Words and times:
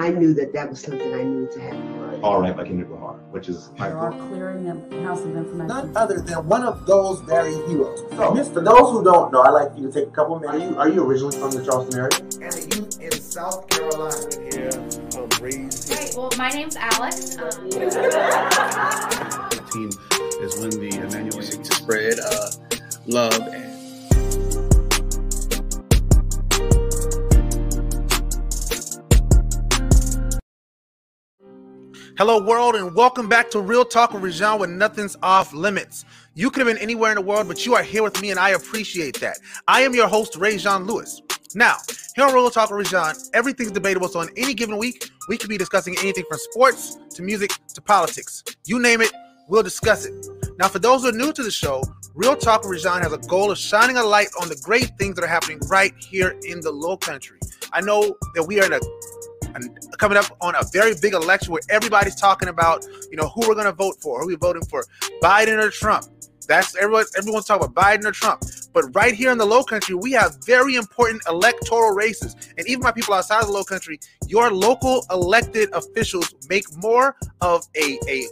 I 0.00 0.08
knew 0.08 0.32
that 0.34 0.54
that 0.54 0.70
was 0.70 0.80
something 0.80 1.12
I 1.14 1.22
needed 1.22 1.50
to 1.52 1.60
have. 1.60 2.24
All 2.24 2.40
right, 2.40 2.56
by 2.56 2.64
Kendrick 2.64 2.88
Lamar, 2.88 3.16
which 3.32 3.50
is 3.50 3.70
my 3.78 3.88
There 3.88 3.98
are 3.98 4.12
clearing 4.12 4.64
the 4.64 5.02
house 5.02 5.20
of 5.20 5.36
information. 5.36 5.66
None 5.66 5.94
other 5.94 6.20
than 6.20 6.46
one 6.48 6.62
of 6.64 6.86
those 6.86 7.20
very 7.20 7.52
heroes. 7.68 8.00
So, 8.10 8.34
for 8.44 8.60
those 8.62 8.90
who 8.92 9.04
don't 9.04 9.30
know, 9.30 9.42
I'd 9.42 9.50
like 9.50 9.76
you 9.76 9.86
to 9.86 9.92
take 9.92 10.08
a 10.08 10.10
couple 10.10 10.38
minutes. 10.40 10.58
Are 10.58 10.68
you, 10.70 10.78
are 10.78 10.88
you 10.88 11.04
originally 11.04 11.36
from 11.38 11.50
the 11.50 11.62
Charleston 11.62 11.98
area? 12.00 12.10
And 12.40 12.54
a 12.54 12.76
youth 12.76 13.00
in 13.00 13.12
South 13.12 13.68
Carolina. 13.68 14.16
here, 14.50 14.70
I'm 15.16 15.28
raised. 15.42 15.88
Great. 15.88 16.14
Well, 16.16 16.30
my 16.38 16.48
name's 16.50 16.76
Alex. 16.76 17.36
Um, 17.36 17.68
The 19.50 19.60
team 19.72 19.90
is 20.42 20.58
when 20.58 20.70
the 20.70 20.88
Emmanuel 20.98 21.42
seek 21.42 21.62
to 21.62 21.74
spread 21.76 22.18
uh, 22.18 22.50
love 23.06 23.38
and 23.52 23.79
Hello, 32.20 32.38
world, 32.38 32.74
and 32.74 32.94
welcome 32.94 33.30
back 33.30 33.50
to 33.50 33.62
Real 33.62 33.82
Talk 33.82 34.12
with 34.12 34.22
Rajon 34.22 34.58
when 34.58 34.76
nothing's 34.76 35.16
off 35.22 35.54
limits. 35.54 36.04
You 36.34 36.50
could 36.50 36.58
have 36.58 36.66
been 36.66 36.82
anywhere 36.82 37.12
in 37.12 37.14
the 37.14 37.22
world, 37.22 37.48
but 37.48 37.64
you 37.64 37.74
are 37.74 37.82
here 37.82 38.02
with 38.02 38.20
me, 38.20 38.30
and 38.30 38.38
I 38.38 38.50
appreciate 38.50 39.18
that. 39.20 39.38
I 39.66 39.80
am 39.80 39.94
your 39.94 40.06
host, 40.06 40.36
Rajon 40.36 40.84
Lewis. 40.84 41.22
Now, 41.54 41.76
here 42.14 42.26
on 42.26 42.34
Real 42.34 42.50
Talk 42.50 42.68
with 42.68 42.92
Rajon, 42.92 43.14
everything's 43.32 43.70
debatable. 43.70 44.06
So, 44.08 44.20
on 44.20 44.28
any 44.36 44.52
given 44.52 44.76
week, 44.76 45.10
we 45.30 45.38
could 45.38 45.48
be 45.48 45.56
discussing 45.56 45.96
anything 46.00 46.24
from 46.28 46.36
sports 46.40 46.98
to 47.14 47.22
music 47.22 47.52
to 47.72 47.80
politics. 47.80 48.44
You 48.66 48.82
name 48.82 49.00
it, 49.00 49.12
we'll 49.48 49.62
discuss 49.62 50.04
it. 50.04 50.26
Now, 50.58 50.68
for 50.68 50.78
those 50.78 51.00
who 51.00 51.08
are 51.08 51.12
new 51.12 51.32
to 51.32 51.42
the 51.42 51.50
show, 51.50 51.82
Real 52.14 52.36
Talk 52.36 52.64
with 52.64 52.72
Rajon 52.72 53.00
has 53.00 53.14
a 53.14 53.18
goal 53.28 53.50
of 53.50 53.56
shining 53.56 53.96
a 53.96 54.04
light 54.04 54.28
on 54.42 54.50
the 54.50 54.60
great 54.62 54.90
things 54.98 55.14
that 55.14 55.24
are 55.24 55.26
happening 55.26 55.58
right 55.70 55.94
here 55.96 56.38
in 56.42 56.60
the 56.60 56.70
Low 56.70 56.98
Country. 56.98 57.38
I 57.72 57.80
know 57.80 58.14
that 58.34 58.44
we 58.44 58.60
are 58.60 58.66
in 58.66 58.74
a 58.74 58.80
coming 59.98 60.18
up 60.18 60.36
on 60.40 60.54
a 60.54 60.62
very 60.72 60.94
big 61.00 61.14
election 61.14 61.52
where 61.52 61.62
everybody's 61.68 62.14
talking 62.14 62.48
about, 62.48 62.84
you 63.10 63.16
know, 63.16 63.28
who 63.28 63.48
we're 63.48 63.54
going 63.54 63.66
to 63.66 63.72
vote 63.72 63.96
for. 64.00 64.22
Are 64.22 64.26
we 64.26 64.36
voting 64.36 64.64
for 64.64 64.86
Biden 65.22 65.62
or 65.62 65.70
Trump? 65.70 66.06
That's 66.48 66.74
everyone. 66.76 67.04
Everyone's 67.16 67.44
talking 67.44 67.66
about 67.66 67.80
Biden 67.80 68.04
or 68.04 68.12
Trump. 68.12 68.42
But 68.72 68.94
right 68.94 69.14
here 69.14 69.30
in 69.30 69.38
the 69.38 69.46
Low 69.46 69.62
Country, 69.62 69.94
we 69.94 70.12
have 70.12 70.38
very 70.44 70.74
important 70.74 71.22
electoral 71.28 71.92
races, 71.92 72.34
and 72.58 72.66
even 72.66 72.82
my 72.82 72.92
people 72.92 73.14
outside 73.14 73.40
of 73.40 73.46
the 73.46 73.52
Low 73.52 73.62
Country, 73.62 74.00
your 74.26 74.50
local 74.50 75.04
elected 75.10 75.68
officials 75.72 76.34
make 76.48 76.64
more 76.76 77.14
of 77.40 77.66
a 77.76 77.98
a 78.08 78.26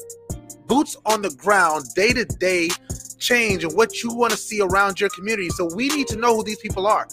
boots 0.66 0.96
on 1.06 1.22
the 1.22 1.30
ground, 1.30 1.86
day 1.94 2.12
to 2.12 2.24
day 2.24 2.70
change 3.18 3.64
and 3.64 3.72
what 3.74 4.02
you 4.02 4.12
want 4.12 4.32
to 4.32 4.36
see 4.38 4.60
around 4.60 5.00
your 5.00 5.10
community. 5.10 5.50
So 5.50 5.68
we 5.74 5.88
need 5.88 6.06
to 6.08 6.16
know 6.16 6.36
who 6.36 6.44
these 6.44 6.58
people 6.58 6.86
are. 6.86 7.08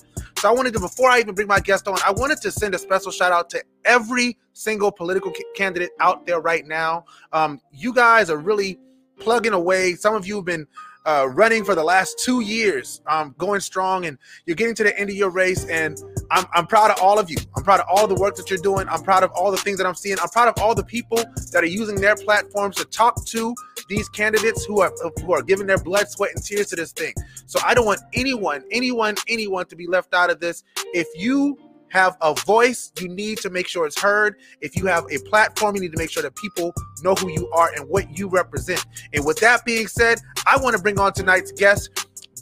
So 0.45 0.51
I 0.51 0.53
wanted 0.53 0.73
to, 0.73 0.79
before 0.79 1.09
I 1.09 1.17
even 1.17 1.33
bring 1.33 1.47
my 1.47 1.59
guest 1.59 1.87
on, 1.87 1.97
I 2.05 2.11
wanted 2.11 2.39
to 2.41 2.51
send 2.51 2.75
a 2.75 2.77
special 2.77 3.11
shout 3.11 3.31
out 3.31 3.49
to 3.49 3.63
every 3.83 4.37
single 4.53 4.91
political 4.91 5.31
ca- 5.31 5.41
candidate 5.55 5.89
out 5.99 6.27
there 6.27 6.39
right 6.39 6.67
now. 6.67 7.05
Um, 7.33 7.59
you 7.71 7.91
guys 7.91 8.29
are 8.29 8.37
really 8.37 8.77
plugging 9.19 9.53
away. 9.53 9.95
Some 9.95 10.13
of 10.13 10.27
you 10.27 10.35
have 10.35 10.45
been 10.45 10.67
uh, 11.03 11.29
running 11.31 11.63
for 11.63 11.73
the 11.73 11.83
last 11.83 12.19
two 12.23 12.41
years, 12.41 13.01
um, 13.07 13.33
going 13.39 13.59
strong, 13.59 14.05
and 14.05 14.19
you're 14.45 14.55
getting 14.55 14.75
to 14.75 14.83
the 14.83 14.95
end 14.99 15.09
of 15.09 15.15
your 15.15 15.31
race. 15.31 15.65
And 15.65 15.99
I'm, 16.29 16.45
I'm 16.53 16.67
proud 16.67 16.91
of 16.91 17.01
all 17.01 17.17
of 17.17 17.27
you. 17.27 17.37
I'm 17.57 17.63
proud 17.63 17.79
of 17.79 17.87
all 17.89 18.05
the 18.05 18.13
work 18.13 18.35
that 18.35 18.47
you're 18.51 18.59
doing. 18.59 18.87
I'm 18.87 19.01
proud 19.01 19.23
of 19.23 19.31
all 19.31 19.49
the 19.49 19.57
things 19.57 19.79
that 19.79 19.87
I'm 19.87 19.95
seeing. 19.95 20.19
I'm 20.21 20.29
proud 20.29 20.47
of 20.47 20.61
all 20.61 20.75
the 20.75 20.83
people 20.85 21.23
that 21.53 21.63
are 21.63 21.65
using 21.65 21.95
their 21.95 22.15
platforms 22.15 22.75
to 22.75 22.85
talk 22.85 23.25
to 23.25 23.55
these 23.87 24.09
candidates 24.09 24.65
who 24.65 24.81
are 24.81 24.93
who 25.21 25.33
are 25.33 25.41
giving 25.41 25.67
their 25.67 25.77
blood, 25.77 26.09
sweat, 26.09 26.31
and 26.35 26.43
tears 26.43 26.67
to 26.67 26.75
this 26.75 26.91
thing. 26.91 27.13
So 27.45 27.59
I 27.63 27.73
don't 27.73 27.85
want 27.85 28.01
anyone, 28.13 28.63
anyone, 28.71 29.15
anyone 29.27 29.65
to 29.67 29.75
be 29.75 29.87
left 29.87 30.13
out 30.13 30.29
of 30.29 30.39
this. 30.39 30.63
If 30.93 31.07
you 31.15 31.57
have 31.89 32.17
a 32.21 32.33
voice, 32.33 32.91
you 32.99 33.07
need 33.07 33.37
to 33.39 33.49
make 33.49 33.67
sure 33.67 33.85
it's 33.85 33.99
heard. 33.99 34.35
If 34.59 34.75
you 34.75 34.85
have 34.87 35.05
a 35.11 35.17
platform, 35.29 35.75
you 35.75 35.81
need 35.81 35.93
to 35.93 35.97
make 35.97 36.09
sure 36.09 36.23
that 36.23 36.35
people 36.35 36.73
know 37.03 37.15
who 37.15 37.29
you 37.29 37.49
are 37.51 37.71
and 37.73 37.87
what 37.87 38.17
you 38.17 38.27
represent. 38.27 38.85
And 39.13 39.25
with 39.25 39.39
that 39.39 39.63
being 39.65 39.87
said, 39.87 40.19
I 40.45 40.57
want 40.57 40.75
to 40.75 40.81
bring 40.81 40.99
on 40.99 41.13
tonight's 41.13 41.51
guest. 41.53 41.89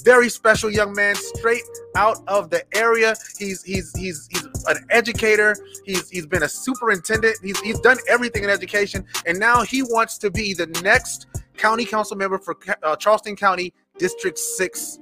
Very 0.03 0.29
special 0.29 0.69
young 0.69 0.93
man, 0.93 1.15
straight 1.15 1.63
out 1.95 2.17
of 2.27 2.49
the 2.49 2.63
area. 2.75 3.15
He's 3.37 3.63
he's 3.63 3.95
he's 3.97 4.27
he's 4.29 4.47
an 4.67 4.85
educator. 4.89 5.55
He's 5.85 6.09
he's 6.09 6.25
been 6.25 6.43
a 6.43 6.49
superintendent. 6.49 7.37
He's 7.41 7.59
he's 7.61 7.79
done 7.79 7.97
everything 8.09 8.43
in 8.43 8.49
education, 8.49 9.05
and 9.25 9.39
now 9.39 9.61
he 9.61 9.81
wants 9.81 10.17
to 10.19 10.31
be 10.31 10.53
the 10.53 10.67
next 10.83 11.27
county 11.57 11.85
council 11.85 12.17
member 12.17 12.37
for 12.37 12.57
uh, 12.83 12.95
Charleston 12.97 13.35
County 13.35 13.73
District 13.97 14.37
Six. 14.37 14.99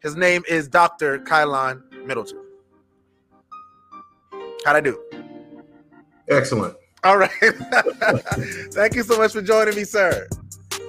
His 0.00 0.16
name 0.16 0.42
is 0.48 0.66
Dr. 0.66 1.18
Kylon 1.18 1.82
Middleton. 2.06 2.42
How'd 4.64 4.76
I 4.76 4.80
do? 4.80 4.98
Excellent. 6.28 6.74
All 7.04 7.18
right. 7.18 7.30
Thank 8.72 8.94
you 8.94 9.02
so 9.02 9.18
much 9.18 9.32
for 9.32 9.42
joining 9.42 9.74
me, 9.74 9.84
sir. 9.84 10.28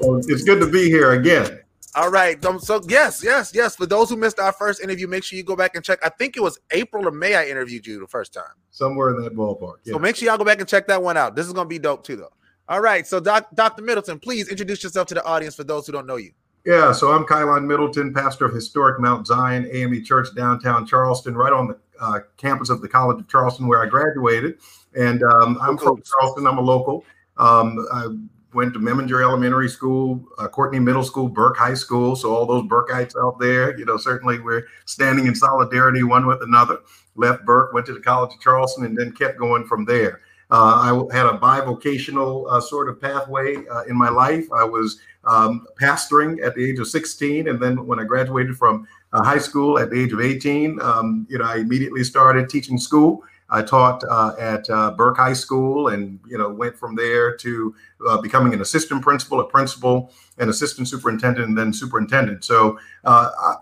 Well, 0.02 0.18
it's 0.18 0.44
good 0.44 0.60
to 0.60 0.68
be 0.68 0.90
here 0.90 1.14
again. 1.14 1.61
All 1.94 2.10
right. 2.10 2.44
Um, 2.46 2.60
so 2.60 2.82
yes, 2.88 3.22
yes, 3.24 3.52
yes. 3.54 3.76
For 3.76 3.86
those 3.86 4.10
who 4.10 4.16
missed 4.16 4.40
our 4.40 4.54
first 4.54 4.82
interview, 4.82 5.08
make 5.08 5.24
sure 5.24 5.36
you 5.38 5.44
go 5.44 5.56
back 5.58 5.76
and 5.76 5.84
check. 5.84 6.00
I 6.04 6.10
think 6.10 6.38
it 6.38 6.40
was 6.42 6.58
April 6.72 7.06
or 7.08 7.12
May 7.12 7.36
I 7.36 7.46
interviewed 7.46 7.86
you 7.86 8.00
the 8.00 8.08
first 8.08 8.34
time. 8.34 8.44
Somewhere 8.70 9.10
in 9.10 9.22
that 9.24 9.36
ballpark. 9.36 9.78
Yeah. 9.84 9.94
So 9.94 10.00
make 10.00 10.16
sure 10.16 10.28
y'all 10.28 10.38
go 10.38 10.46
back 10.46 10.60
and 10.60 10.68
check 10.68 10.88
that 10.88 11.04
one 11.04 11.18
out. 11.18 11.36
This 11.36 11.48
is 11.48 11.54
gonna 11.54 11.68
be 11.68 11.80
dope 11.80 12.06
too, 12.06 12.16
though. 12.16 12.32
All 12.70 12.80
right. 12.80 13.06
So 13.06 13.20
doc, 13.20 13.48
Dr. 13.54 13.82
Middleton, 13.82 14.20
please 14.20 14.48
introduce 14.48 14.84
yourself 14.84 15.08
to 15.08 15.16
the 15.16 15.24
audience 15.26 15.56
for 15.56 15.66
those 15.66 15.86
who 15.86 15.92
don't 15.92 16.08
know 16.08 16.16
you. 16.16 16.32
Yeah, 16.66 16.92
so 16.92 17.12
I'm 17.12 17.26
Kylon 17.26 17.66
Middleton, 17.66 18.14
pastor 18.14 18.46
of 18.46 18.54
historic 18.54 19.00
Mount 19.00 19.26
Zion 19.26 19.68
AME 19.72 20.04
Church 20.04 20.28
downtown 20.36 20.86
Charleston, 20.86 21.36
right 21.36 21.52
on 21.52 21.70
the 21.70 21.80
uh, 22.00 22.20
campus 22.38 22.70
of 22.70 22.82
the 22.82 22.88
College 22.88 23.20
of 23.20 23.28
Charleston, 23.28 23.68
where 23.68 23.84
I 23.84 23.88
graduated. 23.88 24.60
And 24.96 25.24
um, 25.24 25.58
I'm 25.60 25.76
from 25.78 26.04
Charleston. 26.04 26.46
I'm 26.46 26.60
a 26.60 26.62
local. 26.62 27.04
Um, 27.38 27.84
I 27.92 28.08
went 28.54 28.74
to 28.74 28.80
Memminger 28.80 29.22
Elementary 29.22 29.70
School, 29.70 30.26
uh, 30.38 30.48
Courtney 30.48 30.80
Middle 30.80 31.04
School, 31.04 31.30
Burke 31.30 31.58
High 31.58 31.74
School. 31.74 32.16
So 32.16 32.34
all 32.36 32.46
those 32.46 32.64
Burkeites 32.64 33.16
out 33.18 33.40
there, 33.40 33.78
you 33.78 33.86
know, 33.86 33.98
certainly 33.98 34.40
we're 34.40 34.68
standing 34.86 35.26
in 35.28 35.36
solidarity 35.36 36.04
one 36.04 36.26
with 36.26 36.42
another. 36.42 36.80
Left 37.16 37.46
Burke, 37.46 37.74
went 37.74 37.86
to 37.88 37.94
the 37.94 38.00
College 38.00 38.34
of 38.34 38.40
Charleston, 38.40 38.86
and 38.86 38.98
then 38.98 39.12
kept 39.12 39.38
going 39.38 39.66
from 39.66 39.86
there. 39.86 40.22
Uh, 40.50 41.08
I 41.12 41.16
had 41.16 41.26
a 41.26 41.38
bivocational 41.38 42.46
uh, 42.52 42.60
sort 42.60 42.90
of 42.90 43.00
pathway 43.00 43.66
uh, 43.68 43.84
in 43.84 43.98
my 43.98 44.10
life. 44.10 44.46
I 44.52 44.66
was 44.66 45.00
um, 45.24 45.66
pastoring 45.82 46.46
at 46.46 46.56
the 46.56 46.70
age 46.70 46.80
of 46.80 46.88
16, 46.88 47.48
and 47.48 47.62
then 47.62 47.86
when 47.88 48.00
I 48.00 48.04
graduated 48.04 48.58
from 48.58 48.86
uh, 49.14 49.24
high 49.24 49.38
school 49.38 49.80
at 49.80 49.90
the 49.90 50.02
age 50.02 50.12
of 50.12 50.20
18, 50.20 50.82
um, 50.82 51.26
you 51.30 51.38
know, 51.38 51.46
I 51.46 51.58
immediately 51.58 52.04
started 52.04 52.50
teaching 52.50 52.78
school. 52.78 53.24
I 53.52 53.62
taught 53.62 54.04
uh, 54.10 54.34
at 54.40 54.70
uh, 54.70 54.92
Burke 54.92 55.18
High 55.18 55.34
School, 55.34 55.90
and 55.90 56.20
you 56.26 56.38
know, 56.38 56.50
went 56.50 56.78
from 56.78 56.96
there 56.96 57.36
to 57.38 57.76
uh, 58.08 58.22
becoming 58.22 58.54
an 58.54 58.62
assistant 58.62 59.02
principal, 59.02 59.42
a 59.42 59.48
principal, 59.48 60.14
an 60.38 60.48
assistant 60.48 60.88
superintendent, 60.88 61.50
and 61.50 61.58
then 61.58 61.74
superintendent. 61.74 62.46
So 62.46 62.80
uh, 63.04 63.30
I, 63.38 63.56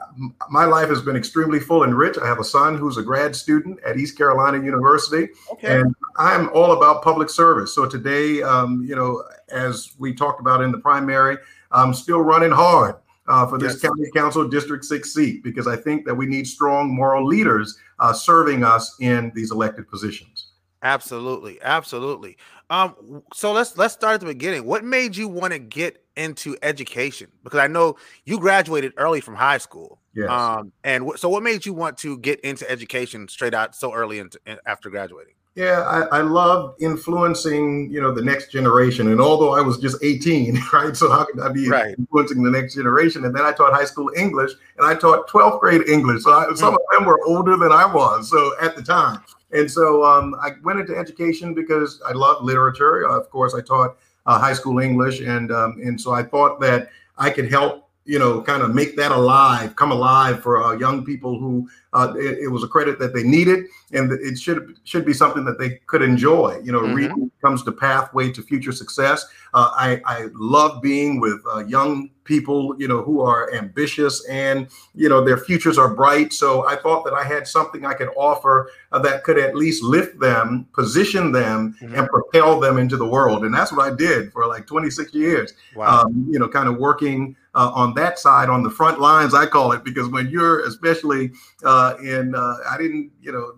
my 0.50 0.66
life 0.66 0.90
has 0.90 1.02
been 1.02 1.16
extremely 1.16 1.60
full 1.60 1.84
and 1.84 1.98
rich. 1.98 2.18
I 2.22 2.28
have 2.28 2.40
a 2.40 2.44
son 2.44 2.78
who's 2.78 2.98
a 2.98 3.04
grad 3.04 3.36
student 3.36 3.80
at 3.84 3.98
East 3.98 4.16
Carolina 4.16 4.64
University, 4.64 5.30
and 5.64 5.96
I'm 6.18 6.50
all 6.50 6.74
about 6.74 7.02
public 7.02 7.30
service. 7.30 7.74
So 7.74 7.88
today, 7.88 8.44
um, 8.44 8.86
you 8.88 8.96
know, 8.96 9.24
as 9.50 9.94
we 9.98 10.14
talked 10.14 10.40
about 10.40 10.62
in 10.62 10.72
the 10.72 10.80
primary, 10.80 11.38
I'm 11.72 11.96
still 11.96 12.22
running 12.22 12.52
hard 12.52 12.96
uh, 13.30 13.48
for 13.48 13.58
this 13.58 13.74
Yes. 13.74 13.82
county 13.82 14.10
council 14.14 14.48
district 14.48 14.84
six 14.86 15.14
seat 15.14 15.44
because 15.44 15.68
I 15.68 15.76
think 15.76 16.06
that 16.06 16.16
we 16.16 16.26
need 16.26 16.48
strong 16.48 16.94
moral 16.94 17.26
leaders 17.26 17.78
uh, 18.00 18.12
serving 18.12 18.64
us 18.64 18.96
in 19.00 19.32
these 19.36 19.52
elected 19.52 19.88
positions. 19.88 20.48
Absolutely, 20.82 21.60
absolutely. 21.62 22.38
Um, 22.70 23.22
so 23.34 23.52
let's 23.52 23.78
let's 23.78 23.94
start 23.94 24.14
at 24.16 24.20
the 24.22 24.26
beginning. 24.26 24.66
What 24.66 24.84
made 24.84 25.16
you 25.16 25.28
want 25.28 25.52
to 25.54 25.60
get 25.60 26.04
into 26.16 26.56
education? 26.62 27.28
Because 27.44 27.60
I 27.60 27.68
know 27.68 27.96
you 28.26 28.40
graduated 28.40 28.94
early 28.98 29.20
from 29.22 29.36
high 29.36 29.58
school. 29.58 30.00
Yes. 30.16 30.30
Um, 30.30 30.72
and 30.84 31.06
wh- 31.06 31.18
so 31.18 31.28
what 31.30 31.44
made 31.44 31.66
you 31.66 31.74
want 31.74 31.98
to 32.00 32.18
get 32.18 32.40
into 32.42 32.70
education 32.70 33.28
straight 33.28 33.54
out 33.54 33.76
so 33.76 33.94
early 33.94 34.20
into, 34.20 34.40
in, 34.46 34.58
after 34.66 34.90
graduating? 34.90 35.34
Yeah, 35.60 35.82
I, 35.82 36.20
I 36.20 36.22
love 36.22 36.76
influencing, 36.80 37.92
you 37.92 38.00
know, 38.00 38.14
the 38.14 38.22
next 38.22 38.50
generation. 38.50 39.12
And 39.12 39.20
although 39.20 39.56
I 39.56 39.60
was 39.60 39.78
just 39.78 40.02
18, 40.02 40.58
right? 40.74 40.96
So 40.96 41.12
how 41.12 41.26
could 41.26 41.42
I 41.42 41.50
be 41.50 41.68
Right. 41.68 41.96
influencing 41.98 42.44
the 42.44 42.50
next 42.50 42.76
generation? 42.76 43.26
And 43.26 43.36
then 43.36 43.44
I 43.44 43.52
taught 43.52 43.74
high 43.74 43.84
school 43.84 44.10
English 44.16 44.52
and 44.78 44.88
I 44.88 44.96
taught 44.96 45.28
12th 45.28 45.60
grade 45.60 45.90
English. 45.90 46.24
So 46.24 46.32
I, 46.32 46.54
some 46.54 46.76
of 46.76 46.80
them 46.94 47.06
were 47.06 47.20
older 47.26 47.58
than 47.58 47.74
I 47.74 47.86
was. 47.86 48.30
So 48.30 48.54
at 48.62 48.78
the 48.78 48.82
time. 48.82 49.22
And 49.52 49.70
so 49.70 50.06
um, 50.06 50.34
I 50.42 50.52
went 50.64 50.80
into 50.80 50.96
education 50.96 51.54
because 51.54 52.02
I 52.08 52.14
love 52.14 52.42
literature. 52.42 53.06
of 53.06 53.30
course, 53.30 53.54
I 53.54 53.60
taught 53.60 53.98
uh, 54.28 54.40
high 54.40 54.54
school 54.54 54.80
English. 54.80 55.20
And, 55.20 55.52
um, 55.52 55.78
and 55.84 56.00
so 56.00 56.14
I 56.14 56.24
thought 56.24 56.62
that 56.62 56.90
I 57.18 57.32
could 57.32 57.52
help 57.52 57.89
you 58.06 58.18
know, 58.18 58.42
kind 58.42 58.64
of 58.64 58.74
make 58.74 58.96
that 58.96 59.12
alive, 59.12 59.76
come 59.76 59.92
alive 59.92 60.42
for 60.42 60.64
uh, 60.64 60.74
young 60.74 61.06
people 61.06 61.38
who 61.38 61.70
uh, 61.94 62.14
it, 62.18 62.40
it, 62.40 62.48
was 62.48 62.64
a 62.64 62.68
credit 62.68 62.98
that 63.00 63.14
they 63.14 63.24
needed, 63.24 63.66
and 63.94 64.12
it 64.12 64.38
should 64.38 64.80
should 64.84 65.06
be 65.06 65.14
something 65.14 65.44
that 65.46 65.60
they 65.60 65.80
could 65.88 66.02
enjoy. 66.02 66.60
You 66.64 66.72
know, 66.72 66.82
mm-hmm. 66.82 66.94
reading 66.94 67.32
comes 67.42 67.64
to 67.64 67.72
pathway 67.72 68.32
to 68.32 68.42
future 68.42 68.72
success. 68.72 69.26
Uh, 69.54 69.72
I 69.74 70.02
I 70.06 70.28
love 70.34 70.82
being 70.82 71.20
with 71.20 71.42
uh, 71.54 71.66
young 71.66 72.10
people, 72.24 72.76
you 72.80 72.88
know, 72.88 73.02
who 73.02 73.22
are 73.22 73.52
ambitious 73.54 74.24
and 74.28 74.68
you 74.94 75.10
know 75.10 75.24
their 75.24 75.38
futures 75.38 75.78
are 75.80 75.94
bright. 75.94 76.32
So 76.32 76.68
I 76.68 76.76
thought 76.76 77.04
that 77.06 77.14
I 77.14 77.24
had 77.24 77.48
something 77.48 77.86
I 77.86 77.96
could 77.96 78.10
offer 78.16 78.72
uh, 78.92 79.00
that 79.00 79.24
could 79.24 79.40
at 79.40 79.56
least 79.56 79.84
lift 79.84 80.20
them, 80.20 80.68
position 80.74 81.32
them, 81.32 81.76
mm-hmm. 81.82 81.96
and 81.96 82.08
propel 82.08 82.60
them 82.60 82.78
into 82.78 82.98
the 82.98 83.08
world, 83.08 83.44
and 83.46 83.54
that's 83.54 83.72
what 83.72 83.82
I 83.82 83.96
did 83.96 84.32
for 84.32 84.46
like 84.46 84.68
26 84.68 85.14
years. 85.14 85.54
Wow. 85.76 86.04
Um, 86.04 86.28
you 86.30 86.38
know, 86.38 86.48
kind 86.48 86.70
of 86.70 86.78
working 86.78 87.36
uh, 87.56 87.72
on 87.74 87.94
that 87.96 88.20
side, 88.20 88.50
on 88.50 88.64
the 88.64 88.70
front 88.70 89.00
lines, 89.00 89.34
I 89.34 89.46
call 89.46 89.72
it, 89.72 89.84
because 89.84 90.08
when 90.10 90.30
you're 90.30 90.66
especially 90.66 91.32
uh, 91.64 91.96
in, 92.02 92.36
uh, 92.36 92.58
I 92.70 92.78
didn't, 92.78 93.12
you 93.22 93.32
know, 93.32 93.54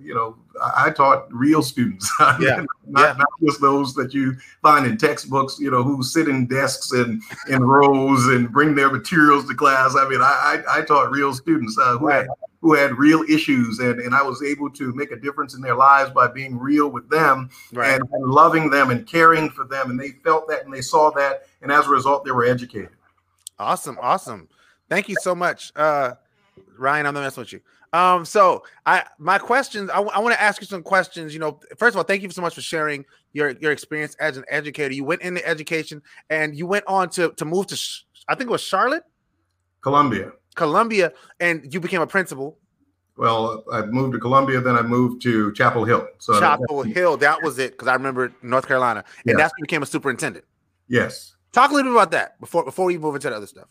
you 0.00 0.14
know, 0.14 0.36
I, 0.60 0.86
I 0.86 0.90
taught 0.90 1.32
real 1.32 1.62
students, 1.62 2.10
yeah. 2.20 2.64
not, 2.86 3.00
yeah. 3.00 3.14
not 3.16 3.28
just 3.42 3.60
those 3.60 3.94
that 3.94 4.12
you 4.12 4.36
find 4.62 4.86
in 4.86 4.98
textbooks, 4.98 5.58
you 5.58 5.70
know, 5.70 5.82
who 5.82 6.02
sit 6.02 6.28
in 6.28 6.46
desks 6.46 6.92
and 6.92 7.22
in 7.48 7.62
rows 7.62 8.26
and 8.26 8.52
bring 8.52 8.74
their 8.74 8.90
materials 8.90 9.46
to 9.48 9.54
class. 9.54 9.96
I 9.96 10.08
mean, 10.08 10.20
I 10.20 10.62
I, 10.68 10.78
I 10.78 10.82
taught 10.82 11.10
real 11.10 11.32
students 11.32 11.78
uh, 11.78 11.98
who 11.98 12.08
right. 12.08 12.18
had 12.18 12.28
who 12.64 12.72
had 12.72 12.96
real 12.96 13.22
issues 13.28 13.78
and, 13.78 14.00
and 14.00 14.14
I 14.14 14.22
was 14.22 14.42
able 14.42 14.70
to 14.70 14.90
make 14.94 15.10
a 15.10 15.16
difference 15.16 15.54
in 15.54 15.60
their 15.60 15.74
lives 15.74 16.10
by 16.12 16.28
being 16.28 16.58
real 16.58 16.88
with 16.88 17.10
them 17.10 17.50
right. 17.74 18.00
and, 18.00 18.02
and 18.10 18.30
loving 18.30 18.70
them 18.70 18.88
and 18.88 19.06
caring 19.06 19.50
for 19.50 19.66
them. 19.66 19.90
And 19.90 20.00
they 20.00 20.12
felt 20.24 20.48
that 20.48 20.64
and 20.64 20.72
they 20.72 20.80
saw 20.80 21.10
that. 21.10 21.42
And 21.60 21.70
as 21.70 21.86
a 21.86 21.90
result, 21.90 22.24
they 22.24 22.30
were 22.30 22.46
educated. 22.46 22.88
Awesome, 23.58 23.98
awesome. 24.00 24.48
Thank 24.88 25.08
you 25.08 25.16
so 25.20 25.34
much, 25.34 25.72
uh, 25.76 26.12
Ryan. 26.78 27.06
I'm 27.06 27.14
not 27.14 27.22
messing 27.22 27.40
with 27.42 27.52
you. 27.52 27.60
Um, 27.94 28.24
so 28.24 28.64
I 28.86 29.04
my 29.18 29.38
questions. 29.38 29.88
I, 29.88 30.00
I 30.00 30.18
want 30.18 30.34
to 30.34 30.42
ask 30.42 30.60
you 30.60 30.66
some 30.66 30.82
questions. 30.82 31.32
You 31.32 31.38
know, 31.38 31.60
first 31.78 31.94
of 31.94 31.98
all, 31.98 32.02
thank 32.02 32.22
you 32.22 32.30
so 32.30 32.42
much 32.42 32.54
for 32.54 32.60
sharing 32.60 33.04
your 33.32 33.50
your 33.60 33.70
experience 33.70 34.16
as 34.16 34.36
an 34.36 34.44
educator. 34.48 34.92
You 34.92 35.04
went 35.04 35.22
into 35.22 35.46
education 35.46 36.02
and 36.28 36.56
you 36.56 36.66
went 36.66 36.84
on 36.88 37.08
to 37.10 37.32
to 37.32 37.44
move 37.44 37.68
to 37.68 37.80
I 38.26 38.34
think 38.34 38.48
it 38.48 38.52
was 38.52 38.62
Charlotte, 38.62 39.04
Columbia, 39.82 40.32
Columbia, 40.56 41.12
and 41.38 41.72
you 41.72 41.78
became 41.78 42.00
a 42.00 42.06
principal. 42.06 42.58
Well, 43.16 43.62
I 43.72 43.82
moved 43.82 44.14
to 44.14 44.18
Columbia, 44.18 44.60
then 44.60 44.74
I 44.74 44.82
moved 44.82 45.22
to 45.22 45.52
Chapel 45.52 45.84
Hill. 45.84 46.08
So 46.18 46.40
Chapel 46.40 46.82
Hill, 46.82 47.16
that 47.18 47.44
was 47.44 47.60
it 47.60 47.72
because 47.72 47.86
I 47.86 47.94
remember 47.94 48.32
North 48.42 48.66
Carolina, 48.66 49.04
and 49.18 49.26
yes. 49.26 49.36
that's 49.36 49.52
when 49.52 49.60
you 49.60 49.64
became 49.66 49.84
a 49.84 49.86
superintendent. 49.86 50.44
Yes. 50.88 51.33
Talk 51.54 51.70
a 51.70 51.74
little 51.74 51.92
bit 51.92 51.96
about 51.96 52.10
that 52.10 52.40
before 52.40 52.64
before 52.64 52.86
we 52.86 52.98
move 52.98 53.14
into 53.14 53.30
the 53.30 53.36
other 53.36 53.46
stuff. 53.46 53.68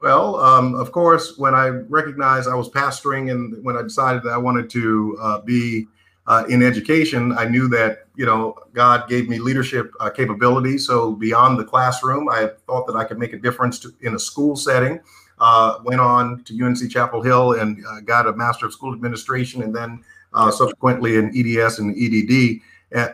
Well, 0.00 0.36
um, 0.36 0.76
of 0.76 0.92
course, 0.92 1.36
when 1.36 1.52
I 1.52 1.66
recognized 1.66 2.48
I 2.48 2.54
was 2.54 2.70
pastoring 2.70 3.32
and 3.32 3.62
when 3.64 3.76
I 3.76 3.82
decided 3.82 4.22
that 4.22 4.30
I 4.30 4.36
wanted 4.36 4.70
to 4.70 5.18
uh, 5.20 5.40
be 5.40 5.88
uh, 6.28 6.44
in 6.48 6.62
education, 6.62 7.32
I 7.36 7.46
knew 7.46 7.66
that 7.70 8.06
you 8.14 8.24
know 8.24 8.54
God 8.72 9.08
gave 9.08 9.28
me 9.28 9.40
leadership 9.40 9.92
uh, 9.98 10.10
capabilities. 10.10 10.86
So 10.86 11.16
beyond 11.16 11.58
the 11.58 11.64
classroom, 11.64 12.28
I 12.28 12.50
thought 12.68 12.86
that 12.86 12.94
I 12.94 13.02
could 13.02 13.18
make 13.18 13.32
a 13.32 13.38
difference 13.38 13.80
to, 13.80 13.92
in 14.02 14.14
a 14.14 14.18
school 14.18 14.54
setting. 14.54 15.00
Uh, 15.40 15.78
went 15.82 16.00
on 16.00 16.44
to 16.44 16.64
UNC 16.64 16.88
Chapel 16.88 17.20
Hill 17.20 17.54
and 17.54 17.84
uh, 17.84 18.00
got 18.00 18.28
a 18.28 18.32
Master 18.32 18.66
of 18.66 18.72
School 18.72 18.92
Administration, 18.92 19.62
and 19.62 19.74
then 19.74 20.04
uh, 20.34 20.52
subsequently 20.52 21.16
in 21.16 21.32
EDS 21.36 21.80
and 21.80 21.96
EDD 21.96 22.60
at, 22.92 23.12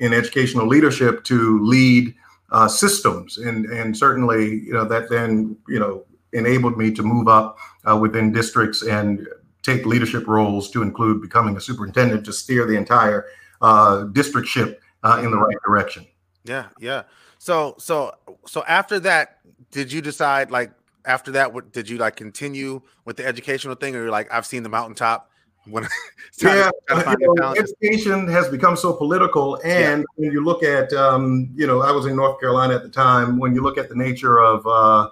in 0.00 0.12
educational 0.12 0.66
leadership 0.66 1.22
to 1.22 1.64
lead 1.64 2.16
uh, 2.52 2.68
systems, 2.68 3.38
and 3.38 3.66
and 3.66 3.96
certainly 3.96 4.60
you 4.60 4.72
know 4.72 4.84
that 4.84 5.08
then 5.10 5.56
you 5.66 5.78
know 5.78 6.04
enabled 6.32 6.78
me 6.78 6.90
to 6.92 7.02
move 7.02 7.28
up 7.28 7.58
uh, 7.84 7.96
within 7.96 8.32
districts 8.32 8.82
and 8.82 9.26
take 9.62 9.86
leadership 9.86 10.26
roles 10.26 10.70
to 10.70 10.82
include 10.82 11.20
becoming 11.20 11.56
a 11.56 11.60
superintendent 11.60 12.24
to 12.24 12.32
steer 12.32 12.66
the 12.66 12.76
entire 12.76 13.26
uh, 13.60 14.04
district 14.04 14.48
ship 14.48 14.80
uh, 15.02 15.20
in 15.24 15.30
the 15.30 15.36
right 15.36 15.56
direction. 15.64 16.06
Yeah, 16.44 16.66
yeah. 16.78 17.04
So 17.38 17.74
so 17.78 18.14
so 18.46 18.62
after 18.68 19.00
that, 19.00 19.38
did 19.70 19.90
you 19.90 20.02
decide 20.02 20.50
like 20.50 20.72
after 21.06 21.32
that? 21.32 21.54
What 21.54 21.72
did 21.72 21.88
you 21.88 21.96
like 21.96 22.16
continue 22.16 22.82
with 23.04 23.16
the 23.16 23.26
educational 23.26 23.74
thing, 23.76 23.96
or 23.96 24.10
like 24.10 24.32
I've 24.32 24.46
seen 24.46 24.62
the 24.62 24.68
mountaintop? 24.68 25.30
When 25.66 25.86
yeah, 26.42 26.70
you 26.90 27.34
know, 27.36 27.54
education 27.56 28.26
has 28.28 28.48
become 28.48 28.76
so 28.76 28.92
political, 28.92 29.56
and 29.64 30.00
yeah. 30.00 30.04
when 30.16 30.32
you 30.32 30.44
look 30.44 30.62
at, 30.62 30.92
um, 30.92 31.50
you 31.54 31.66
know, 31.66 31.82
I 31.82 31.92
was 31.92 32.06
in 32.06 32.16
North 32.16 32.40
Carolina 32.40 32.74
at 32.74 32.82
the 32.82 32.88
time. 32.88 33.38
When 33.38 33.54
you 33.54 33.62
look 33.62 33.78
at 33.78 33.88
the 33.88 33.94
nature 33.94 34.40
of 34.40 34.66
uh, 34.66 35.10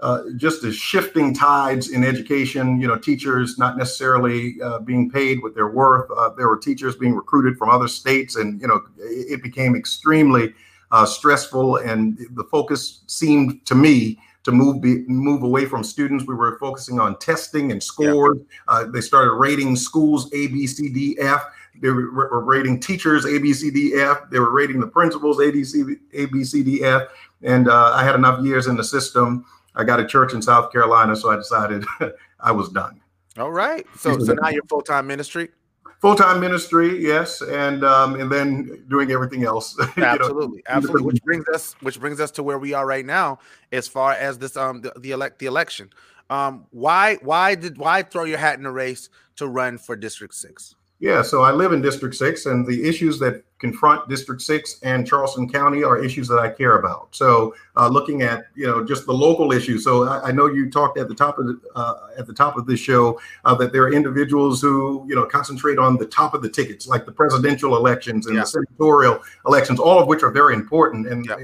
uh, 0.00 0.22
just 0.36 0.62
the 0.62 0.72
shifting 0.72 1.34
tides 1.34 1.90
in 1.90 2.02
education, 2.04 2.80
you 2.80 2.88
know, 2.88 2.98
teachers 2.98 3.58
not 3.58 3.76
necessarily 3.76 4.56
uh, 4.62 4.78
being 4.80 5.10
paid 5.10 5.42
what 5.42 5.54
they're 5.54 5.68
worth. 5.68 6.10
Uh, 6.10 6.30
there 6.30 6.48
were 6.48 6.58
teachers 6.58 6.96
being 6.96 7.14
recruited 7.14 7.58
from 7.58 7.68
other 7.68 7.88
states, 7.88 8.36
and 8.36 8.60
you 8.60 8.66
know, 8.66 8.80
it, 8.98 9.34
it 9.34 9.42
became 9.42 9.76
extremely 9.76 10.52
uh, 10.92 11.04
stressful. 11.04 11.76
And 11.76 12.18
the 12.30 12.44
focus 12.44 13.02
seemed 13.06 13.64
to 13.66 13.74
me 13.74 14.18
to 14.44 14.52
move 14.52 14.80
be, 14.80 15.04
move 15.06 15.42
away 15.42 15.64
from 15.64 15.82
students. 15.82 16.26
We 16.26 16.34
were 16.34 16.58
focusing 16.58 17.00
on 17.00 17.18
testing 17.18 17.72
and 17.72 17.82
scores. 17.82 18.38
Uh, 18.68 18.84
they 18.84 19.00
started 19.00 19.32
rating 19.32 19.74
schools 19.74 20.26
A, 20.32 20.46
B, 20.46 20.66
C, 20.66 20.88
D, 20.90 21.16
F. 21.18 21.44
They 21.80 21.90
were, 21.90 22.10
were, 22.12 22.44
rating 22.44 22.78
teachers 22.78 23.26
A, 23.26 23.38
B, 23.38 23.52
C, 23.52 23.70
D, 23.70 23.94
F. 23.94 24.30
They 24.30 24.38
were 24.38 24.52
rating 24.52 24.80
the 24.80 24.86
principals 24.86 25.40
A, 25.40 25.50
B, 25.50 25.64
C, 25.64 25.96
A, 26.12 26.26
B, 26.26 26.44
C, 26.44 26.62
D, 26.62 26.84
F. 26.84 27.08
And 27.42 27.68
uh, 27.68 27.92
I 27.94 28.04
had 28.04 28.14
enough 28.14 28.44
years 28.44 28.68
in 28.68 28.76
the 28.76 28.84
system. 28.84 29.44
I 29.74 29.82
got 29.82 29.98
a 29.98 30.06
church 30.06 30.34
in 30.34 30.40
South 30.40 30.70
Carolina, 30.70 31.16
so 31.16 31.30
I 31.30 31.36
decided 31.36 31.84
I 32.40 32.52
was 32.52 32.68
done. 32.68 33.00
All 33.38 33.50
right. 33.50 33.84
So, 33.96 34.16
so 34.20 34.34
now 34.34 34.50
you're 34.50 34.62
full 34.64 34.82
time 34.82 35.06
ministry 35.06 35.50
full-time 36.04 36.38
ministry 36.38 37.02
yes 37.02 37.40
and 37.40 37.82
um, 37.82 38.20
and 38.20 38.30
then 38.30 38.84
doing 38.88 39.10
everything 39.10 39.44
else. 39.44 39.74
Absolutely 39.96 40.58
know, 40.58 40.62
absolutely 40.68 41.06
which 41.06 41.22
brings 41.22 41.48
us 41.48 41.74
which 41.80 41.98
brings 41.98 42.20
us 42.20 42.30
to 42.30 42.42
where 42.42 42.58
we 42.58 42.74
are 42.74 42.86
right 42.86 43.06
now 43.06 43.38
as 43.72 43.88
far 43.88 44.12
as 44.12 44.38
this 44.38 44.54
um 44.54 44.82
the, 44.82 44.92
the 44.98 45.12
elect 45.12 45.38
the 45.38 45.46
election. 45.46 45.88
Um 46.28 46.66
why 46.70 47.16
why 47.22 47.54
did 47.54 47.78
why 47.78 48.02
throw 48.02 48.24
your 48.24 48.36
hat 48.36 48.58
in 48.58 48.64
the 48.64 48.70
race 48.70 49.08
to 49.36 49.48
run 49.48 49.78
for 49.78 49.96
district 49.96 50.34
six 50.34 50.74
yeah, 51.04 51.20
so 51.20 51.42
I 51.42 51.52
live 51.52 51.72
in 51.72 51.82
District 51.82 52.14
6, 52.14 52.46
and 52.46 52.66
the 52.66 52.88
issues 52.88 53.18
that 53.18 53.44
confront 53.58 54.08
District 54.08 54.40
6 54.40 54.80
and 54.82 55.06
Charleston 55.06 55.46
County 55.46 55.84
are 55.84 56.02
issues 56.02 56.26
that 56.28 56.38
I 56.38 56.48
care 56.48 56.78
about. 56.78 57.14
So, 57.14 57.54
uh, 57.76 57.88
looking 57.88 58.22
at 58.22 58.46
you 58.54 58.66
know 58.66 58.82
just 58.82 59.04
the 59.04 59.12
local 59.12 59.52
issues. 59.52 59.84
So, 59.84 60.08
I, 60.08 60.28
I 60.28 60.32
know 60.32 60.46
you 60.46 60.70
talked 60.70 60.96
at 60.98 61.08
the 61.08 61.14
top 61.14 61.38
of 61.38 61.44
the, 61.44 61.60
uh, 61.74 62.08
at 62.16 62.26
the 62.26 62.32
top 62.32 62.56
of 62.56 62.64
this 62.64 62.80
show 62.80 63.20
uh, 63.44 63.54
that 63.56 63.70
there 63.70 63.82
are 63.82 63.92
individuals 63.92 64.62
who 64.62 65.04
you 65.06 65.14
know 65.14 65.26
concentrate 65.26 65.76
on 65.76 65.98
the 65.98 66.06
top 66.06 66.32
of 66.32 66.40
the 66.40 66.48
tickets, 66.48 66.88
like 66.88 67.04
the 67.04 67.12
presidential 67.12 67.76
elections 67.76 68.26
and 68.26 68.36
yeah. 68.36 68.40
the 68.40 68.46
senatorial 68.46 69.20
elections, 69.46 69.78
all 69.78 70.00
of 70.00 70.08
which 70.08 70.22
are 70.22 70.30
very 70.30 70.54
important 70.54 71.06
and 71.06 71.26
yeah. 71.26 71.36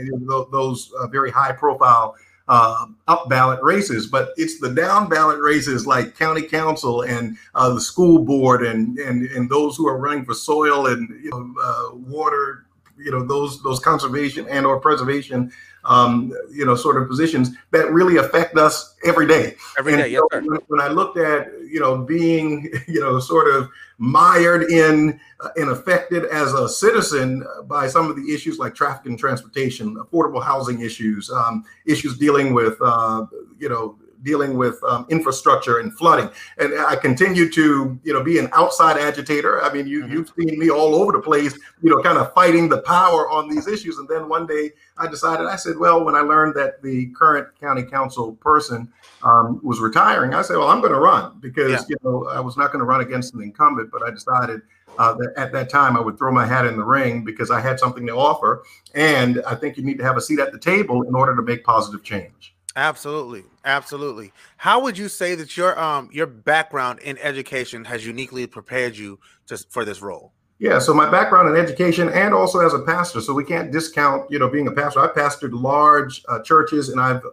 those 0.51 0.91
uh, 0.99 1.07
very 1.09 1.31
high 1.31 1.53
profile 1.53 2.17
uh, 2.51 2.87
up 3.07 3.29
ballot 3.29 3.63
races, 3.63 4.09
but 4.09 4.31
it's 4.37 4.59
the 4.59 4.71
down 4.71 5.09
ballot 5.09 5.39
races 5.39 5.87
like 5.87 6.19
county 6.19 6.43
council 6.43 7.03
and 7.03 7.39
uh, 7.55 7.73
the 7.73 7.81
school 7.81 8.25
board 8.25 8.67
and, 8.67 8.99
and 8.99 9.23
and 9.31 9.49
those 9.49 9.77
who 9.77 9.87
are 9.87 9.97
running 9.97 10.25
for 10.25 10.35
soil 10.35 10.89
and 10.89 11.09
you 11.23 11.31
know, 11.31 11.55
uh, 11.63 11.95
water, 11.95 12.67
you 13.05 13.11
know 13.11 13.25
those 13.25 13.63
those 13.63 13.81
conservation 13.81 14.47
and 14.49 14.67
or 14.67 14.81
preservation, 14.81 15.53
um, 15.85 16.33
you 16.51 16.65
know, 16.67 16.75
sort 16.75 17.01
of 17.01 17.09
positions 17.09 17.51
that 17.71 17.91
really 17.91 18.17
affect 18.19 18.57
us 18.57 18.97
every 19.05 19.27
day. 19.27 19.57
Every 19.79 19.97
day, 19.97 20.15
so 20.15 20.29
yes, 20.33 20.43
when, 20.45 20.59
when 20.69 20.81
I 20.81 20.89
looked 20.89 21.19
at 21.19 21.49
you 21.69 21.81
know 21.81 21.99
being 21.99 22.71
you 22.89 23.01
know 23.01 23.19
sort 23.21 23.55
of 23.55 23.69
mired 23.99 24.63
in 24.71 25.21
uh, 25.41 25.51
and 25.57 25.71
affected 25.71 26.25
as 26.27 26.55
a 26.55 26.69
citizen 26.69 27.47
by 27.65 27.87
some 27.87 28.11
of 28.11 28.17
the 28.17 28.33
issues 28.33 28.59
like 28.59 28.75
traffic 28.75 29.07
and 29.07 29.19
transportation, 29.19 29.95
affordable 29.97 30.43
housing 30.43 30.81
issues, 30.81 31.31
um, 31.31 31.65
issues 31.85 32.17
dealing 32.17 32.55
with, 32.55 32.79
uh, 32.81 33.27
you 33.59 33.69
know, 33.69 33.99
dealing 34.23 34.57
with 34.57 34.83
um, 34.85 35.07
infrastructure 35.09 35.79
and 35.79 35.97
flooding. 35.97 36.31
And 36.59 36.75
I 36.75 36.97
continue 36.97 37.51
to, 37.51 37.99
you 38.03 38.13
know, 38.13 38.23
be 38.23 38.39
an 38.39 38.49
outside 38.53 38.97
agitator. 38.99 39.63
I 39.63 39.73
mean, 39.73 39.87
you, 39.87 40.03
mm-hmm. 40.03 40.13
you've 40.13 40.33
seen 40.39 40.59
me 40.59 40.71
all 40.71 40.95
over 40.95 41.13
the 41.13 41.21
place, 41.21 41.59
you 41.83 41.91
know, 41.91 42.03
kind 42.03 42.19
of 42.19 42.33
fighting 42.35 42.69
the 42.69 42.83
power 42.83 43.29
on 43.31 43.49
these 43.49 43.67
issues. 43.67 43.99
And 43.99 44.09
then 44.09 44.29
one 44.29 44.47
day 44.47 44.73
I 44.99 45.07
decided, 45.07 45.47
I 45.47 45.57
said, 45.57 45.77
well, 45.79 46.05
when 46.05 46.15
I 46.15 46.21
learned 46.21 46.55
that 46.57 46.83
the 46.83 47.07
current 47.17 47.49
county 47.61 47.83
council 47.83 48.33
person 48.35 48.93
um, 49.23 49.61
was 49.63 49.81
retiring, 49.81 50.35
I 50.35 50.43
said, 50.43 50.57
well, 50.57 50.69
I'm 50.69 50.81
going 50.81 50.93
to 50.93 50.99
run 50.99 51.39
because, 51.41 51.73
yeah. 51.73 51.81
you 51.89 51.97
know, 52.03 52.27
I 52.29 52.41
was 52.41 52.57
not 52.57 52.73
going 52.73 52.81
to 52.81 52.87
run 52.87 53.01
against 53.01 53.35
an 53.35 53.43
incumbent, 53.43 53.91
but 53.91 54.03
I 54.03 54.11
decided 54.11 54.63
uh, 54.99 55.15
that 55.15 55.33
at 55.37 55.53
that 55.53 55.71
time 55.71 55.97
I 55.97 56.01
would 56.01 56.19
throw 56.19 56.33
my 56.33 56.47
hat 56.47 56.67
in 56.67 56.77
the 56.77 56.85
ring 56.85 57.25
because 57.25 57.51
I 57.51 57.61
had 57.61 57.79
something 57.79 58.07
to 58.07 58.13
offer. 58.13 58.65
And 58.95 59.43
I 59.47 59.55
think 59.55 59.77
you 59.77 59.83
need 59.83 59.99
to 59.99 60.05
have 60.05 60.17
a 60.17 60.21
seat 60.21 60.41
at 60.41 60.53
the 60.53 60.59
table 60.59 61.03
in 61.03 61.15
order 61.15 61.35
to 61.37 61.43
make 61.43 61.65
positive 61.65 62.03
change. 62.03 62.55
Absolutely, 62.77 63.45
absolutely. 63.65 64.33
How 64.57 64.81
would 64.83 64.97
you 64.97 65.09
say 65.09 65.35
that 65.35 65.57
your 65.57 65.79
um 65.79 66.09
your 66.13 66.27
background 66.27 67.01
in 67.01 67.19
education 67.19 67.85
has 67.85 68.07
uniquely 68.07 68.47
prepared 68.47 68.97
you 68.97 69.19
to 69.47 69.59
for 69.71 69.85
this 69.85 70.01
role? 70.01 70.33
Yeah, 70.61 70.79
so 70.79 70.93
my 70.93 71.11
background 71.11 71.49
in 71.49 71.57
education 71.57 72.11
and 72.11 72.35
also 72.35 72.61
as 72.61 72.75
a 72.75 72.81
pastor, 72.81 73.23
so 73.23 73.33
we 73.33 73.45
can't 73.45 73.73
discount, 73.73 74.31
you 74.31 74.39
know, 74.39 74.49
being 74.49 74.69
a 74.69 74.73
pastor. 74.73 75.01
I 75.01 75.09
pastored 75.09 75.53
large 75.53 76.23
uh, 76.29 76.41
churches 76.41 76.91
and 76.91 77.01
I've 77.01 77.25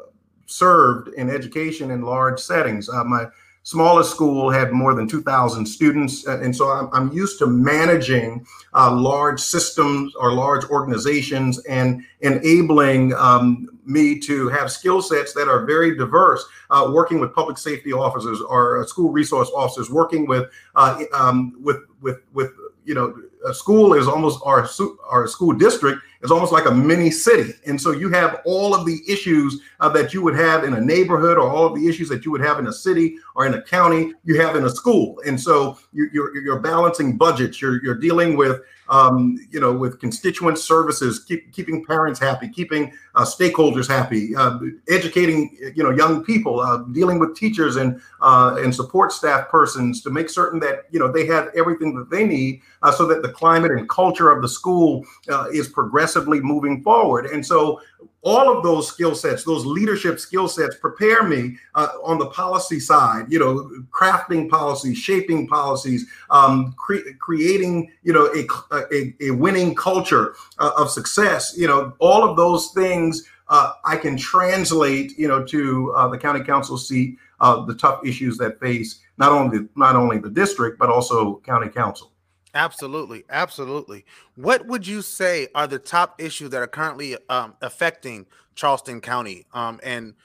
served 0.46 1.10
in 1.10 1.30
education 1.30 1.92
in 1.92 2.02
large 2.02 2.40
settings. 2.40 2.88
Uh, 2.90 3.04
my 3.04 3.26
smallest 3.68 4.12
school 4.12 4.50
had 4.50 4.72
more 4.72 4.94
than 4.94 5.10
2,000 5.10 5.66
students. 5.66 6.26
And 6.26 6.56
so 6.56 6.72
I'm, 6.72 6.88
I'm 6.94 7.12
used 7.12 7.38
to 7.40 7.48
managing 7.48 8.48
uh, 8.74 8.96
large 8.96 9.42
systems 9.42 10.16
or 10.16 10.32
large 10.32 10.64
organizations 10.70 11.60
and 11.66 12.02
enabling 12.22 13.14
um, 13.16 13.68
me 13.86 14.20
to 14.20 14.48
have 14.48 14.72
skill 14.72 15.02
sets 15.02 15.34
that 15.34 15.50
are 15.50 15.66
very 15.66 15.98
diverse, 15.98 16.46
uh, 16.70 16.90
working 16.94 17.20
with 17.20 17.36
public 17.36 17.58
safety 17.58 17.92
officers 17.92 18.40
or 18.40 18.88
school 18.88 19.12
resource 19.12 19.52
officers, 19.54 19.92
working 19.92 20.26
with, 20.28 20.50
uh, 20.78 21.04
um, 21.14 21.54
with, 21.62 21.82
with, 22.00 22.20
with, 22.34 22.54
you 22.86 22.96
know, 22.96 23.14
a 23.46 23.54
school 23.54 23.94
is 23.94 24.08
almost 24.08 24.40
our, 24.46 24.66
our 25.10 25.28
school 25.28 25.52
district 25.52 26.02
is 26.22 26.32
almost 26.32 26.52
like 26.52 26.66
a 26.66 26.72
mini 26.72 27.12
city. 27.12 27.54
And 27.66 27.80
so 27.80 27.92
you 27.92 28.10
have 28.10 28.42
all 28.46 28.74
of 28.74 28.86
the 28.86 29.00
issues 29.08 29.62
uh, 29.80 29.90
that 29.90 30.14
you 30.14 30.22
would 30.22 30.36
have 30.36 30.64
in 30.64 30.74
a 30.74 30.82
neighborhood 30.82 31.38
or 31.38 31.50
all 31.50 31.66
of 31.66 31.76
the 31.76 31.88
issues 31.88 32.10
that 32.10 32.26
you 32.26 32.32
would 32.32 32.42
have 32.42 32.60
in 32.60 32.68
a 32.68 32.74
city 32.74 33.18
or 33.36 33.46
in 33.46 33.54
a 33.54 33.62
county, 33.62 34.14
you 34.24 34.40
have 34.42 34.56
in 34.56 34.66
a 34.66 34.70
school. 34.70 35.22
And 35.26 35.40
so 35.40 35.78
you, 35.94 36.10
you're, 36.14 36.36
you're 36.38 36.60
balancing 36.60 37.18
budgets, 37.18 37.62
you're, 37.62 37.84
you're 37.84 38.00
dealing 38.00 38.38
with 38.38 38.62
um, 38.90 39.38
you 39.52 39.60
know, 39.60 39.74
with 39.74 40.00
constituent 40.00 40.58
services, 40.58 41.24
keep, 41.24 41.52
keeping 41.54 41.86
parents 41.86 42.20
happy, 42.20 42.48
keeping 42.50 42.94
uh, 43.16 43.26
stakeholders 43.26 43.88
happy, 43.88 44.36
uh, 44.36 44.60
educating, 44.90 45.58
you 45.76 45.84
know, 45.84 45.92
young 45.92 46.24
people, 46.24 46.60
uh, 46.60 46.78
dealing 46.92 47.20
with 47.20 47.36
teachers 47.36 47.76
and 47.76 48.02
uh, 48.22 48.56
and 48.60 48.74
support 48.74 49.12
staff 49.12 49.50
persons 49.50 50.02
to 50.02 50.10
make 50.10 50.30
certain 50.30 50.60
that 50.60 50.86
you 50.92 51.00
know 51.00 51.12
they 51.12 51.26
have 51.26 51.50
everything 51.56 51.96
that 51.96 52.10
they 52.10 52.26
need, 52.26 52.62
uh, 52.84 52.92
so 52.92 53.06
that 53.06 53.22
the 53.22 53.30
climate 53.30 53.72
and 53.72 53.90
culture 53.90 54.32
of 54.32 54.42
the 54.42 54.50
school 54.50 55.06
uh, 55.30 55.48
is 55.52 55.68
progressively 56.08 56.40
moving 56.40 56.82
forward. 56.82 57.26
And 57.26 57.46
so 57.46 57.82
all 58.24 58.56
of 58.56 58.64
those 58.64 58.88
skill 58.88 59.16
sets, 59.16 59.44
those 59.44 59.66
leadership 59.66 60.20
skill 60.20 60.48
sets, 60.48 60.76
prepare 60.76 61.24
me 61.24 61.58
uh, 61.76 61.90
on 62.04 62.18
the 62.18 62.28
policy 62.28 62.80
side. 62.80 63.26
You 63.30 63.40
know, 63.40 63.72
crafting 63.92 64.50
policies, 64.50 64.98
shaping 64.98 65.48
policies, 65.48 66.08
um, 66.30 66.74
cre- 66.78 67.14
creating 67.20 67.92
you 68.04 68.14
know 68.14 68.28
a, 68.34 68.48
a, 68.92 69.14
a 69.22 69.32
winning 69.32 69.76
culture 69.76 70.36
uh, 70.60 70.72
of 70.78 70.90
success. 70.90 71.56
You 71.58 71.68
know, 71.68 71.94
all 72.00 72.24
of 72.28 72.36
those 72.36 72.72
things 72.72 73.24
uh, 73.50 73.74
I 73.86 73.98
can 73.98 74.18
translate. 74.18 75.18
You 75.18 75.28
know, 75.28 75.44
to 75.46 75.94
uh, 75.96 76.08
the 76.08 76.18
county 76.18 76.44
council 76.44 76.78
seat, 76.78 77.18
uh, 77.40 77.66
the 77.66 77.76
tough 77.76 78.06
issues 78.06 78.38
that 78.38 78.60
face 78.60 79.00
not 79.18 79.32
only 79.32 79.68
not 79.76 79.96
only 79.96 80.18
the 80.18 80.30
district 80.30 80.80
but 80.80 80.90
also 80.90 81.40
county 81.46 81.70
council. 81.70 82.12
Absolutely, 82.54 83.24
absolutely. 83.30 84.06
What 84.36 84.66
would 84.68 84.88
you 84.88 85.02
say 85.02 85.48
are 85.54 85.68
the 85.68 85.80
top 85.80 86.22
issues 86.22 86.50
that 86.52 86.62
are 86.62 86.68
currently 86.68 87.18
um, 87.30 87.56
affecting 87.62 88.26
Charleston 88.56 89.02
County? 89.02 89.46
Um, 89.54 89.80
and 89.84 90.16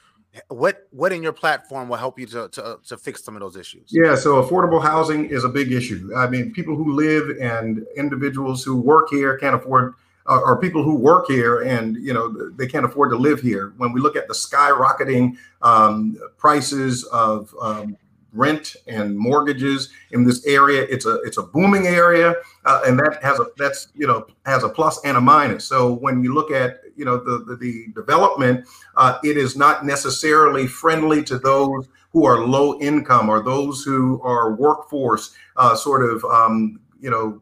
what 0.47 0.87
what 0.91 1.13
in 1.13 1.21
your 1.21 1.33
platform 1.33 1.89
will 1.89 1.97
help 1.97 2.17
you 2.17 2.25
to, 2.27 2.49
to 2.49 2.79
to 2.87 2.97
fix 2.97 3.23
some 3.23 3.35
of 3.35 3.41
those 3.41 3.55
issues? 3.55 3.89
Yeah, 3.91 4.15
so 4.15 4.41
affordable 4.41 4.81
housing 4.81 5.29
is 5.29 5.43
a 5.43 5.49
big 5.49 5.71
issue. 5.71 6.11
I 6.15 6.27
mean, 6.27 6.51
people 6.53 6.75
who 6.75 6.93
live 6.93 7.37
and 7.39 7.85
individuals 7.95 8.63
who 8.63 8.77
work 8.77 9.09
here 9.09 9.37
can't 9.37 9.55
afford 9.55 9.93
uh, 10.25 10.39
or 10.39 10.59
people 10.59 10.83
who 10.83 10.95
work 10.95 11.27
here 11.27 11.61
and 11.61 11.97
you 11.97 12.13
know 12.13 12.49
they 12.51 12.67
can't 12.67 12.85
afford 12.85 13.11
to 13.11 13.17
live 13.17 13.41
here. 13.41 13.73
When 13.77 13.91
we 13.91 14.01
look 14.01 14.15
at 14.15 14.27
the 14.27 14.33
skyrocketing 14.33 15.37
um, 15.61 16.17
prices 16.37 17.03
of 17.05 17.53
um, 17.61 17.97
rent 18.33 18.75
and 18.87 19.17
mortgages 19.17 19.89
in 20.11 20.23
this 20.23 20.45
area. 20.45 20.85
It's 20.89 21.05
a 21.05 21.21
it's 21.21 21.37
a 21.37 21.43
booming 21.43 21.87
area, 21.87 22.35
uh, 22.65 22.81
and 22.85 22.99
that 22.99 23.19
has 23.21 23.39
a 23.39 23.47
that's 23.57 23.89
you 23.95 24.07
know 24.07 24.25
has 24.45 24.63
a 24.63 24.69
plus 24.69 24.99
and 25.05 25.17
a 25.17 25.21
minus. 25.21 25.65
So 25.65 25.93
when 25.93 26.23
you 26.23 26.33
look 26.33 26.51
at 26.51 26.81
you 26.95 27.05
know 27.05 27.17
the 27.17 27.43
the, 27.45 27.55
the 27.55 27.87
development, 27.93 28.67
uh, 28.97 29.19
it 29.23 29.37
is 29.37 29.55
not 29.55 29.85
necessarily 29.85 30.67
friendly 30.67 31.23
to 31.23 31.37
those 31.37 31.87
who 32.11 32.25
are 32.25 32.45
low 32.45 32.79
income 32.79 33.29
or 33.29 33.41
those 33.41 33.83
who 33.83 34.21
are 34.21 34.53
workforce 34.55 35.35
uh, 35.57 35.75
sort 35.75 36.03
of 36.03 36.23
um, 36.25 36.79
you 36.99 37.09
know 37.09 37.41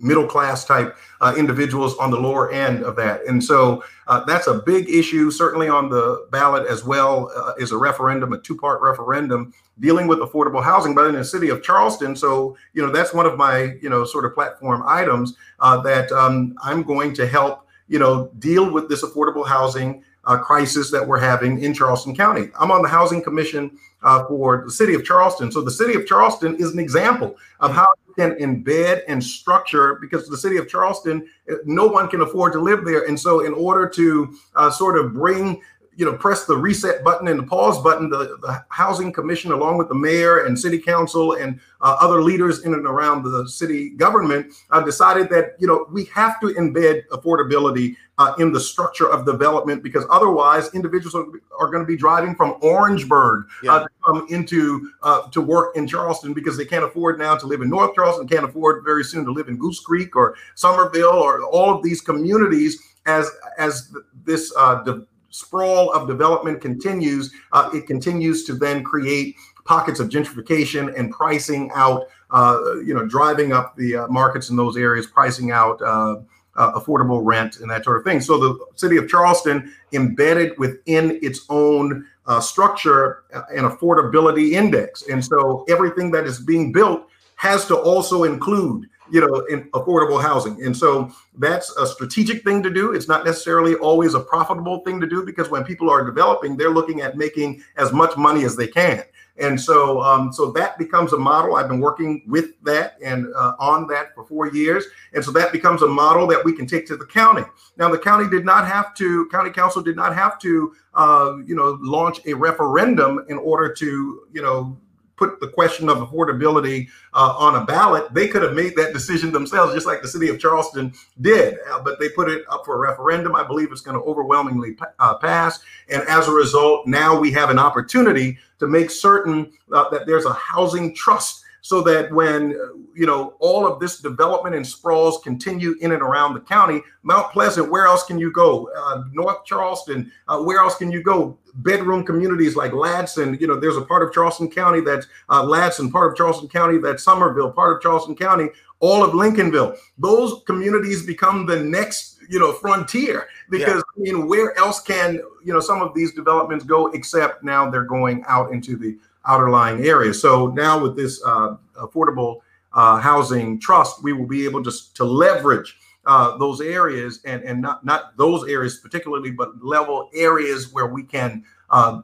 middle 0.00 0.26
class 0.26 0.64
type 0.64 0.96
uh, 1.20 1.34
individuals 1.36 1.96
on 1.98 2.10
the 2.10 2.18
lower 2.18 2.50
end 2.52 2.82
of 2.82 2.96
that. 2.96 3.24
And 3.26 3.42
so 3.42 3.82
uh, 4.06 4.24
that's 4.24 4.46
a 4.46 4.54
big 4.54 4.88
issue, 4.88 5.30
certainly 5.30 5.68
on 5.68 5.88
the 5.88 6.26
ballot 6.30 6.66
as 6.68 6.84
well, 6.84 7.30
uh, 7.36 7.52
is 7.58 7.72
a 7.72 7.76
referendum, 7.76 8.32
a 8.32 8.38
two 8.38 8.56
part 8.56 8.80
referendum 8.80 9.52
dealing 9.80 10.06
with 10.06 10.18
affordable 10.18 10.62
housing, 10.62 10.94
but 10.94 11.06
in 11.06 11.14
the 11.14 11.24
city 11.24 11.48
of 11.48 11.62
Charleston. 11.62 12.16
So, 12.16 12.56
you 12.72 12.84
know, 12.84 12.92
that's 12.92 13.12
one 13.12 13.26
of 13.26 13.36
my, 13.36 13.74
you 13.80 13.88
know, 13.88 14.04
sort 14.04 14.24
of 14.24 14.34
platform 14.34 14.82
items 14.86 15.36
uh, 15.60 15.80
that 15.82 16.10
um, 16.12 16.56
I'm 16.62 16.82
going 16.82 17.14
to 17.14 17.26
help, 17.26 17.66
you 17.88 17.98
know, 17.98 18.30
deal 18.38 18.70
with 18.70 18.88
this 18.88 19.04
affordable 19.04 19.46
housing 19.46 20.02
uh, 20.28 20.36
crisis 20.36 20.90
that 20.90 21.06
we're 21.06 21.18
having 21.18 21.62
in 21.62 21.72
Charleston 21.72 22.14
County. 22.14 22.50
I'm 22.60 22.70
on 22.70 22.82
the 22.82 22.88
Housing 22.88 23.22
Commission 23.22 23.78
uh, 24.02 24.26
for 24.26 24.62
the 24.64 24.70
city 24.70 24.94
of 24.94 25.02
Charleston. 25.04 25.50
So 25.50 25.62
the 25.62 25.70
city 25.70 25.94
of 25.94 26.06
Charleston 26.06 26.54
is 26.56 26.72
an 26.72 26.78
example 26.78 27.36
of 27.60 27.72
how 27.72 27.86
you 28.06 28.14
can 28.14 28.32
embed 28.34 29.02
and 29.08 29.24
structure 29.24 29.94
because 30.02 30.28
the 30.28 30.36
city 30.36 30.58
of 30.58 30.68
Charleston, 30.68 31.26
uh, 31.50 31.56
no 31.64 31.86
one 31.86 32.08
can 32.08 32.20
afford 32.20 32.52
to 32.52 32.60
live 32.60 32.84
there. 32.84 33.08
And 33.08 33.18
so 33.18 33.46
in 33.46 33.54
order 33.54 33.88
to 33.88 34.34
uh, 34.54 34.70
sort 34.70 34.98
of 34.98 35.14
bring 35.14 35.62
you 35.98 36.04
know, 36.04 36.16
press 36.16 36.44
the 36.44 36.56
reset 36.56 37.02
button 37.02 37.26
and 37.26 37.40
the 37.40 37.42
pause 37.42 37.82
button. 37.82 38.08
The, 38.08 38.38
the 38.40 38.64
Housing 38.68 39.12
Commission, 39.12 39.50
along 39.50 39.78
with 39.78 39.88
the 39.88 39.96
mayor 39.96 40.44
and 40.44 40.56
city 40.56 40.78
council 40.78 41.32
and 41.32 41.58
uh, 41.80 41.96
other 42.00 42.22
leaders 42.22 42.64
in 42.64 42.72
and 42.72 42.86
around 42.86 43.24
the 43.24 43.48
city 43.48 43.90
government, 43.90 44.54
uh, 44.70 44.80
decided 44.80 45.28
that, 45.30 45.56
you 45.58 45.66
know, 45.66 45.88
we 45.90 46.04
have 46.04 46.38
to 46.40 46.54
embed 46.54 47.02
affordability 47.08 47.96
uh, 48.18 48.32
in 48.38 48.52
the 48.52 48.60
structure 48.60 49.10
of 49.10 49.26
development 49.26 49.82
because 49.82 50.04
otherwise 50.08 50.72
individuals 50.72 51.16
are, 51.16 51.26
are 51.58 51.68
going 51.68 51.82
to 51.82 51.86
be 51.86 51.96
driving 51.96 52.32
from 52.36 52.56
Orangeburg 52.62 53.46
yeah. 53.64 53.72
uh, 53.72 53.82
to 53.82 53.88
come 54.06 54.26
into 54.30 54.92
uh, 55.02 55.28
to 55.30 55.40
work 55.40 55.76
in 55.76 55.84
Charleston 55.84 56.32
because 56.32 56.56
they 56.56 56.64
can't 56.64 56.84
afford 56.84 57.18
now 57.18 57.34
to 57.34 57.46
live 57.46 57.60
in 57.60 57.68
North 57.68 57.96
Charleston, 57.96 58.28
can't 58.28 58.44
afford 58.44 58.84
very 58.84 59.02
soon 59.02 59.24
to 59.24 59.32
live 59.32 59.48
in 59.48 59.56
Goose 59.56 59.80
Creek 59.80 60.14
or 60.14 60.36
Summerville 60.54 61.10
or 61.10 61.42
all 61.42 61.74
of 61.74 61.82
these 61.82 62.00
communities 62.00 62.80
as 63.06 63.28
as 63.58 63.92
this 64.24 64.52
uh, 64.56 64.84
de- 64.84 65.04
sprawl 65.30 65.92
of 65.92 66.08
development 66.08 66.60
continues, 66.60 67.32
uh, 67.52 67.70
it 67.72 67.86
continues 67.86 68.44
to 68.44 68.54
then 68.54 68.82
create 68.82 69.36
pockets 69.64 70.00
of 70.00 70.08
gentrification 70.08 70.98
and 70.98 71.12
pricing 71.12 71.70
out, 71.74 72.08
uh, 72.30 72.58
you 72.84 72.94
know, 72.94 73.04
driving 73.06 73.52
up 73.52 73.76
the 73.76 73.96
uh, 73.96 74.08
markets 74.08 74.50
in 74.50 74.56
those 74.56 74.76
areas, 74.76 75.06
pricing 75.06 75.50
out 75.50 75.80
uh, 75.82 76.16
uh, 76.56 76.72
affordable 76.72 77.20
rent 77.22 77.60
and 77.60 77.70
that 77.70 77.84
sort 77.84 77.98
of 77.98 78.04
thing. 78.04 78.20
So 78.20 78.38
the 78.38 78.58
city 78.74 78.96
of 78.96 79.08
Charleston 79.08 79.72
embedded 79.92 80.58
within 80.58 81.18
its 81.22 81.46
own 81.48 82.06
uh, 82.26 82.40
structure 82.40 83.24
an 83.32 83.64
affordability 83.64 84.52
index. 84.52 85.08
And 85.08 85.24
so 85.24 85.64
everything 85.68 86.10
that 86.10 86.24
is 86.24 86.40
being 86.40 86.72
built 86.72 87.06
has 87.36 87.66
to 87.66 87.76
also 87.76 88.24
include 88.24 88.88
you 89.10 89.20
know, 89.20 89.46
in 89.46 89.70
affordable 89.70 90.20
housing. 90.20 90.62
And 90.64 90.76
so 90.76 91.10
that's 91.38 91.74
a 91.76 91.86
strategic 91.86 92.44
thing 92.44 92.62
to 92.62 92.70
do. 92.70 92.92
It's 92.92 93.08
not 93.08 93.24
necessarily 93.24 93.74
always 93.76 94.14
a 94.14 94.20
profitable 94.20 94.80
thing 94.80 95.00
to 95.00 95.06
do 95.06 95.24
because 95.24 95.50
when 95.50 95.64
people 95.64 95.90
are 95.90 96.04
developing, 96.04 96.56
they're 96.56 96.70
looking 96.70 97.00
at 97.00 97.16
making 97.16 97.62
as 97.76 97.92
much 97.92 98.16
money 98.16 98.44
as 98.44 98.56
they 98.56 98.66
can. 98.66 99.04
And 99.40 99.60
so, 99.60 100.02
um, 100.02 100.32
so 100.32 100.50
that 100.52 100.78
becomes 100.78 101.12
a 101.12 101.16
model. 101.16 101.54
I've 101.54 101.68
been 101.68 101.80
working 101.80 102.24
with 102.26 102.60
that 102.64 102.96
and 103.02 103.32
uh, 103.34 103.54
on 103.58 103.86
that 103.86 104.14
for 104.14 104.24
four 104.24 104.48
years, 104.48 104.84
and 105.14 105.24
so 105.24 105.30
that 105.32 105.52
becomes 105.52 105.82
a 105.82 105.86
model 105.86 106.26
that 106.26 106.44
we 106.44 106.52
can 106.52 106.66
take 106.66 106.86
to 106.88 106.96
the 106.96 107.06
county. 107.06 107.44
Now, 107.76 107.88
the 107.88 107.98
county 107.98 108.28
did 108.28 108.44
not 108.44 108.66
have 108.66 108.94
to. 108.96 109.28
County 109.30 109.50
council 109.50 109.80
did 109.80 109.94
not 109.94 110.14
have 110.14 110.40
to, 110.40 110.74
uh, 110.94 111.36
you 111.46 111.54
know, 111.54 111.78
launch 111.80 112.20
a 112.26 112.34
referendum 112.34 113.24
in 113.28 113.38
order 113.38 113.72
to, 113.74 114.26
you 114.32 114.42
know, 114.42 114.76
put 115.18 115.40
the 115.40 115.48
question 115.48 115.88
of 115.88 115.98
affordability 115.98 116.88
uh, 117.12 117.34
on 117.36 117.60
a 117.60 117.64
ballot, 117.64 118.12
they 118.14 118.28
could 118.28 118.42
have 118.42 118.54
made 118.54 118.76
that 118.76 118.92
decision 118.92 119.32
themselves, 119.32 119.74
just 119.74 119.86
like 119.86 120.00
the 120.00 120.08
city 120.08 120.28
of 120.28 120.38
Charleston 120.38 120.92
did. 121.20 121.58
Uh, 121.70 121.82
but 121.82 121.98
they 121.98 122.08
put 122.10 122.28
it 122.30 122.44
up 122.48 122.64
for 122.64 122.76
a 122.76 122.90
referendum. 122.90 123.34
I 123.34 123.44
believe 123.44 123.72
it's 123.72 123.80
going 123.80 123.98
to 123.98 124.04
overwhelmingly 124.04 124.76
uh, 124.98 125.14
pass. 125.18 125.60
And 125.88 126.02
as 126.02 126.28
a 126.28 126.32
result, 126.32 126.86
now 126.86 127.18
we 127.18 127.32
have 127.32 127.50
an 127.50 127.58
opportunity 127.58 128.38
to 128.60 128.66
make 128.66 128.90
certain 128.90 129.52
uh, 129.72 129.88
that 129.90 130.06
there's 130.06 130.24
a 130.24 130.32
housing 130.32 130.94
trust 130.94 131.44
so 131.68 131.82
that 131.82 132.10
when 132.10 132.56
you 132.94 133.04
know 133.04 133.34
all 133.40 133.70
of 133.70 133.78
this 133.78 134.00
development 134.00 134.56
and 134.56 134.66
sprawls 134.66 135.20
continue 135.22 135.74
in 135.82 135.92
and 135.92 136.00
around 136.00 136.32
the 136.32 136.40
county 136.40 136.80
mount 137.02 137.30
pleasant 137.30 137.70
where 137.70 137.86
else 137.86 138.04
can 138.04 138.18
you 138.18 138.32
go? 138.32 138.70
Uh, 138.74 139.04
north 139.12 139.44
charleston 139.44 140.10
uh, 140.28 140.40
where 140.40 140.60
else 140.60 140.76
can 140.76 140.90
you 140.90 141.02
go? 141.02 141.36
Bedroom 141.56 142.06
communities 142.06 142.56
like 142.56 142.72
ladson 142.72 143.38
you 143.38 143.46
know 143.46 143.60
there's 143.60 143.76
a 143.76 143.82
part 143.82 144.02
of 144.02 144.14
charleston 144.14 144.50
county 144.50 144.80
that's 144.80 145.08
uh, 145.28 145.42
ladson 145.42 145.92
part 145.92 146.10
of 146.10 146.16
charleston 146.16 146.48
county 146.48 146.78
that's 146.78 147.04
Summerville, 147.04 147.52
part 147.52 147.76
of 147.76 147.82
charleston 147.82 148.16
county 148.16 148.48
all 148.80 149.04
of 149.04 149.10
lincolnville. 149.10 149.76
Those 149.98 150.42
communities 150.46 151.04
become 151.04 151.44
the 151.44 151.62
next 151.62 152.18
you 152.30 152.38
know 152.38 152.52
frontier 152.52 153.28
because 153.50 153.82
yeah. 153.96 153.96
i 153.96 154.00
mean 154.00 154.28
where 154.28 154.56
else 154.58 154.80
can 154.82 155.20
you 155.44 155.52
know 155.52 155.60
some 155.60 155.80
of 155.82 155.94
these 155.94 156.12
developments 156.14 156.64
go 156.64 156.88
except 156.88 157.42
now 157.42 157.70
they're 157.70 157.84
going 157.84 158.22
out 158.28 158.52
into 158.52 158.76
the 158.76 158.98
outer 159.26 159.50
lying 159.50 159.84
areas. 159.84 160.20
So 160.20 160.48
now 160.48 160.80
with 160.80 160.96
this 160.96 161.22
uh, 161.24 161.56
affordable 161.76 162.40
uh, 162.72 162.98
housing 162.98 163.60
trust, 163.60 164.02
we 164.02 164.12
will 164.12 164.26
be 164.26 164.44
able 164.44 164.62
to, 164.64 164.72
to 164.94 165.04
leverage 165.04 165.76
uh, 166.06 166.38
those 166.38 166.60
areas 166.60 167.20
and 167.26 167.42
and 167.42 167.60
not 167.60 167.84
not 167.84 168.16
those 168.16 168.48
areas 168.48 168.78
particularly, 168.78 169.30
but 169.30 169.62
level 169.62 170.08
areas 170.14 170.72
where 170.72 170.86
we 170.86 171.02
can 171.02 171.44
uh, 171.68 172.00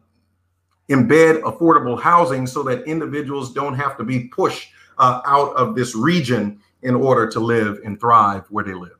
embed 0.90 1.40
affordable 1.42 1.99
housing 2.00 2.47
so 2.47 2.62
that 2.62 2.85
individuals 2.85 3.52
don't 3.52 3.75
have 3.75 3.97
to 3.97 4.04
be 4.04 4.28
pushed 4.28 4.68
uh, 4.99 5.23
out 5.25 5.54
of 5.56 5.75
this 5.75 5.94
region 5.94 6.61
in 6.83 6.94
order 6.94 7.26
to 7.30 7.40
live 7.40 7.80
and 7.85 7.99
thrive 7.99 8.44
where 8.50 8.64
they 8.64 8.75
live. 8.75 8.99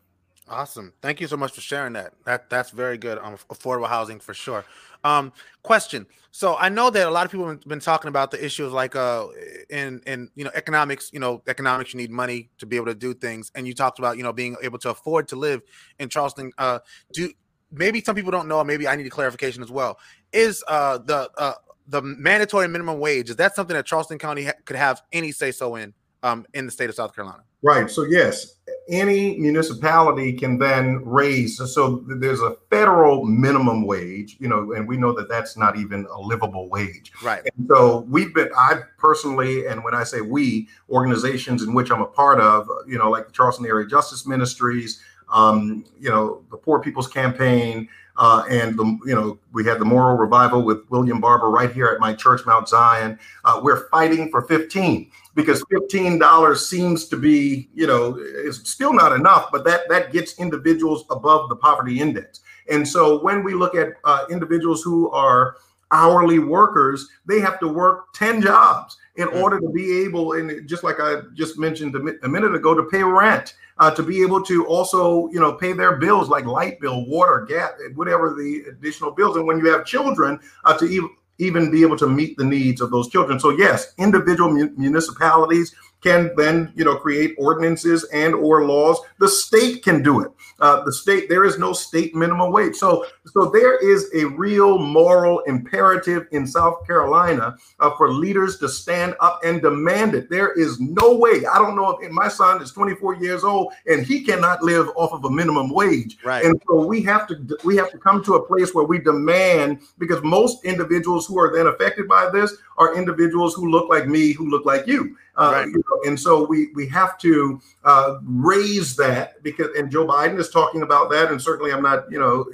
Awesome. 0.49 0.92
Thank 1.02 1.21
you 1.21 1.26
so 1.26 1.37
much 1.37 1.52
for 1.52 1.61
sharing 1.61 1.94
that. 1.94 2.14
That 2.25 2.49
that's 2.49 2.71
very 2.71 2.97
good. 2.97 3.18
Um, 3.18 3.37
affordable 3.50 3.88
housing 3.88 4.21
for 4.21 4.35
sure. 4.35 4.64
Um, 5.05 5.33
question. 5.63 6.07
So 6.31 6.57
I 6.57 6.69
know 6.69 6.91
that 6.91 7.07
a 7.07 7.11
lot 7.11 7.25
of 7.27 7.31
people 7.31 7.47
have 7.47 7.61
been 7.61 7.79
talking 7.79 8.09
about 8.09 8.33
the 8.33 8.45
issues 8.45 8.73
like 8.73 8.97
uh 8.97 9.29
in 9.71 10.01
in 10.07 10.31
you 10.35 10.45
know 10.45 10.51
economics. 10.55 11.11
You 11.13 11.21
know 11.21 11.43
economics. 11.47 11.95
You 11.95 11.99
need 11.99 12.11
money 12.11 12.51
to 12.59 12.67
be 12.67 12.77
able 12.77 12.87
to 12.87 12.95
do 12.95 13.15
things, 13.15 13.53
and 13.55 13.69
you 13.69 13.75
talked 13.75 13.99
about 14.01 14.17
you 14.17 14.25
know 14.25 14.33
being 14.33 14.57
able 14.63 14.79
to 14.81 14.91
afford 14.91 15.29
to 15.29 15.37
live 15.37 15.63
in 16.01 16.09
Charleston. 16.09 16.51
Uh, 16.59 16.81
do 17.13 17.31
maybe 17.71 18.03
some 18.03 18.15
people 18.15 18.31
don't 18.31 18.49
know, 18.49 18.63
maybe 18.65 18.89
I 18.89 18.97
need 18.97 19.07
a 19.07 19.11
clarification 19.11 19.63
as 19.63 19.71
well. 19.71 19.99
Is 20.33 20.65
uh 20.69 20.99
the 20.99 21.31
uh 21.37 21.55
the 21.87 22.03
mandatory 22.03 22.67
minimum 22.69 22.99
wage 22.99 23.31
is 23.31 23.37
that 23.37 23.55
something 23.55 23.77
that 23.77 23.87
Charleston 23.87 24.19
County 24.19 24.45
ha- 24.45 24.53
could 24.65 24.77
have 24.77 25.03
any 25.13 25.33
say 25.33 25.53
so 25.53 25.77
in 25.77 25.93
um 26.23 26.47
in 26.55 26.67
the 26.67 26.73
state 26.73 26.89
of 26.89 26.95
South 26.95 27.15
Carolina? 27.15 27.43
Right. 27.63 27.91
So 27.91 28.05
yes, 28.05 28.57
any 28.88 29.38
municipality 29.38 30.33
can 30.33 30.59
then 30.59 31.03
raise. 31.05 31.57
So 31.73 32.05
there's 32.07 32.41
a 32.41 32.57
federal 32.71 33.25
minimum 33.25 33.87
wage, 33.87 34.37
you 34.38 34.49
know, 34.49 34.73
and 34.73 34.87
we 34.87 34.97
know 34.97 35.12
that 35.14 35.29
that's 35.29 35.57
not 35.57 35.79
even 35.79 36.07
a 36.11 36.21
livable 36.21 36.69
wage. 36.69 37.12
Right. 37.23 37.43
And 37.57 37.67
so 37.69 38.00
we've 38.09 38.35
been, 38.35 38.50
I 38.57 38.81
personally, 38.99 39.67
and 39.67 39.83
when 39.83 39.95
I 39.95 40.05
say 40.05 40.21
we, 40.21 40.69
organizations 40.91 41.62
in 41.62 41.73
which 41.75 41.91
I'm 41.91 42.03
a 42.03 42.07
part 42.07 42.41
of, 42.41 42.69
you 42.87 42.99
know, 42.99 43.11
like 43.11 43.26
the 43.26 43.33
Charleston 43.33 43.67
Area 43.67 43.87
Justice 43.87 44.26
Ministries, 44.26 45.00
um, 45.33 45.85
you 45.99 46.11
know, 46.11 46.43
the 46.50 46.57
Poor 46.57 46.81
People's 46.81 47.09
Campaign, 47.09 47.88
uh, 48.17 48.45
and 48.49 48.79
the, 48.79 48.85
you 49.05 49.14
know 49.14 49.38
we 49.53 49.64
had 49.64 49.81
the 49.81 49.85
moral 49.85 50.17
revival 50.17 50.62
with 50.62 50.88
William 50.88 51.21
Barber 51.21 51.50
right 51.50 51.73
here 51.73 51.87
at 51.87 51.99
my 51.99 52.14
church, 52.14 52.43
Mount 52.47 52.69
Zion. 52.69 53.19
Uh, 53.45 53.61
we're 53.62 53.88
fighting 53.88 54.31
for 54.31 54.43
15 54.43 55.11
because 55.35 55.64
$15 55.64 56.57
seems 56.57 57.07
to 57.09 57.17
be 57.17 57.69
you 57.75 57.87
know 57.87 58.17
is 58.19 58.61
still 58.64 58.93
not 58.93 59.12
enough, 59.12 59.50
but 59.53 59.64
that 59.64 59.88
that 59.88 60.12
gets 60.12 60.38
individuals 60.38 61.05
above 61.11 61.49
the 61.49 61.57
poverty 61.57 62.00
index. 62.00 62.41
And 62.71 62.87
so 62.87 63.23
when 63.23 63.43
we 63.45 63.55
look 63.55 63.75
at 63.75 63.95
uh, 64.05 64.25
individuals 64.31 64.83
who 64.83 65.11
are 65.11 65.57
hourly 65.91 66.38
workers, 66.38 67.09
they 67.26 67.41
have 67.41 67.61
to 67.61 67.69
work 67.69 68.12
10 68.14 68.41
jobs 68.43 68.97
in 69.17 69.29
order 69.29 69.61
to 69.61 69.69
be 69.69 70.05
able, 70.05 70.33
and 70.33 70.67
just 70.69 70.83
like 70.83 70.97
I 70.99 71.21
just 71.35 71.59
mentioned 71.59 71.95
a 71.95 72.29
minute 72.29 72.55
ago, 72.55 72.75
to 72.75 72.83
pay 72.85 73.03
rent 73.03 73.55
uh, 73.79 73.91
to 73.91 74.03
be 74.03 74.23
able 74.23 74.43
to 74.43 74.67
also, 74.67 75.29
you 75.31 75.41
know, 75.41 75.53
pay 75.53 75.73
their 75.73 75.97
bills 75.97 76.29
like 76.29 76.47
light 76.47 76.81
bill, 76.81 77.07
water, 77.07 77.45
gas, 77.49 77.73
whatever 77.95 78.35
the 78.35 78.64
additional 78.69 79.11
bills. 79.11 79.37
And 79.37 79.47
when 79.47 79.59
you 79.59 79.71
have 79.71 79.85
children, 79.85 80.41
uh, 80.64 80.76
to 80.79 80.85
even 80.87 81.11
even 81.38 81.71
be 81.71 81.83
able 81.83 81.97
to 81.99 82.07
meet 82.07 82.37
the 82.37 82.45
needs 82.45 82.81
of 82.81 82.91
those 82.91 83.09
children. 83.09 83.41
So 83.41 83.50
yes, 83.50 83.93
individual 83.99 84.50
municipalities 84.50 85.75
can 86.05 86.31
then 86.37 86.71
you 86.77 86.85
know 86.85 86.97
create 86.97 87.35
ordinances 87.39 88.05
and 88.13 88.35
or 88.35 88.67
laws. 88.67 88.99
The 89.19 89.29
state 89.29 89.83
can 89.83 90.03
do 90.03 90.21
it. 90.21 90.31
Uh, 90.61 90.85
the 90.85 90.93
state 90.93 91.29
there 91.29 91.45
is 91.45 91.59
no 91.59 91.73
state 91.73 92.15
minimum 92.15 92.53
wage. 92.53 92.77
So 92.77 93.07
so 93.25 93.47
there 93.47 93.79
is 93.79 94.11
a 94.15 94.27
real 94.27 94.79
moral 94.79 95.41
imperative 95.41 96.27
in 96.31 96.47
south 96.47 96.87
carolina 96.87 97.57
uh, 97.81 97.91
for 97.97 98.13
leaders 98.13 98.59
to 98.59 98.69
stand 98.69 99.15
up 99.21 99.41
and 99.45 99.63
demand 99.63 100.15
it. 100.15 100.29
There 100.29 100.53
is 100.53 100.79
no 100.79 101.15
way. 101.15 101.47
I 101.47 101.59
don't 101.59 101.75
know 101.75 101.97
if 101.97 102.11
my 102.13 102.29
son 102.29 102.61
is 102.63 102.71
24 102.73 103.17
years 103.17 103.43
old 103.43 103.73
and 103.87 104.05
he 104.05 104.23
cannot 104.23 104.63
live 104.63 104.89
off 104.97 105.13
of 105.13 105.25
a 105.25 105.31
minimum 105.31 105.71
wage. 105.71 106.19
Right. 106.23 106.45
And 106.45 106.61
so 106.69 106.85
we 106.85 107.01
have 107.03 107.27
to 107.29 107.59
we 107.65 107.77
have 107.77 107.91
to 107.93 107.99
come 107.99 108.23
to 108.25 108.35
a 108.35 108.47
place 108.47 108.75
where 108.75 108.85
we 108.85 108.99
demand 108.99 109.81
because 109.99 110.23
most 110.23 110.65
individuals 110.67 111.27
who 111.27 111.39
are 111.39 111.51
then 111.51 111.67
affected 111.67 112.07
by 112.07 112.29
this 112.29 112.55
are 112.77 112.95
individuals 112.95 113.55
who 113.55 113.71
look 113.71 113.89
like 113.89 114.07
me 114.07 114.33
who 114.33 114.51
look 114.51 114.67
like 114.67 114.87
you 114.87 115.17
uh, 115.37 115.50
right. 115.53 115.67
you 115.67 115.83
know, 115.91 116.09
and 116.09 116.19
so 116.19 116.45
we 116.45 116.69
we 116.75 116.87
have 116.88 117.19
to 117.19 117.61
uh, 117.85 118.19
raise 118.25 118.97
that 118.97 119.43
because 119.43 119.69
and 119.76 119.91
Joe 119.91 120.07
Biden 120.07 120.38
is 120.38 120.50
talking 120.50 120.83
about 120.83 121.11
that, 121.11 121.31
and 121.31 121.41
certainly 121.41 121.73
I'm 121.73 121.83
not, 121.83 122.11
you 122.11 122.19
know, 122.19 122.47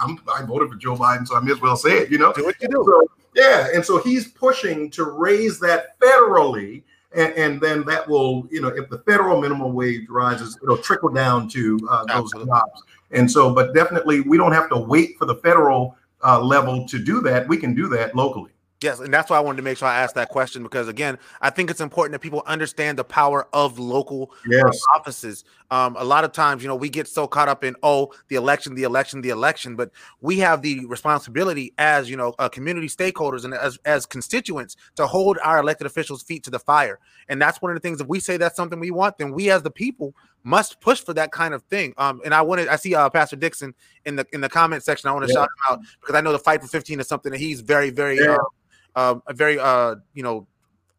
I'm 0.00 0.18
I 0.32 0.42
voted 0.44 0.70
for 0.70 0.76
Joe 0.76 0.96
Biden, 0.96 1.26
so 1.26 1.36
I 1.36 1.40
may 1.40 1.52
as 1.52 1.60
well 1.60 1.76
say 1.76 1.98
it, 1.98 2.10
you 2.10 2.18
know. 2.18 2.32
Do 2.32 2.44
what 2.44 2.60
you 2.60 2.68
do. 2.68 2.84
So, 2.86 3.10
yeah, 3.34 3.68
and 3.74 3.84
so 3.84 3.98
he's 3.98 4.28
pushing 4.28 4.90
to 4.90 5.04
raise 5.04 5.58
that 5.60 5.98
federally. 6.00 6.82
And, 7.14 7.32
and, 7.38 7.58
then 7.58 7.84
that 7.84 8.06
will, 8.06 8.46
you 8.50 8.60
know, 8.60 8.68
if 8.68 8.90
the 8.90 8.98
federal 8.98 9.40
minimum 9.40 9.72
wage 9.72 10.10
rises, 10.10 10.58
it'll 10.62 10.76
trickle 10.76 11.08
down 11.08 11.48
to 11.48 11.78
uh, 11.90 12.04
those 12.04 12.30
jobs. 12.32 12.82
And 13.12 13.30
so, 13.30 13.54
but 13.54 13.74
definitely, 13.74 14.20
we 14.20 14.36
don't 14.36 14.52
have 14.52 14.68
to 14.68 14.76
wait 14.76 15.16
for 15.16 15.24
the 15.24 15.36
federal 15.36 15.96
uh, 16.22 16.38
level 16.38 16.86
to 16.86 16.98
do 16.98 17.22
that. 17.22 17.48
We 17.48 17.56
can 17.56 17.74
do 17.74 17.88
that 17.88 18.14
locally. 18.14 18.50
Yes, 18.80 19.00
and 19.00 19.12
that's 19.12 19.28
why 19.28 19.36
I 19.36 19.40
wanted 19.40 19.56
to 19.56 19.62
make 19.62 19.76
sure 19.76 19.88
I 19.88 20.00
asked 20.00 20.14
that 20.14 20.28
question 20.28 20.62
because 20.62 20.86
again, 20.86 21.18
I 21.40 21.50
think 21.50 21.68
it's 21.68 21.80
important 21.80 22.12
that 22.12 22.20
people 22.20 22.44
understand 22.46 22.96
the 22.96 23.02
power 23.02 23.48
of 23.52 23.80
local 23.80 24.30
uh, 24.32 24.50
yes. 24.50 24.80
offices. 24.94 25.44
Um, 25.72 25.96
a 25.98 26.04
lot 26.04 26.22
of 26.22 26.30
times, 26.30 26.62
you 26.62 26.68
know, 26.68 26.76
we 26.76 26.88
get 26.88 27.08
so 27.08 27.26
caught 27.26 27.48
up 27.48 27.64
in 27.64 27.74
oh, 27.82 28.12
the 28.28 28.36
election, 28.36 28.76
the 28.76 28.84
election, 28.84 29.20
the 29.20 29.30
election, 29.30 29.74
but 29.74 29.90
we 30.20 30.38
have 30.38 30.62
the 30.62 30.86
responsibility 30.86 31.74
as 31.78 32.08
you 32.08 32.16
know, 32.16 32.36
uh, 32.38 32.48
community 32.48 32.86
stakeholders 32.86 33.44
and 33.44 33.52
as 33.52 33.78
as 33.84 34.06
constituents 34.06 34.76
to 34.94 35.08
hold 35.08 35.38
our 35.42 35.58
elected 35.58 35.86
officials' 35.88 36.22
feet 36.22 36.44
to 36.44 36.50
the 36.50 36.60
fire. 36.60 37.00
And 37.28 37.42
that's 37.42 37.60
one 37.60 37.72
of 37.72 37.76
the 37.76 37.80
things. 37.80 38.00
If 38.00 38.06
we 38.06 38.20
say 38.20 38.36
that's 38.36 38.54
something 38.54 38.78
we 38.78 38.92
want, 38.92 39.18
then 39.18 39.32
we 39.32 39.50
as 39.50 39.62
the 39.62 39.72
people 39.72 40.14
must 40.44 40.80
push 40.80 41.00
for 41.00 41.12
that 41.14 41.32
kind 41.32 41.52
of 41.52 41.64
thing. 41.64 41.94
Um, 41.98 42.20
and 42.24 42.32
I 42.32 42.42
wanted 42.42 42.68
I 42.68 42.76
see 42.76 42.94
uh, 42.94 43.10
Pastor 43.10 43.34
Dixon 43.34 43.74
in 44.04 44.14
the 44.14 44.24
in 44.32 44.40
the 44.40 44.48
comment 44.48 44.84
section. 44.84 45.10
I 45.10 45.12
want 45.14 45.26
to 45.26 45.32
yeah. 45.32 45.40
shout 45.40 45.48
him 45.48 45.72
out 45.72 45.80
because 46.00 46.14
I 46.14 46.20
know 46.20 46.30
the 46.30 46.38
fight 46.38 46.62
for 46.62 46.68
15 46.68 47.00
is 47.00 47.08
something 47.08 47.32
that 47.32 47.38
he's 47.38 47.60
very 47.60 47.90
very. 47.90 48.18
Yeah. 48.18 48.36
Uh, 48.36 48.44
uh, 48.94 49.16
very 49.30 49.58
uh, 49.58 49.96
you 50.14 50.22
know 50.22 50.46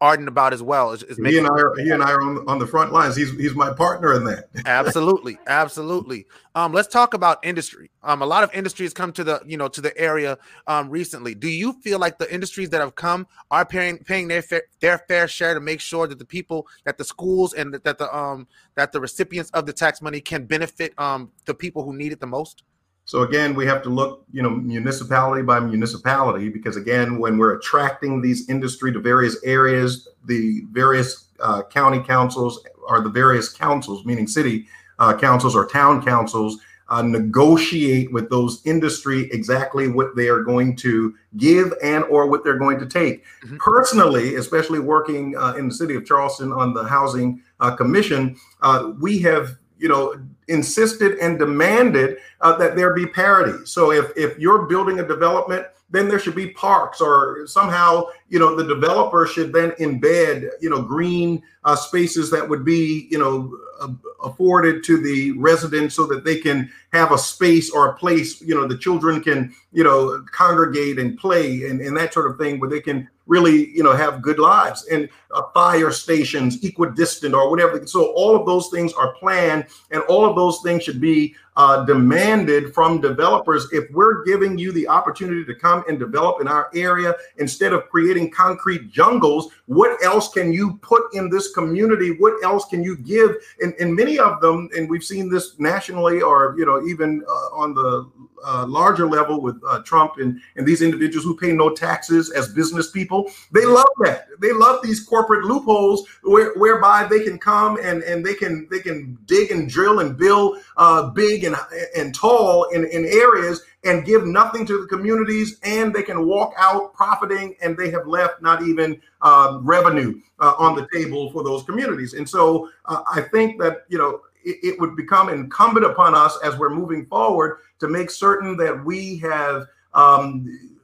ardent 0.02 0.30
about 0.30 0.54
as 0.54 0.64
well. 0.64 0.92
Is, 0.92 1.04
is 1.04 1.18
he 1.18 1.38
and 1.38 1.48
I 1.48 1.50
are 1.50 1.74
he 1.78 1.90
and 1.92 2.02
I 2.02 2.12
are 2.12 2.22
on, 2.22 2.48
on 2.48 2.60
the 2.60 2.68
front 2.68 2.94
lines. 2.94 3.16
He's 3.16 3.32
he's 3.38 3.56
my 3.56 3.74
partner 3.74 4.14
in 4.14 4.24
that. 4.26 4.50
absolutely, 4.66 5.38
absolutely. 5.48 6.26
Um, 6.56 6.74
let's 6.74 6.88
talk 6.88 7.14
about 7.14 7.44
industry. 7.44 7.92
Um, 8.04 8.22
a 8.22 8.26
lot 8.26 8.44
of 8.44 8.54
industries 8.54 8.94
come 8.94 9.12
to 9.14 9.24
the 9.24 9.42
you 9.46 9.58
know 9.58 9.68
to 9.68 9.82
the 9.82 9.98
area 9.98 10.38
um 10.68 10.90
recently. 10.90 11.36
Do 11.36 11.50
you 11.50 11.74
feel 11.74 12.00
like 12.00 12.18
the 12.18 12.32
industries 12.34 12.70
that 12.70 12.80
have 12.80 12.96
come 12.96 13.28
are 13.52 13.66
paying 13.66 14.00
paying 14.00 14.28
their 14.28 14.42
fair, 14.42 14.64
their 14.80 15.00
fair 15.00 15.28
share 15.28 15.54
to 15.54 15.60
make 15.60 15.80
sure 15.80 16.08
that 16.08 16.20
the 16.20 16.26
people 16.26 16.68
that 16.86 16.98
the 16.98 17.04
schools 17.04 17.54
and 17.54 17.74
that 17.74 17.98
the 17.98 18.16
um 18.16 18.48
that 18.76 18.92
the 18.92 19.02
recipients 19.02 19.50
of 19.52 19.66
the 19.66 19.74
tax 19.74 20.02
money 20.02 20.22
can 20.22 20.46
benefit 20.46 20.94
um 20.98 21.32
the 21.46 21.54
people 21.54 21.84
who 21.84 21.94
need 21.94 22.12
it 22.12 22.20
the 22.20 22.28
most? 22.28 22.64
So 23.10 23.24
again, 23.24 23.56
we 23.56 23.66
have 23.66 23.82
to 23.82 23.90
look, 23.90 24.24
you 24.32 24.44
know, 24.44 24.52
municipality 24.52 25.42
by 25.42 25.60
municipality, 25.60 26.48
because 26.48 26.78
again, 26.78 27.18
when 27.18 27.40
we're 27.40 27.58
attracting 27.58 28.22
these 28.22 28.48
industry 28.50 28.94
to 28.94 29.00
various 29.00 29.36
areas, 29.44 30.10
the 30.26 30.62
various 30.72 31.30
uh, 31.40 31.64
county 31.64 32.04
councils 32.04 32.64
or 32.88 33.02
the 33.02 33.10
various 33.10 33.52
councils, 33.52 34.06
meaning 34.06 34.28
city 34.28 34.68
uh, 35.00 35.18
councils 35.18 35.56
or 35.56 35.66
town 35.66 36.06
councils, 36.06 36.60
uh, 36.90 37.02
negotiate 37.02 38.14
with 38.14 38.30
those 38.30 38.62
industry 38.66 39.28
exactly 39.32 39.88
what 39.88 40.16
they 40.16 40.28
are 40.28 40.44
going 40.44 40.76
to 40.76 41.16
give 41.36 41.74
and 41.82 42.04
or 42.12 42.28
what 42.28 42.44
they're 42.44 42.60
going 42.60 42.78
to 42.78 42.86
take. 42.86 43.26
Mm-hmm. 43.44 43.58
Personally, 43.58 44.36
especially 44.36 44.78
working 44.78 45.36
uh, 45.36 45.54
in 45.54 45.70
the 45.70 45.74
city 45.74 45.96
of 45.96 46.06
Charleston 46.06 46.54
on 46.54 46.76
the 46.76 46.84
Housing 46.84 47.42
uh, 47.60 47.76
Commission, 47.76 48.36
uh, 48.62 48.92
we 49.00 49.18
have 49.18 49.58
you 49.80 49.88
know, 49.88 50.14
insisted 50.50 51.18
and 51.20 51.40
demanded 51.40 52.18
uh, 52.42 52.58
that 52.58 52.76
there 52.76 52.94
be 52.94 53.06
parity. 53.06 53.66
So 53.66 53.92
if 53.92 54.12
if 54.18 54.38
you're 54.38 54.64
building 54.66 55.00
a 55.00 55.08
development, 55.08 55.66
then 55.90 56.08
there 56.08 56.20
should 56.20 56.36
be 56.36 56.52
parks 56.52 57.02
or 57.02 57.48
somehow, 57.48 58.06
you 58.30 58.40
know, 58.40 58.56
the 58.56 58.64
developer 58.64 59.26
should 59.26 59.52
then 59.52 59.72
embed, 59.72 60.50
you 60.62 60.70
know, 60.70 60.82
green 60.82 61.42
uh, 61.64 61.76
spaces 61.76 62.30
that 62.32 62.48
would 62.48 62.64
be, 62.64 63.08
you 63.10 63.18
know, 63.18 63.58
uh, 63.82 63.90
afforded 64.24 64.84
to 64.84 65.02
the 65.02 65.32
residents 65.34 65.96
so 65.96 66.06
that 66.06 66.24
they 66.24 66.38
can 66.38 66.72
have 66.94 67.12
a 67.12 67.18
space 67.18 67.72
or 67.72 67.90
a 67.90 67.94
place, 67.94 68.42
you 68.42 68.54
know, 68.54 68.68
the 68.68 68.78
children 68.78 69.22
can, 69.22 69.54
you 69.72 69.84
know, 69.84 70.24
congregate 70.32 71.00
and 71.00 71.18
play 71.18 71.70
and, 71.70 71.82
and 71.82 71.96
that 71.96 72.14
sort 72.14 72.30
of 72.30 72.38
thing 72.38 72.60
where 72.60 72.70
they 72.70 72.82
can 72.82 73.08
really, 73.26 73.70
you 73.70 73.84
know, 73.84 73.94
have 73.94 74.22
good 74.22 74.40
lives 74.40 74.86
and 74.88 75.08
uh, 75.32 75.44
fire 75.54 75.92
stations, 75.92 76.62
equidistant 76.64 77.34
or 77.34 77.50
whatever. 77.50 77.86
So 77.86 78.12
all 78.14 78.36
of 78.36 78.46
those 78.46 78.70
things 78.70 78.92
are 78.94 79.14
planned 79.14 79.68
and 79.92 80.02
all 80.04 80.26
of 80.26 80.36
those 80.36 80.62
things 80.62 80.84
should 80.84 81.00
be 81.00 81.36
uh, 81.56 81.86
demanded 81.86 82.74
from 82.74 83.00
developers. 83.00 83.68
If 83.72 83.90
we're 83.92 84.24
giving 84.26 84.58
you 84.58 84.72
the 84.72 84.88
opportunity 84.88 85.46
to 85.46 85.56
come 85.56 85.84
and 85.88 86.00
develop 86.00 86.42
in 86.42 86.48
our 86.48 86.70
area 86.74 87.16
instead 87.38 87.72
of 87.72 87.88
creating 87.90 88.19
concrete 88.28 88.92
jungles, 88.92 89.52
what 89.68 90.04
else 90.04 90.34
can 90.34 90.52
you 90.52 90.80
put 90.82 91.14
in 91.14 91.30
this 91.30 91.54
community? 91.54 92.18
What 92.18 92.44
else 92.44 92.66
can 92.66 92.84
you 92.84 92.98
give? 92.98 93.36
And, 93.62 93.76
and 93.80 93.96
many 93.96 94.18
of 94.18 94.42
them, 94.42 94.68
and 94.76 94.90
we've 94.90 95.04
seen 95.04 95.30
this 95.30 95.60
nationally 95.60 96.24
or, 96.24 96.56
you 96.58 96.66
know, 96.66 96.84
even 96.88 97.24
uh, 97.28 97.62
on 97.62 97.76
the 97.76 98.10
uh, 98.46 98.66
larger 98.68 99.08
level 99.08 99.42
with 99.42 99.62
uh, 99.68 99.82
Trump 99.84 100.18
and, 100.18 100.40
and 100.56 100.66
these 100.66 100.82
individuals 100.82 101.26
who 101.26 101.36
pay 101.36 101.52
no 101.52 101.70
taxes 101.70 102.32
as 102.32 102.54
business 102.54 102.92
people. 102.92 103.30
They 103.52 103.66
love 103.66 103.88
that. 104.04 104.28
They 104.40 104.54
love 104.54 104.82
these 104.82 105.04
corporate 105.04 105.46
loopholes 105.46 106.08
where, 106.24 106.54
whereby 106.56 107.08
they 107.10 107.24
can 107.24 107.38
come 107.38 107.78
and, 107.82 108.04
and 108.04 108.26
they 108.26 108.34
can 108.34 108.68
they 108.70 108.80
can 108.80 109.18
dig 109.26 109.52
and 109.52 109.70
drill 109.70 110.00
and 110.00 110.18
build 110.18 110.60
uh, 110.78 111.10
big 111.10 111.44
and 111.44 111.56
and 111.96 112.14
tall 112.14 112.66
in, 112.70 112.86
in 112.86 113.06
areas 113.06 113.62
and 113.84 114.06
give 114.06 114.26
nothing 114.26 114.66
to 114.66 114.82
the 114.82 114.88
communities, 114.88 115.58
and 115.64 115.94
they 115.94 116.04
can 116.04 116.28
walk 116.28 116.54
out 116.58 116.94
profiting, 116.94 117.56
and 117.62 117.78
they 117.78 117.90
have 117.90 118.08
left 118.08 118.42
not 118.42 118.62
even 118.62 119.02
uh, 119.22 119.60
revenue 119.62 120.20
uh, 120.40 120.54
on 120.58 120.76
the 120.76 120.88
table 120.94 121.32
for 121.32 121.44
those 121.44 121.64
communities. 121.64 122.14
And 122.14 122.28
so 122.28 122.70
uh, 122.86 123.04
I 123.12 123.22
think 123.22 123.60
that 123.62 123.86
you 123.88 123.98
know 123.98 124.22
it, 124.44 124.58
it, 124.64 124.80
would 124.80 124.96
become 124.96 125.30
incumbent 125.30 125.86
upon 125.86 126.16
us 126.16 126.38
as 126.44 126.58
we're 126.58 126.70
moving 126.70 127.06
forward 127.06 127.60
to 127.80 127.88
make 127.88 128.10
certain 128.10 128.58
that 128.58 128.84
we 128.86 129.18
have. 129.20 129.66
Um, 129.94 130.76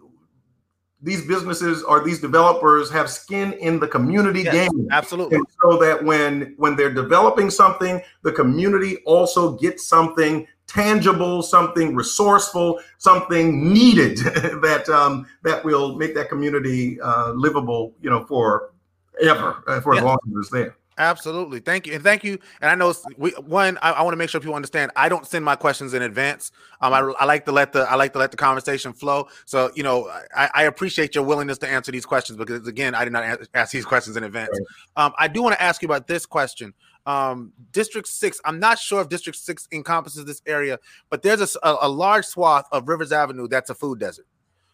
these 1.02 1.24
businesses 1.28 1.84
or 1.84 2.04
these 2.04 2.20
developers 2.20 2.90
have 2.90 3.12
skin 3.12 3.54
in 3.54 3.80
the 3.80 3.88
community 3.88 4.42
yes, 4.42 4.54
game 4.72 4.88
absolutely 4.90 5.36
and 5.36 5.46
so 5.62 5.78
that 5.78 6.04
when 6.04 6.56
when 6.58 6.76
they're 6.76 6.94
developing 6.94 7.52
something 7.52 8.02
the 8.24 8.32
community 8.32 8.98
also 9.06 9.56
gets 9.58 9.86
something 9.86 10.48
tangible, 10.68 11.42
something 11.42 11.96
resourceful, 11.96 12.80
something 12.98 13.72
needed 13.72 14.18
that 14.62 14.88
um, 14.90 15.28
that 15.44 15.64
will 15.64 15.96
make 15.96 16.16
that 16.16 16.30
community 16.30 17.00
uh, 17.02 17.32
livable, 17.32 17.94
you 18.02 18.10
know, 18.10 18.26
for 18.26 18.74
ever, 19.22 19.64
uh, 19.68 19.80
for 19.82 19.94
yeah. 19.94 20.00
as 20.00 20.06
long 20.06 20.18
as 20.28 20.34
it's 20.38 20.50
there. 20.50 20.76
Absolutely. 20.98 21.60
Thank 21.60 21.88
you. 21.88 21.94
And 21.94 22.04
thank 22.04 22.24
you. 22.24 22.40
And 22.62 22.72
I 22.72 22.76
know 22.76 22.94
we 23.18 23.32
one, 23.32 23.78
I, 23.82 23.92
I 23.92 24.02
want 24.02 24.14
to 24.14 24.18
make 24.18 24.30
sure 24.30 24.40
people 24.40 24.56
understand 24.56 24.92
I 24.96 25.10
don't 25.10 25.28
send 25.28 25.44
my 25.44 25.56
questions 25.56 25.94
in 25.94 26.02
advance. 26.02 26.52
Um, 26.80 26.94
I, 26.94 27.00
I 27.20 27.26
like 27.26 27.46
to 27.46 27.52
let 27.52 27.74
the 27.74 27.82
I 27.90 27.96
like 27.96 28.14
to 28.14 28.20
let 28.20 28.32
the 28.32 28.38
conversation 28.38 28.94
flow. 28.94 29.28
So, 29.46 29.72
you 29.76 29.84
know, 29.84 30.10
I, 30.36 30.50
I 30.54 30.64
appreciate 30.64 31.14
your 31.14 31.26
willingness 31.26 31.58
to 31.60 31.68
answer 31.68 31.92
these 31.92 32.06
questions 32.06 32.38
because 32.38 32.66
again, 32.66 32.96
I 32.96 33.04
did 33.04 33.12
not 33.12 33.40
ask 33.54 33.74
these 33.74 33.86
questions 33.86 34.16
in 34.16 34.24
advance. 34.24 34.52
Right. 34.54 35.06
Um, 35.06 35.14
I 35.20 35.28
do 35.28 35.42
want 35.42 35.56
to 35.56 35.62
ask 35.62 35.82
you 35.82 35.88
about 35.88 36.08
this 36.08 36.26
question 36.26 36.74
um, 37.06 37.52
District 37.72 38.08
Six. 38.08 38.40
I'm 38.46 38.60
not 38.60 38.80
sure 38.80 39.02
if 39.02 39.10
District 39.10 39.38
Six 39.38 39.68
encompasses 39.72 40.26
this 40.26 40.42
area, 40.46 40.80
but 41.10 41.22
there's 41.22 41.56
a, 41.62 41.76
a 41.82 41.90
large 41.90 42.26
swath 42.26 42.68
of 42.72 42.88
Rivers 42.88 43.12
Avenue 43.12 43.48
that's 43.48 43.70
a 43.70 43.76
food 43.76 44.00
desert. 44.00 44.26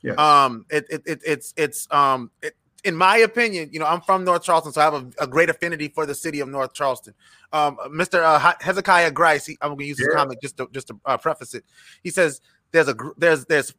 Yeah. 0.04 0.14
Um, 0.14 0.66
it, 0.70 0.86
it, 0.90 1.04
it 1.06 1.22
it's 1.26 1.54
it's 1.58 1.88
um 1.92 2.32
it, 2.42 2.56
in 2.84 2.96
my 2.96 3.18
opinion, 3.18 3.70
you 3.72 3.80
know, 3.80 3.86
I'm 3.86 4.02
from 4.02 4.24
North 4.24 4.44
Charleston, 4.44 4.74
so 4.74 4.82
I 4.82 4.84
have 4.86 4.94
a, 4.94 5.24
a 5.24 5.28
great 5.28 5.50
affinity 5.50 5.88
for 5.88 6.06
the 6.06 6.16
city 6.16 6.40
of 6.40 6.50
North 6.50 6.74
Charleston. 6.74 7.14
Um, 7.54 7.78
Mr. 7.90 8.24
Uh, 8.24 8.54
Hezekiah 8.60 9.12
Grice, 9.12 9.46
he, 9.46 9.58
I'm 9.62 9.70
going 9.70 9.80
to 9.80 9.86
use 9.86 10.00
his 10.00 10.08
yeah. 10.12 10.18
comment 10.18 10.40
just 10.42 10.58
to 10.58 10.68
just 10.72 10.88
to 10.88 11.00
uh, 11.06 11.18
preface 11.18 11.54
it. 11.54 11.64
He 12.04 12.10
says 12.10 12.42
there's 12.72 12.88
a 12.88 12.96
there's 13.18 13.46
there's 13.46 13.74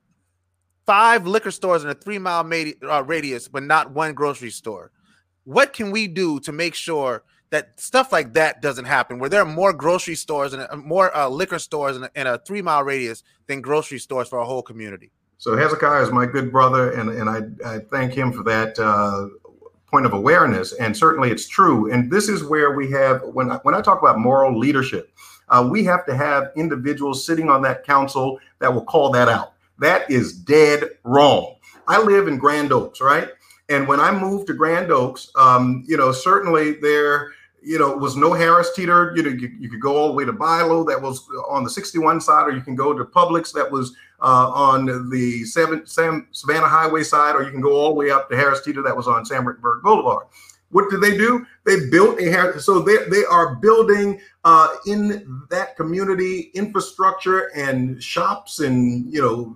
five 0.87 1.27
liquor 1.27 1.51
stores 1.51 1.83
in 1.83 1.91
a 1.91 1.95
three 1.95 2.19
mile 2.19 2.49
uh, 2.89 3.03
radius, 3.05 3.49
but 3.49 3.63
not 3.63 3.91
one 3.93 4.15
grocery 4.15 4.51
store. 4.51 4.93
What 5.45 5.73
can 5.73 5.91
we 5.91 6.07
do 6.07 6.39
to 6.41 6.53
make 6.53 6.75
sure 6.75 7.25
that 7.51 7.79
stuff 7.79 8.13
like 8.13 8.33
that 8.33 8.63
doesn't 8.63 8.87
happen 8.87 9.19
where 9.19 9.29
there 9.29 9.43
are 9.43 9.47
more 9.47 9.73
grocery 9.73 10.15
stores 10.15 10.55
and 10.55 10.67
uh, 10.71 10.77
more 10.77 11.15
uh, 11.15 11.29
liquor 11.29 11.59
stores 11.59 11.97
in 11.97 12.05
a, 12.05 12.11
in 12.15 12.27
a, 12.27 12.39
three 12.39 12.63
mile 12.63 12.83
radius 12.83 13.23
than 13.47 13.61
grocery 13.61 13.99
stores 13.99 14.29
for 14.29 14.39
a 14.39 14.45
whole 14.45 14.63
community 14.63 15.11
so 15.43 15.57
hezekiah 15.57 16.03
is 16.03 16.13
my 16.13 16.25
good 16.25 16.53
brother 16.53 16.93
and, 16.93 17.11
and 17.11 17.29
I, 17.29 17.41
I 17.69 17.81
thank 17.81 18.15
him 18.15 18.33
for 18.33 18.45
that 18.45 18.79
uh, 18.79 19.27
point 19.91 20.07
of 20.07 20.13
awareness. 20.13 20.73
And 20.75 20.97
certainly 20.97 21.33
it's 21.33 21.49
true. 21.49 21.93
And 21.93 22.13
this 22.13 22.29
is 22.29 22.45
where 22.45 22.77
we 22.77 22.93
have 22.93 23.23
when 23.25 23.51
I, 23.51 23.57
when 23.65 23.75
I 23.75 23.81
talk 23.81 24.01
about 24.01 24.21
moral 24.21 24.57
leadership 24.57 25.13
uh, 25.49 25.69
we 25.69 25.83
have 25.83 26.07
to 26.07 26.17
have 26.17 26.53
individuals 26.55 27.27
sitting 27.27 27.51
on 27.51 27.61
that 27.63 27.83
council 27.83 28.39
that 28.61 28.73
will 28.73 28.85
call 28.85 29.11
that 29.11 29.29
out. 29.29 29.55
That 29.81 30.09
is 30.09 30.33
dead 30.33 30.85
wrong. 31.03 31.57
I 31.89 32.01
live 32.01 32.29
in 32.29 32.39
grand 32.39 32.71
oaks 32.73 33.01
right? 33.01 33.29
And 33.69 33.89
when 33.89 33.99
i 33.99 34.13
moved 34.13 34.47
to 34.47 34.55
grand 34.55 34.93
oaks 34.93 35.29
um, 35.35 35.83
you 35.89 35.97
know 35.97 36.13
certainly 36.13 36.75
there 36.75 37.33
you 37.63 37.79
know, 37.79 37.97
was 37.97 38.17
no 38.17 38.33
Harris 38.33 38.75
Teeter. 38.75 39.13
You 39.17 39.23
know, 39.23 39.31
you, 39.31 39.51
you, 39.59 39.71
could 39.71 39.81
go 39.81 39.97
all 39.97 40.09
the 40.09 40.15
way 40.15 40.25
to 40.25 40.33
Bi-Lo, 40.33 40.85
that 40.85 41.01
was 41.01 41.29
on 41.49 41.65
the 41.65 41.71
61 41.71 42.21
side, 42.21 42.49
or 42.49 42.51
you 42.51 42.61
can 42.61 42.75
go 42.75 42.93
to 42.93 43.05
Publix, 43.05 43.53
that 43.53 43.71
was 43.71 43.95
uh, 44.21 44.51
on 44.53 45.11
the 45.11 45.45
seven, 45.45 45.87
Sam, 45.87 46.29
Savannah 46.33 46.69
Highway 46.69 47.03
side, 47.03 47.35
or 47.35 47.43
you 47.43 47.51
can 47.51 47.61
go 47.61 47.73
all 47.73 47.91
the 47.91 47.95
way 47.95 48.11
up 48.11 48.29
to 48.31 48.37
Harris 48.37 48.63
Teeter, 48.63 48.83
that 48.83 48.97
was 48.97 49.09
on 49.09 49.25
Sam 49.25 49.45
Rittenberg 49.45 49.83
Boulevard. 49.83 50.27
What 50.71 50.91
did 50.91 51.03
they 51.03 51.17
do? 51.17 51.47
They 51.65 51.91
built 51.91 52.19
a 52.19 52.31
Harris. 52.31 52.65
So 52.65 52.81
they, 52.81 52.97
they 53.11 53.25
are 53.25 53.57
building 53.57 54.21
uh, 54.45 54.69
in 54.87 55.45
that 55.51 55.77
community 55.77 56.51
infrastructure 56.55 57.51
and 57.55 58.03
shops 58.03 58.61
and, 58.61 59.13
you 59.13 59.21
know, 59.21 59.55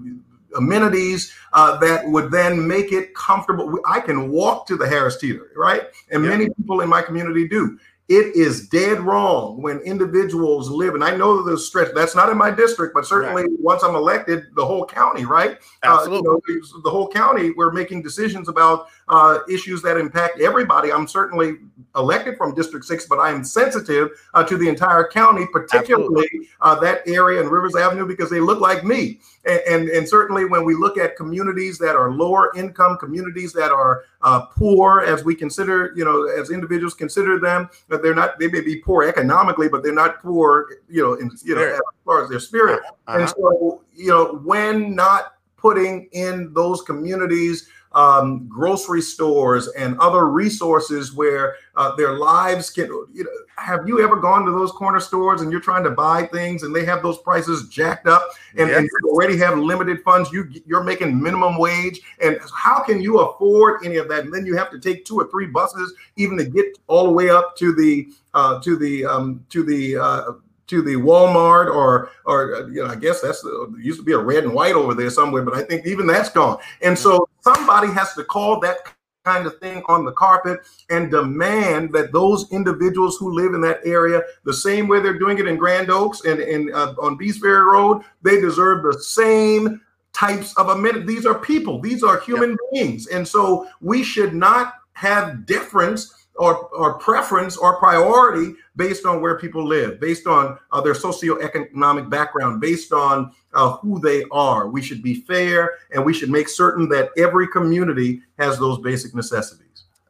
amenities 0.56 1.32
uh, 1.52 1.76
that 1.78 2.06
would 2.06 2.30
then 2.30 2.66
make 2.66 2.92
it 2.92 3.14
comfortable. 3.14 3.78
I 3.86 4.00
can 4.00 4.30
walk 4.30 4.66
to 4.68 4.76
the 4.76 4.86
Harris 4.86 5.18
Teeter, 5.18 5.50
right? 5.56 5.84
And 6.10 6.22
many 6.22 6.48
people 6.50 6.80
in 6.80 6.88
my 6.88 7.02
community 7.02 7.48
do. 7.48 7.78
It 8.08 8.36
is 8.36 8.68
dead 8.68 9.00
wrong 9.00 9.60
when 9.60 9.80
individuals 9.80 10.70
live, 10.70 10.94
and 10.94 11.02
I 11.02 11.16
know 11.16 11.42
that 11.42 11.50
the 11.50 11.58
stretch. 11.58 11.88
That's 11.92 12.14
not 12.14 12.28
in 12.28 12.38
my 12.38 12.52
district, 12.52 12.94
but 12.94 13.04
certainly 13.04 13.42
right. 13.42 13.50
once 13.58 13.82
I'm 13.82 13.96
elected, 13.96 14.46
the 14.54 14.64
whole 14.64 14.86
county, 14.86 15.24
right? 15.24 15.58
Absolutely. 15.82 16.28
Uh, 16.28 16.38
you 16.46 16.60
know, 16.60 16.80
the 16.84 16.90
whole 16.90 17.08
county, 17.08 17.50
we're 17.50 17.72
making 17.72 18.02
decisions 18.02 18.48
about 18.48 18.86
uh, 19.08 19.38
issues 19.48 19.82
that 19.82 19.96
impact 19.96 20.40
everybody. 20.40 20.92
I'm 20.92 21.06
certainly 21.06 21.58
elected 21.94 22.36
from 22.36 22.54
District 22.54 22.84
Six, 22.84 23.06
but 23.06 23.18
I 23.18 23.30
am 23.30 23.44
sensitive 23.44 24.10
uh, 24.34 24.42
to 24.44 24.56
the 24.56 24.68
entire 24.68 25.06
county, 25.06 25.46
particularly 25.52 26.28
uh, 26.60 26.74
that 26.80 27.06
area 27.06 27.40
and 27.40 27.50
Rivers 27.50 27.76
Avenue, 27.76 28.06
because 28.06 28.30
they 28.30 28.40
look 28.40 28.60
like 28.60 28.84
me. 28.84 29.20
And, 29.44 29.60
and, 29.68 29.88
and 29.90 30.08
certainly 30.08 30.44
when 30.44 30.64
we 30.64 30.74
look 30.74 30.98
at 30.98 31.16
communities 31.16 31.78
that 31.78 31.94
are 31.94 32.10
lower 32.10 32.50
income, 32.56 32.98
communities 32.98 33.52
that 33.52 33.70
are 33.70 34.04
uh, 34.22 34.46
poor, 34.46 35.02
as 35.02 35.24
we 35.24 35.34
consider, 35.34 35.92
you 35.94 36.04
know, 36.04 36.26
as 36.26 36.50
individuals 36.50 36.94
consider 36.94 37.38
them, 37.38 37.70
that 37.88 38.02
they're 38.02 38.14
not, 38.14 38.38
they 38.40 38.48
may 38.48 38.60
be 38.60 38.76
poor 38.76 39.04
economically, 39.04 39.68
but 39.68 39.84
they're 39.84 39.94
not 39.94 40.20
poor, 40.20 40.66
you 40.88 41.02
know, 41.02 41.14
in, 41.14 41.30
you 41.44 41.54
know, 41.54 41.62
as 41.62 41.80
far 42.04 42.24
as 42.24 42.28
their 42.28 42.40
spirit. 42.40 42.80
Uh-huh. 43.06 43.18
And 43.20 43.28
so, 43.28 43.82
you 43.94 44.08
know, 44.08 44.40
when 44.44 44.96
not 44.96 45.34
putting 45.56 46.08
in 46.12 46.52
those 46.52 46.82
communities 46.82 47.68
um, 47.96 48.46
grocery 48.46 49.00
stores 49.00 49.68
and 49.68 49.98
other 49.98 50.28
resources 50.28 51.14
where 51.14 51.56
uh, 51.76 51.96
their 51.96 52.18
lives 52.18 52.70
can. 52.70 52.87
You 53.12 53.24
know, 53.24 53.30
have 53.56 53.88
you 53.88 54.04
ever 54.04 54.16
gone 54.16 54.44
to 54.44 54.52
those 54.52 54.70
corner 54.70 55.00
stores 55.00 55.40
and 55.40 55.50
you're 55.50 55.62
trying 55.62 55.82
to 55.85 55.90
buy 55.90 56.26
things 56.26 56.62
and 56.62 56.76
they 56.76 56.85
have 56.85 57.02
those 57.02 57.16
prices 57.18 57.68
jacked 57.68 58.06
up 58.06 58.28
and, 58.59 58.68
yes. 58.68 58.78
and 58.78 58.87
you 58.87 59.11
already 59.11 59.38
have 59.38 59.59
limited 59.59 60.02
funds? 60.02 60.30
You 60.30 60.46
you're 60.66 60.85
making 60.85 61.20
minimum 61.20 61.59
wage, 61.59 62.00
and 62.20 62.38
how 62.54 62.82
can 62.82 63.00
you 63.00 63.20
afford 63.20 63.85
any 63.85 63.96
of 63.96 64.09
that? 64.11 64.24
And 64.24 64.32
then 64.32 64.44
you 64.44 64.56
have 64.56 64.70
to 64.72 64.78
take 64.78 65.06
two 65.06 65.18
or 65.18 65.28
three 65.28 65.46
buses 65.46 65.94
even 66.16 66.37
to 66.37 66.44
get 66.44 66.66
all 66.88 67.04
the 67.04 67.12
way 67.12 67.30
up 67.30 67.56
to 67.56 67.74
the 67.74 68.09
uh, 68.35 68.61
to 68.61 68.76
the 68.76 69.06
um, 69.06 69.44
to 69.48 69.62
the 69.62 69.96
uh, 69.96 70.32
to 70.68 70.83
the 70.83 70.94
Walmart 70.94 71.72
or 71.74 72.11
or 72.24 72.68
you 72.70 72.83
know 72.85 72.90
I 72.90 72.96
guess 72.96 73.20
that's 73.20 73.44
uh, 73.44 73.70
used 73.76 73.98
to 73.98 74.05
be 74.05 74.12
a 74.12 74.18
red 74.18 74.44
and 74.44 74.55
white 74.55 74.74
over 74.74 74.94
there 74.94 75.11
somewhere, 75.11 75.42
but 75.42 75.55
I 75.55 75.62
think 75.62 75.87
even 75.87 76.07
that's 76.07 76.31
gone. 76.31 76.59
And 76.83 76.98
so 76.98 77.29
somebody 77.40 77.88
has 77.92 78.14
to 78.14 78.24
call 78.24 78.61
that 78.61 78.79
kind 79.26 79.46
of 79.46 79.59
thing 79.59 79.83
on 79.88 80.05
the 80.05 80.12
carpet 80.12 80.61
and 80.88 81.11
demand 81.11 81.92
that 81.92 82.12
those 82.12 82.50
individuals 82.52 83.16
who 83.16 83.33
live 83.35 83.55
in 83.55 83.61
that 83.61 83.81
area, 83.85 84.22
the 84.44 84.55
same 84.55 84.87
way 84.87 85.00
they're 85.00 85.18
doing 85.18 85.38
it 85.38 85.48
in 85.48 85.57
Grand 85.57 85.90
Oaks 85.90 86.24
and, 86.24 86.38
and 86.38 86.72
uh, 86.72 86.94
on 87.00 87.16
Bees 87.16 87.38
Ferry 87.38 87.64
Road, 87.64 88.02
they 88.22 88.40
deserve 88.40 88.85
the 88.85 89.00
same 89.00 89.81
types 90.12 90.57
of 90.57 90.68
amenities. 90.68 91.07
These 91.07 91.26
are 91.26 91.38
people, 91.38 91.81
these 91.81 92.05
are 92.05 92.20
human 92.20 92.50
yep. 92.50 92.59
beings. 92.72 93.09
And 93.09 93.26
so 93.26 93.68
we 93.81 94.05
should 94.05 94.33
not 94.33 94.74
have 94.92 95.44
difference 95.44 96.15
or, 96.38 96.68
or 96.68 96.94
preference 96.99 97.57
or 97.57 97.77
priority 97.77 98.55
based 98.77 99.07
on 99.07 99.20
where 99.20 99.38
people 99.38 99.64
live, 99.64 100.01
based 100.01 100.27
on 100.27 100.59
uh, 100.72 100.81
their 100.81 100.94
socioeconomic 100.94 102.11
background, 102.11 102.61
based 102.61 102.92
on 102.92 103.33
uh, 103.55 103.72
who 103.79 103.99
they 104.01 104.25
are. 104.31 104.68
We 104.68 104.83
should 104.83 105.03
be 105.03 105.14
fair 105.22 105.79
and 105.92 106.05
we 106.05 106.12
should 106.12 106.31
make 106.31 106.49
certain 106.49 106.88
that 106.90 107.11
every 107.16 107.49
community 107.49 108.22
has 108.38 108.59
those 108.59 108.79
basic 108.79 109.14
necessities. 109.14 109.66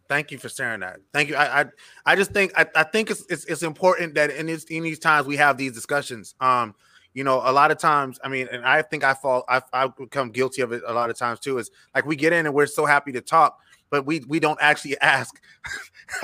Thank 0.09 0.31
you 0.31 0.39
for 0.39 0.49
sharing 0.49 0.81
that. 0.81 1.01
Thank 1.13 1.31
you. 1.31 1.37
I 1.37 1.63
I, 1.63 1.65
I 2.05 2.17
just 2.17 2.33
think 2.33 2.53
I, 2.57 2.67
I 2.77 2.85
think 2.85 3.11
it's, 3.11 3.25
it's, 3.29 3.45
it's 3.47 3.63
important 3.63 4.15
that 4.15 4.31
in 4.31 4.47
this 4.47 4.65
in 4.65 4.85
these 4.85 4.99
times 4.99 5.27
we 5.27 5.37
have 5.37 5.57
these 5.57 5.73
discussions. 5.73 6.35
Um, 6.41 6.75
you 7.13 7.25
know, 7.25 7.41
a 7.45 7.51
lot 7.51 7.71
of 7.71 7.79
times, 7.79 8.21
I 8.23 8.29
mean, 8.29 8.47
and 8.53 8.65
I 8.65 8.83
think 8.83 9.03
I 9.03 9.15
fall, 9.15 9.45
I 9.49 9.63
I 9.73 9.89
become 9.89 10.31
guilty 10.31 10.63
of 10.63 10.73
it 10.73 10.83
a 10.87 10.93
lot 10.93 11.11
of 11.11 11.19
times 11.19 11.41
too. 11.41 11.59
Is 11.59 11.71
like 11.95 12.07
we 12.07 12.15
get 12.15 12.33
in 12.33 12.47
and 12.47 12.55
we're 12.55 12.67
so 12.67 12.85
happy 12.85 13.11
to 13.13 13.21
talk, 13.21 13.59
but 13.91 14.07
we 14.07 14.21
we 14.29 14.39
don't 14.39 14.59
actually 14.61 14.99
ask 15.01 15.41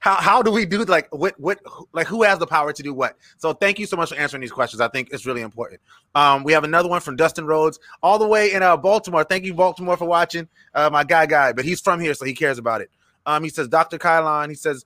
how 0.00 0.16
how 0.16 0.42
do 0.42 0.50
we 0.50 0.66
do 0.66 0.84
like 0.84 1.08
what 1.14 1.38
what 1.38 1.60
like 1.92 2.06
who 2.06 2.22
has 2.22 2.38
the 2.38 2.46
power 2.46 2.72
to 2.72 2.82
do 2.82 2.92
what? 2.94 3.16
So 3.38 3.52
thank 3.52 3.78
you 3.78 3.86
so 3.86 3.96
much 3.96 4.10
for 4.10 4.16
answering 4.16 4.40
these 4.40 4.52
questions. 4.52 4.80
I 4.80 4.88
think 4.88 5.10
it's 5.12 5.26
really 5.26 5.42
important. 5.42 5.80
Um 6.14 6.44
we 6.44 6.52
have 6.52 6.64
another 6.64 6.88
one 6.88 7.00
from 7.00 7.16
dustin 7.16 7.46
rhodes 7.46 7.78
all 8.02 8.18
the 8.18 8.26
way 8.26 8.52
in 8.52 8.62
uh 8.62 8.76
baltimore. 8.76 9.24
Thank 9.24 9.44
you 9.44 9.54
baltimore 9.54 9.96
for 9.96 10.06
watching. 10.06 10.48
Uh 10.74 10.90
my 10.90 11.04
guy 11.04 11.26
guy 11.26 11.52
but 11.52 11.64
he's 11.64 11.80
from 11.80 12.00
here 12.00 12.14
so 12.14 12.24
he 12.24 12.34
cares 12.34 12.58
about 12.58 12.80
it. 12.80 12.90
Um 13.26 13.44
he 13.44 13.50
says 13.50 13.68
dr 13.68 13.98
kylon 13.98 14.48
he 14.48 14.54
says 14.56 14.84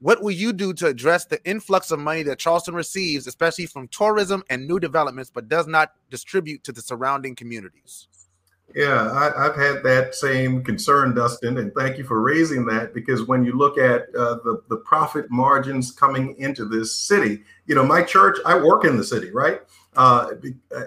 What 0.00 0.22
will 0.22 0.32
you 0.32 0.52
do 0.52 0.72
to 0.74 0.86
address 0.88 1.26
the 1.26 1.42
influx 1.44 1.90
of 1.92 2.00
money 2.00 2.24
that 2.24 2.38
Charleston 2.38 2.74
receives, 2.74 3.26
especially 3.26 3.66
from 3.66 3.88
tourism 3.88 4.42
and 4.50 4.66
new 4.66 4.80
developments, 4.80 5.30
but 5.32 5.48
does 5.48 5.66
not 5.66 5.92
distribute 6.10 6.64
to 6.64 6.72
the 6.72 6.82
surrounding 6.82 7.36
communities? 7.36 8.08
Yeah, 8.74 9.10
I, 9.12 9.42
have 9.44 9.56
had 9.56 9.82
that 9.82 10.14
same 10.14 10.64
concern, 10.64 11.14
Dustin, 11.14 11.58
and 11.58 11.74
thank 11.74 11.98
you 11.98 12.04
for 12.04 12.20
raising 12.20 12.64
that 12.66 12.94
because 12.94 13.26
when 13.26 13.44
you 13.44 13.52
look 13.52 13.78
at 13.78 14.02
uh, 14.14 14.36
the 14.44 14.62
the 14.68 14.76
profit 14.76 15.30
margins 15.30 15.92
coming 15.92 16.34
into 16.38 16.64
this 16.64 16.94
city, 16.94 17.42
you 17.66 17.74
know, 17.74 17.84
my 17.84 18.02
church, 18.02 18.38
I 18.46 18.56
work 18.56 18.84
in 18.84 18.96
the 18.96 19.04
city, 19.04 19.30
right? 19.30 19.60
Uh, 19.94 20.30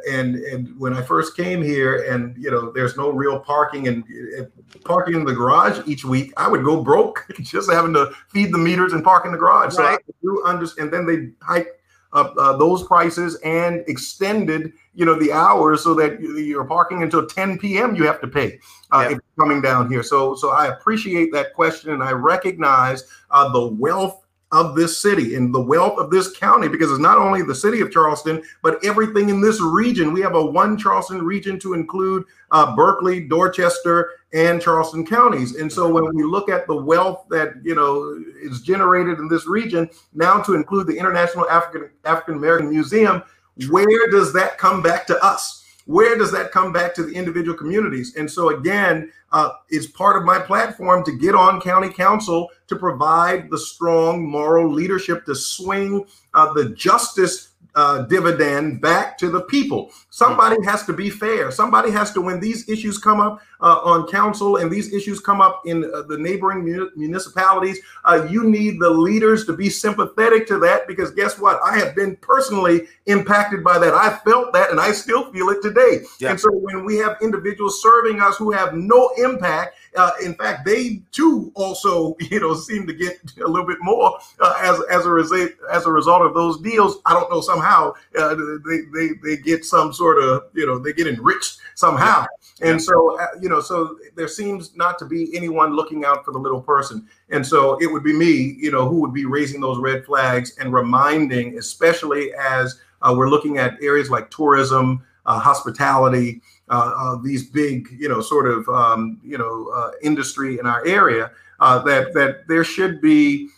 and 0.10 0.36
and 0.36 0.80
when 0.80 0.94
I 0.94 1.02
first 1.02 1.38
came 1.38 1.62
here, 1.62 2.12
and 2.12 2.36
you 2.38 2.50
know, 2.50 2.72
there's 2.72 2.98
no 2.98 3.12
real 3.12 3.40
parking 3.40 3.88
and, 3.88 4.04
and 4.08 4.52
parking 4.84 5.16
in 5.16 5.26
the 5.26 5.34
garage 5.34 5.80
each 5.86 6.04
week, 6.04 6.34
I 6.38 6.48
would 6.48 6.64
go 6.64 6.82
broke 6.82 7.26
just 7.42 7.72
having 7.72 7.94
to 7.94 8.12
feed 8.30 8.52
the 8.52 8.58
meters 8.58 8.94
and 8.94 9.04
park 9.04 9.26
in 9.26 9.32
the 9.32 9.38
garage. 9.38 9.76
Right. 9.78 10.00
So 10.02 10.12
I 10.12 10.14
do 10.24 10.44
understand. 10.46 10.94
And 10.94 10.94
then 10.94 11.06
they 11.06 11.46
hike 11.46 11.68
uh, 12.16 12.58
those 12.58 12.84
prices 12.84 13.36
and 13.44 13.84
extended 13.88 14.74
you 14.94 15.06
know 15.06 15.20
the 15.20 15.32
hours 15.32 15.84
so 15.84 15.94
that 15.94 16.20
you're 16.22 16.66
parking 16.66 17.04
until 17.04 17.26
10 17.26 17.60
p.m. 17.60 17.96
you 17.96 18.06
have 18.06 18.22
to 18.22 18.28
pay 18.28 18.60
uh, 18.92 19.02
yeah. 19.02 19.06
if 19.06 19.12
you're 19.12 19.46
coming 19.46 19.62
down 19.62 19.90
here. 19.90 20.04
So 20.04 20.36
so 20.36 20.52
I 20.52 20.68
appreciate 20.68 21.32
that 21.34 21.54
question 21.54 21.92
and 21.92 22.02
I 22.02 22.12
recognize 22.12 23.04
uh, 23.32 23.50
the 23.52 23.68
wealth 23.68 24.25
of 24.56 24.74
this 24.74 25.02
city 25.02 25.36
and 25.36 25.54
the 25.54 25.60
wealth 25.60 26.00
of 26.00 26.10
this 26.10 26.32
county 26.32 26.70
because 26.70 26.90
it's 26.90 27.00
not 27.00 27.18
only 27.18 27.42
the 27.42 27.54
city 27.54 27.82
of 27.82 27.92
Charleston, 27.92 28.42
but 28.64 28.84
everything 28.86 29.28
in 29.28 29.42
this 29.42 29.60
region. 29.60 30.14
We 30.14 30.22
have 30.22 30.34
a 30.34 30.46
one 30.46 30.78
Charleston 30.78 31.22
region 31.22 31.60
to 31.60 31.74
include 31.74 32.24
uh, 32.52 32.74
Berkeley, 32.74 33.20
Dorchester, 33.20 34.12
and 34.32 34.62
Charleston 34.62 35.06
counties. 35.06 35.58
And 35.58 35.72
so 35.72 35.92
when 35.92 36.06
we 36.16 36.24
look 36.24 36.50
at 36.50 36.68
the 36.68 36.76
wealth 36.76 37.26
that 37.30 37.56
you 37.64 37.76
know 37.76 38.18
is 38.42 38.62
generated 38.62 39.20
in 39.20 39.28
this 39.28 39.46
region, 39.46 39.90
now 40.14 40.42
to 40.44 40.54
include 40.54 40.88
the 40.88 40.98
International 40.98 41.50
African 41.50 41.90
African 42.06 42.36
American 42.36 42.70
Museum, 42.70 43.24
where 43.70 44.10
does 44.10 44.32
that 44.32 44.58
come 44.58 44.82
back 44.82 45.06
to 45.08 45.22
us? 45.22 45.65
Where 45.86 46.18
does 46.18 46.32
that 46.32 46.52
come 46.52 46.74
back 46.74 46.94
to 46.96 47.04
the 47.04 47.14
individual 47.14 47.58
communities? 47.58 48.16
And 48.16 48.30
so 48.30 48.50
again, 48.58 49.12
uh, 49.32 49.52
it's 49.70 49.88
part 49.88 50.18
of 50.18 50.24
my 50.24 50.40
platform 50.40 51.04
to 51.06 51.18
get 51.18 51.36
on 51.36 51.62
county 51.62 51.90
council 51.90 52.50
to 52.68 52.76
provide 52.76 53.50
the 53.50 53.58
strong 53.58 54.28
moral 54.28 54.72
leadership 54.72 55.26
to 55.26 55.36
swing 55.36 56.06
uh, 56.34 56.54
the 56.54 56.70
justice 56.70 57.50
uh, 57.76 58.04
dividend 58.04 58.82
back 58.82 59.18
to 59.18 59.30
the 59.30 59.42
people. 59.42 59.92
Somebody 60.10 60.56
has 60.64 60.86
to 60.86 60.94
be 60.94 61.10
fair. 61.10 61.52
Somebody 61.52 61.92
has 61.92 62.12
to, 62.14 62.22
when 62.22 62.40
these 62.40 62.68
issues 62.70 62.98
come 62.98 63.20
up 63.20 63.42
uh, 63.62 63.80
on 63.84 64.08
council 64.08 64.58
and 64.58 64.72
these 64.72 64.94
issues 64.94 65.20
come 65.20 65.42
up 65.42 65.62
in 65.66 65.84
uh, 65.94 66.04
the 66.04 66.18
neighboring 66.18 66.64
municipalities, 66.96 67.80
uh, 68.06 68.28
you 68.30 68.44
need 68.44 68.80
the 68.80 68.90
leaders 68.90 69.46
to 69.46 69.54
be 69.54 69.70
sympathetic 69.70 70.48
to 70.48 70.58
that 70.60 70.88
because 70.88 71.12
guess 71.12 71.38
what? 71.38 71.60
I 71.64 71.78
have 71.78 71.96
been 71.96 72.16
personally 72.18 72.88
impacted 73.08 73.64
by 73.64 73.78
that. 73.80 73.94
I 73.94 74.18
felt 74.24 74.54
that 74.54 74.72
and 74.72 74.80
I 74.80 74.92
still 74.92 75.32
feel 75.32 75.50
it 75.50 75.62
today. 75.62 76.06
Yeah. 76.20 76.32
And 76.32 76.40
so 76.40 76.50
when 76.52 76.86
we 76.86 76.98
have 76.98 77.18
individuals 77.22 77.82
serving 77.82 78.22
us 78.22 78.38
who 78.38 78.52
have 78.52 78.74
no 78.74 79.12
impact, 79.18 79.76
uh, 79.96 80.12
in 80.24 80.36
fact, 80.36 80.66
they 80.66 81.02
too 81.12 81.52
also, 81.56 82.16
you 82.32 82.40
know, 82.40 82.54
seem 82.54 82.86
to 82.88 82.94
get 82.94 83.18
a 83.44 83.48
little 83.48 83.68
bit 83.68 83.78
more 83.82 84.18
uh, 84.40 84.54
as 84.62 84.80
as 84.92 85.06
a 85.06 85.10
result 85.10 85.52
as 85.72 85.86
a 85.86 85.92
result 85.92 86.22
of 86.22 86.34
those 86.34 86.60
deals. 86.62 86.98
I 87.06 87.14
don't 87.14 87.30
know 87.30 87.42
somehow 87.42 87.94
uh, 88.18 88.36
they, 88.68 88.82
they 88.94 89.10
they 89.24 89.38
get 89.38 89.66
some 89.66 89.94
sort 89.94 90.22
of 90.22 90.46
you 90.54 90.66
know 90.66 90.78
they 90.78 90.94
get 90.94 91.08
enriched 91.08 91.58
somehow, 91.76 92.26
and 92.62 92.82
so 92.82 93.20
uh, 93.20 93.28
you 93.42 93.50
know 93.50 93.62
so 93.62 93.98
there 94.16 94.28
seems 94.28 94.76
not 94.76 95.00
to 95.00 95.06
be 95.06 95.36
anyone 95.36 95.76
looking 95.76 96.06
out 96.06 96.26
for 96.26 96.32
the 96.32 96.40
little 96.40 96.62
person, 96.62 97.08
and 97.30 97.46
so 97.46 97.78
it 97.82 97.92
would 97.92 98.04
be 98.04 98.14
me, 98.14 98.56
you 98.60 98.72
know, 98.72 98.88
who 98.88 99.02
would 99.02 99.14
be 99.14 99.26
raising 99.26 99.62
those 99.62 99.78
red 99.78 100.06
flags 100.06 100.58
and 100.60 100.74
reminding, 100.74 101.58
especially 101.58 102.34
as 102.34 102.80
uh, 103.02 103.14
we're 103.16 103.30
looking 103.30 103.58
at 103.58 103.82
areas 103.82 104.10
like 104.10 104.30
tourism, 104.32 105.04
uh, 105.26 105.40
hospitality 105.40 106.42
uh, 106.70 106.94
uh, 106.96 107.16
these 107.22 107.50
big, 107.50 107.88
you 107.98 108.10
know, 108.10 108.22
sort 108.22 108.48
of, 108.48 108.68
um, 108.70 109.20
you 109.24 109.38
know, 109.38 109.70
uh, 109.74 109.92
industry 110.02 110.60
in 110.60 110.66
our 110.66 110.86
area, 110.86 111.32
uh, 111.60 111.80
that 111.80 112.14
that 112.14 112.48
there 112.48 112.64
should 112.64 113.02
be 113.02 113.50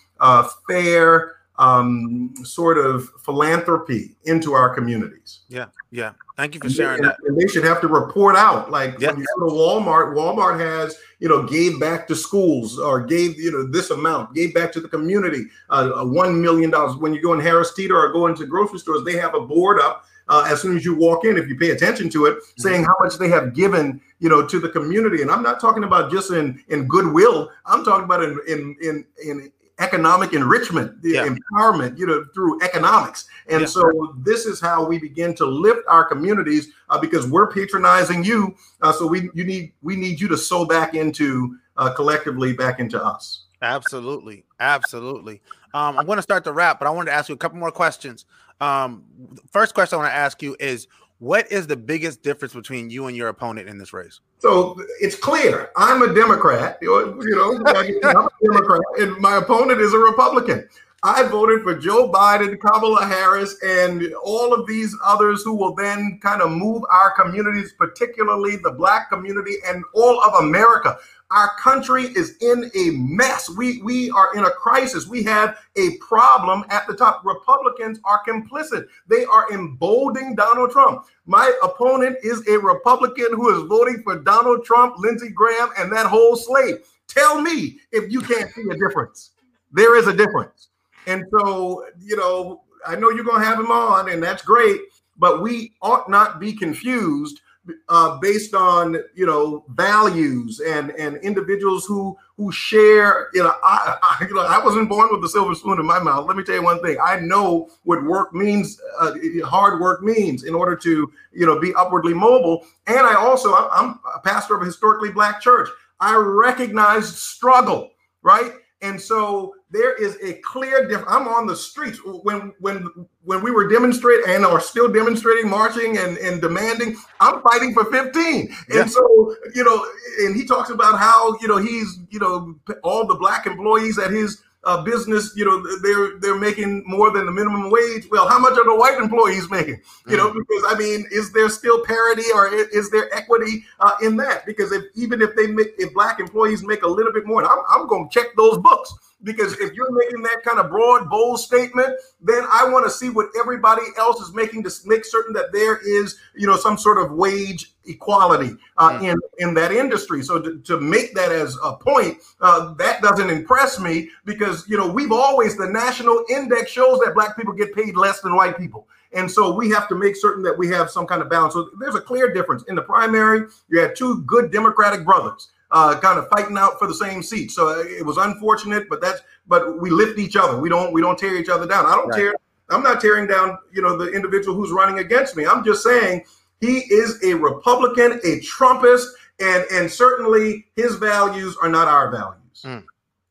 fair 0.68 1.38
um, 1.60 2.34
sort 2.44 2.78
of 2.78 3.10
philanthropy 3.24 4.16
into 4.26 4.54
our 4.54 4.74
communities. 4.74 5.40
Yeah, 5.50 5.68
yeah. 5.92 6.14
Thank 6.36 6.54
you 6.54 6.62
for 6.62 6.70
sharing 6.70 7.00
and, 7.00 7.06
that. 7.06 7.18
And 7.26 7.40
they 7.40 7.48
should 7.48 7.64
have 7.64 7.82
to 7.82 7.88
report 7.88 8.36
out, 8.36 8.70
like 8.70 9.00
when 9.00 9.18
you 9.18 9.26
go 9.40 9.50
to 9.50 9.56
Walmart. 9.56 10.14
Walmart 10.14 10.60
has, 10.60 10.96
you 11.20 11.28
know, 11.28 11.42
gave 11.48 11.80
back 11.80 12.08
to 12.10 12.16
schools 12.16 12.78
or 12.78 13.02
gave, 13.02 13.40
you 13.40 13.52
know, 13.52 13.66
this 13.66 13.90
amount, 13.90 14.36
gave 14.36 14.54
back 14.54 14.72
to 14.74 14.80
the 14.80 14.88
community, 14.88 15.46
uh, 15.72 16.04
one 16.04 16.40
million 16.40 16.70
dollars. 16.70 16.96
When 16.98 17.14
you 17.14 17.22
go 17.22 17.34
in 17.34 17.40
Harris 17.40 17.74
Teeter 17.74 17.98
or 17.98 18.12
go 18.12 18.28
into 18.28 18.46
grocery 18.46 18.78
stores, 18.80 19.04
they 19.04 19.18
have 19.18 19.34
a 19.34 19.40
board 19.40 19.80
up 19.80 20.06
uh, 20.30 20.46
as 20.48 20.62
soon 20.62 20.76
as 20.76 20.84
you 20.84 20.96
walk 20.96 21.26
in, 21.26 21.38
if 21.38 21.48
you 21.48 21.58
pay 21.58 21.72
attention 21.72 22.10
to 22.10 22.26
it, 22.26 22.36
mm-hmm. 22.38 22.62
saying 22.62 22.84
how 22.84 22.96
much 23.00 23.18
they 23.18 23.30
have 23.30 23.54
given, 23.54 24.02
you 24.20 24.30
know, 24.30 24.46
to 24.46 24.60
the 24.60 24.70
community. 24.70 25.22
And 25.22 25.32
I'm 25.32 25.44
not 25.44 25.60
talking 25.60 25.84
about 25.84 26.12
just 26.12 26.32
in 26.32 26.64
in 26.70 26.88
goodwill. 26.88 27.50
I'm 27.66 27.84
talking 27.84 28.06
about 28.06 28.24
in 28.24 28.40
in 28.48 28.76
in, 28.82 29.06
in 29.24 29.52
economic 29.80 30.34
enrichment, 30.34 31.02
the 31.02 31.12
yeah. 31.12 31.28
empowerment, 31.28 31.98
you 31.98 32.08
know, 32.08 32.26
through 32.34 32.62
economics. 32.64 33.28
And 33.48 33.62
yeah. 33.62 33.68
so 33.68 34.16
this 34.18 34.46
is 34.46 34.60
how 34.60 34.86
we 34.86 34.98
begin 34.98 35.36
to 35.36 35.46
lift 35.46 35.82
our 35.88 36.04
communities 36.04 36.70
uh, 36.90 37.00
because 37.00 37.28
we're 37.28 37.52
patronizing 37.52 38.24
you. 38.24 38.56
Uh, 38.82 38.92
so 38.92 39.06
we 39.06 39.30
you 39.34 39.44
need 39.44 39.74
we 39.82 39.96
need 39.96 40.20
you 40.20 40.28
to 40.30 40.38
sow 40.38 40.66
back 40.66 40.94
into 40.94 41.58
uh, 41.78 41.94
collectively 41.94 42.54
back 42.54 42.80
into 42.80 43.04
us. 43.04 43.46
Absolutely, 43.62 44.46
absolutely. 44.60 45.42
Um, 45.74 45.98
I'm 45.98 46.06
going 46.06 46.18
to 46.18 46.24
start 46.24 46.44
the 46.44 46.54
wrap, 46.54 46.80
but 46.80 46.88
I 46.88 46.92
wanted 46.92 47.12
to 47.12 47.18
ask 47.18 47.30
you 47.30 47.36
a 47.36 47.38
couple 47.38 47.58
more 47.58 47.72
questions. 47.72 48.26
Um, 48.60 49.04
first 49.52 49.74
question 49.74 49.98
I 49.98 50.02
want 50.02 50.12
to 50.12 50.16
ask 50.16 50.42
you 50.42 50.56
is 50.60 50.88
what 51.20 51.52
is 51.52 51.68
the 51.68 51.78
biggest 51.78 52.22
difference 52.22 52.54
between 52.54 52.90
you 52.90 53.08
and 53.08 53.18
your 53.18 53.28
opponent 53.28 53.68
in 53.68 53.78
this 53.78 53.94
race? 53.94 54.20
So 54.40 54.80
it's 55.02 55.16
clear. 55.16 55.72
I'm 55.76 56.04
a 56.04 56.14
Democrat. 56.14 56.78
You 56.82 56.90
know, 56.90 57.58
I'm 57.66 58.28
a 58.28 58.30
Democrat, 58.44 58.82
and 59.00 59.18
my 59.18 59.38
opponent 59.38 59.82
is 59.82 59.94
a 59.94 59.98
Republican. 59.98 60.68
I 61.04 61.24
voted 61.24 61.62
for 61.62 61.76
Joe 61.76 62.12
Biden, 62.12 62.60
Kamala 62.60 63.06
Harris, 63.06 63.56
and 63.64 64.14
all 64.24 64.54
of 64.54 64.68
these 64.68 64.96
others 65.06 65.44
who 65.44 65.56
will 65.56 65.76
then 65.76 66.20
kind 66.24 66.42
of 66.42 66.52
move 66.52 66.84
our 66.92 67.12
communities, 67.12 67.74
particularly 67.78 68.56
the 68.58 68.72
Black 68.72 69.10
community 69.10 69.54
and 69.68 69.84
all 69.94 70.22
of 70.22 70.44
America. 70.44 70.98
Our 71.30 71.52
country 71.58 72.04
is 72.04 72.38
in 72.40 72.72
a 72.74 72.92
mess. 72.92 73.50
We 73.50 73.82
we 73.82 74.10
are 74.12 74.34
in 74.36 74.46
a 74.46 74.50
crisis. 74.50 75.08
We 75.08 75.24
have 75.24 75.58
a 75.76 75.98
problem 75.98 76.64
at 76.70 76.88
the 76.88 76.96
top. 76.96 77.26
Republicans 77.26 78.00
are 78.06 78.22
complicit. 78.26 78.88
They 79.08 79.26
are 79.26 79.52
emboldening 79.52 80.36
Donald 80.36 80.72
Trump. 80.72 81.06
My 81.26 81.52
opponent 81.62 82.18
is 82.24 82.48
a 82.48 82.58
Republican 82.58 83.34
who 83.34 83.54
is 83.54 83.68
voting 83.68 84.02
for 84.04 84.20
Donald 84.20 84.64
Trump, 84.64 84.96
Lindsey 85.00 85.30
Graham, 85.30 85.70
and 85.78 85.92
that 85.92 86.06
whole 86.06 86.38
slate. 86.38 86.86
Tell 87.08 87.42
me 87.42 87.80
if 87.92 88.10
you 88.12 88.22
can't 88.22 88.50
see 88.54 88.64
a 88.72 88.78
difference. 88.78 89.32
There 89.74 89.98
is 89.98 90.08
a 90.08 90.14
difference. 90.14 90.70
And 91.08 91.26
so, 91.32 91.86
you 92.00 92.16
know, 92.16 92.64
I 92.86 92.96
know 92.96 93.10
you're 93.10 93.26
going 93.26 93.42
to 93.42 93.46
have 93.46 93.60
him 93.60 93.72
on, 93.72 94.10
and 94.10 94.24
that's 94.24 94.42
great, 94.42 94.80
but 95.18 95.42
we 95.42 95.74
ought 95.82 96.10
not 96.10 96.40
be 96.40 96.54
confused 96.54 97.42
uh, 97.90 98.18
based 98.20 98.54
on 98.54 98.98
you 99.16 99.26
know 99.26 99.64
values 99.70 100.60
and 100.60 100.92
and 100.92 101.18
individuals 101.18 101.86
who 101.86 102.18
who 102.36 102.52
share 102.52 103.30
you 103.34 103.44
know 103.44 103.54
I, 103.64 103.98
I, 104.02 104.26
you 104.30 104.34
know 104.34 104.42
I 104.42 104.64
wasn't 104.64 104.90
born 104.90 105.10
with 105.12 105.24
a 105.24 105.30
silver 105.30 105.56
spoon 105.56 105.80
in 105.80 105.86
my 105.86 106.00
mouth. 106.00 106.28
Let 106.28 106.38
me 106.38 106.44
tell 106.44 106.56
you 106.56 106.64
one 106.64 106.82
thing. 106.82 106.98
I 107.04 107.20
know 107.20 107.70
what 107.84 108.04
work 108.04 108.34
means, 108.34 108.80
uh, 109.00 109.14
hard 109.46 109.80
work 109.80 110.04
means 110.04 110.44
in 110.44 110.54
order 110.54 110.76
to 110.76 111.12
you 111.34 111.46
know 111.46 111.60
be 111.60 111.74
upwardly 111.76 112.14
mobile. 112.14 112.66
And 112.88 113.00
I 113.00 113.16
also 113.16 113.54
I'm 113.54 114.00
a 114.16 114.20
pastor 114.20 114.56
of 114.56 114.62
a 114.62 114.66
historically 114.66 115.12
black 115.12 115.42
church. 115.42 115.70
I 116.00 116.16
recognize 116.16 117.16
struggle, 117.18 117.92
right? 118.22 118.52
And 118.82 119.02
so 119.02 119.56
there 119.70 119.94
is 119.96 120.18
a 120.24 120.34
clear 120.42 120.88
difference. 120.88 121.10
I'm 121.10 121.28
on 121.28 121.46
the 121.46 121.56
streets 121.56 122.00
when 122.04 122.54
when 122.60 122.88
when 123.24 123.44
we 123.44 123.52
were 123.52 123.68
demonstrating 123.68 124.34
and 124.34 124.46
are 124.46 124.62
still 124.62 124.92
demonstrating, 124.92 125.50
marching 125.50 125.98
and, 125.98 126.18
and 126.18 126.42
demanding. 126.42 126.96
I'm 127.20 127.42
fighting 127.42 127.74
for 127.74 127.86
15. 127.92 128.56
Yeah. 128.70 128.82
And 128.82 128.92
so, 128.92 129.36
you 129.54 129.66
know, 129.66 129.86
and 130.20 130.36
he 130.36 130.46
talks 130.46 130.70
about 130.70 130.98
how, 130.98 131.38
you 131.42 131.50
know, 131.50 131.58
he's, 131.58 132.00
you 132.10 132.20
know, 132.20 132.56
all 132.84 133.06
the 133.06 133.16
black 133.16 133.46
employees 133.46 134.00
at 134.00 134.12
his 134.12 134.42
uh, 134.64 134.82
business, 134.84 135.34
you 135.36 135.44
know, 135.46 135.62
they're 135.82 136.20
they're 136.20 136.40
making 136.40 136.84
more 136.86 137.12
than 137.12 137.26
the 137.26 137.32
minimum 137.32 137.70
wage. 137.70 138.08
Well, 138.10 138.28
how 138.28 138.40
much 138.40 138.58
are 138.58 138.66
the 138.66 138.76
white 138.76 138.98
employees 138.98 139.50
making? 139.50 139.82
You 140.08 140.18
know, 140.18 140.30
mm. 140.30 140.36
because 140.36 140.64
I 140.68 140.78
mean, 140.78 141.06
is 141.12 141.32
there 141.34 141.50
still 141.50 141.84
parity 141.86 142.24
or 142.34 142.48
is 142.48 142.90
there 142.90 143.14
equity 143.14 143.66
uh, 143.82 143.94
in 144.02 144.16
that? 144.18 144.46
Because 144.46 144.72
if 144.72 144.86
even 144.96 145.22
if 145.22 145.36
they 145.36 145.48
make 145.48 145.74
if 145.78 145.94
black 145.94 146.20
employees 146.20 146.64
make 146.64 146.84
a 146.84 146.88
little 146.88 147.14
bit 147.14 147.26
more, 147.26 147.44
I'm, 147.46 147.60
I'm 147.70 147.88
going 147.88 148.10
to 148.10 148.14
check 148.14 148.36
those 148.36 148.58
books 148.58 148.94
because 149.24 149.54
if 149.54 149.74
you're 149.74 149.92
making 149.92 150.22
that 150.24 150.44
kind 150.44 150.60
of 150.60 150.70
broad, 150.70 151.10
bold 151.10 151.40
statement, 151.40 151.90
then 152.22 152.44
I 152.52 152.70
want 152.70 152.86
to 152.86 152.92
see 152.92 153.10
what 153.10 153.28
everybody 153.40 153.82
else 153.98 154.22
is 154.22 154.34
making 154.34 154.64
to 154.64 154.72
make 154.86 155.06
certain 155.06 155.34
that 155.34 155.52
there 155.52 155.78
is, 155.78 156.18
you 156.36 156.46
know, 156.46 156.56
some 156.56 156.78
sort 156.78 156.98
of 157.00 157.12
wage 157.12 157.74
equality 157.86 158.56
uh, 158.78 158.92
mm. 158.92 159.12
in 159.12 159.20
in 159.40 159.54
that 159.56 159.72
industry. 159.72 160.22
So 160.22 160.40
to, 160.40 160.60
to 160.60 160.80
make 160.80 161.16
that 161.16 161.32
as 161.32 161.58
a 161.64 161.76
point, 161.76 162.18
uh, 162.42 162.74
that 162.76 163.02
doesn't 163.02 163.30
impress 163.30 163.80
me 163.80 164.10
because 164.26 164.68
you 164.70 164.78
know 164.78 164.88
we've 164.88 165.12
always 165.12 165.58
the 165.58 165.68
national 165.68 166.24
index 166.30 166.72
shows 166.72 167.00
that 167.00 167.14
black 167.16 167.36
people 167.36 167.54
get 167.54 167.74
paid 167.74 167.96
less 167.96 168.22
than 168.22 168.36
white 168.36 168.58
people. 168.58 168.88
And 169.14 169.32
so 169.32 169.56
we 169.56 169.70
have 169.70 169.88
to 169.88 169.96
make 169.96 170.18
certain 170.18 170.44
that 170.44 170.58
we 170.58 170.68
have 170.68 170.92
some 170.92 171.08
kind 171.08 171.22
of 171.22 171.30
balance. 171.30 171.54
So 171.54 171.70
there's 171.80 171.96
a 171.96 172.02
clear 172.02 172.32
difference. 172.34 172.64
In 172.64 172.76
the 172.76 172.82
primary, 172.82 173.48
you 173.70 173.80
had 173.80 173.96
two 173.96 174.22
good 174.24 174.52
Democratic 174.52 175.06
brothers 175.06 175.48
uh, 175.72 176.00
kind 176.00 176.18
of 176.20 176.28
fighting 176.30 176.58
out 176.58 176.80
for 176.80 176.88
the 176.88 176.94
same 176.94 177.22
seat. 177.22 177.52
So 177.52 177.70
uh, 177.70 177.84
it 177.84 178.06
was 178.06 178.18
unfortunate, 178.18 178.90
but 178.90 179.02
that's 179.02 179.22
but 179.48 179.80
we 179.80 179.90
lift 179.90 180.20
each 180.20 180.36
other. 180.36 180.60
We 180.60 180.70
don't 180.70 180.94
we 180.94 181.02
don't 181.02 181.18
tear 181.18 181.36
each 181.36 181.50
other 181.50 181.68
down. 181.68 181.86
I 181.86 181.96
don't 181.96 182.10
right. 182.10 182.18
tear. 182.18 182.36
I'm 182.70 182.84
not 182.84 183.00
tearing 183.00 183.28
down, 183.28 183.58
you 183.72 183.82
know, 183.82 183.98
the 183.98 184.12
individual 184.12 184.56
who's 184.56 184.72
running 184.72 185.00
against 185.00 185.38
me. 185.38 185.46
I'm 185.46 185.64
just 185.64 185.84
saying 185.84 186.26
he 186.60 186.80
is 186.80 187.24
a 187.24 187.34
Republican, 187.34 188.14
a 188.24 188.40
Trumpist, 188.42 189.06
and 189.40 189.66
and 189.72 189.92
certainly 189.92 190.66
his 190.76 190.96
values 190.96 191.58
are 191.62 191.70
not 191.70 191.88
our 191.88 192.12
values. 192.12 192.64
Mm. 192.64 192.84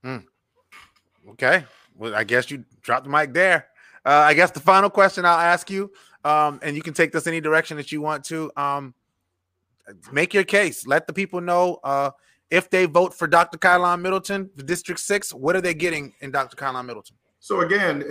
Mm. 0.05 0.25
Okay, 1.31 1.65
well, 1.97 2.15
I 2.15 2.25
guess 2.25 2.51
you 2.51 2.65
dropped 2.83 3.05
the 3.05 3.11
mic 3.11 3.33
there. 3.33 3.67
Uh, 4.05 4.11
I 4.11 4.35
guess 4.35 4.53
the 4.53 4.61
final 4.61 4.89
question 4.89 5.25
I'll 5.25 5.39
ask 5.39 5.69
you, 5.69 5.91
um, 6.25 6.61
and 6.63 6.77
you 6.77 6.83
can 6.83 6.95
take 6.95 7.13
this 7.13 7.27
any 7.27 7.41
direction 7.41 7.77
that 7.77 7.91
you 7.93 8.01
want 8.01 8.25
to. 8.27 8.53
Um, 8.57 8.95
make 10.13 10.35
your 10.35 10.45
case. 10.45 10.87
Let 10.87 11.07
the 11.07 11.13
people 11.13 11.41
know 11.41 11.81
uh, 11.83 12.11
if 12.51 12.71
they 12.71 12.87
vote 12.87 13.15
for 13.15 13.27
Dr. 13.27 13.59
Kylon 13.59 14.01
Middleton, 14.01 14.51
the 14.57 14.63
District 14.63 15.01
Six. 15.01 15.33
What 15.33 15.57
are 15.57 15.61
they 15.61 15.75
getting 15.75 16.15
in 16.21 16.31
Dr. 16.31 16.57
Kylon 16.57 16.87
Middleton? 16.87 17.17
So 17.47 17.61
again, 17.61 18.03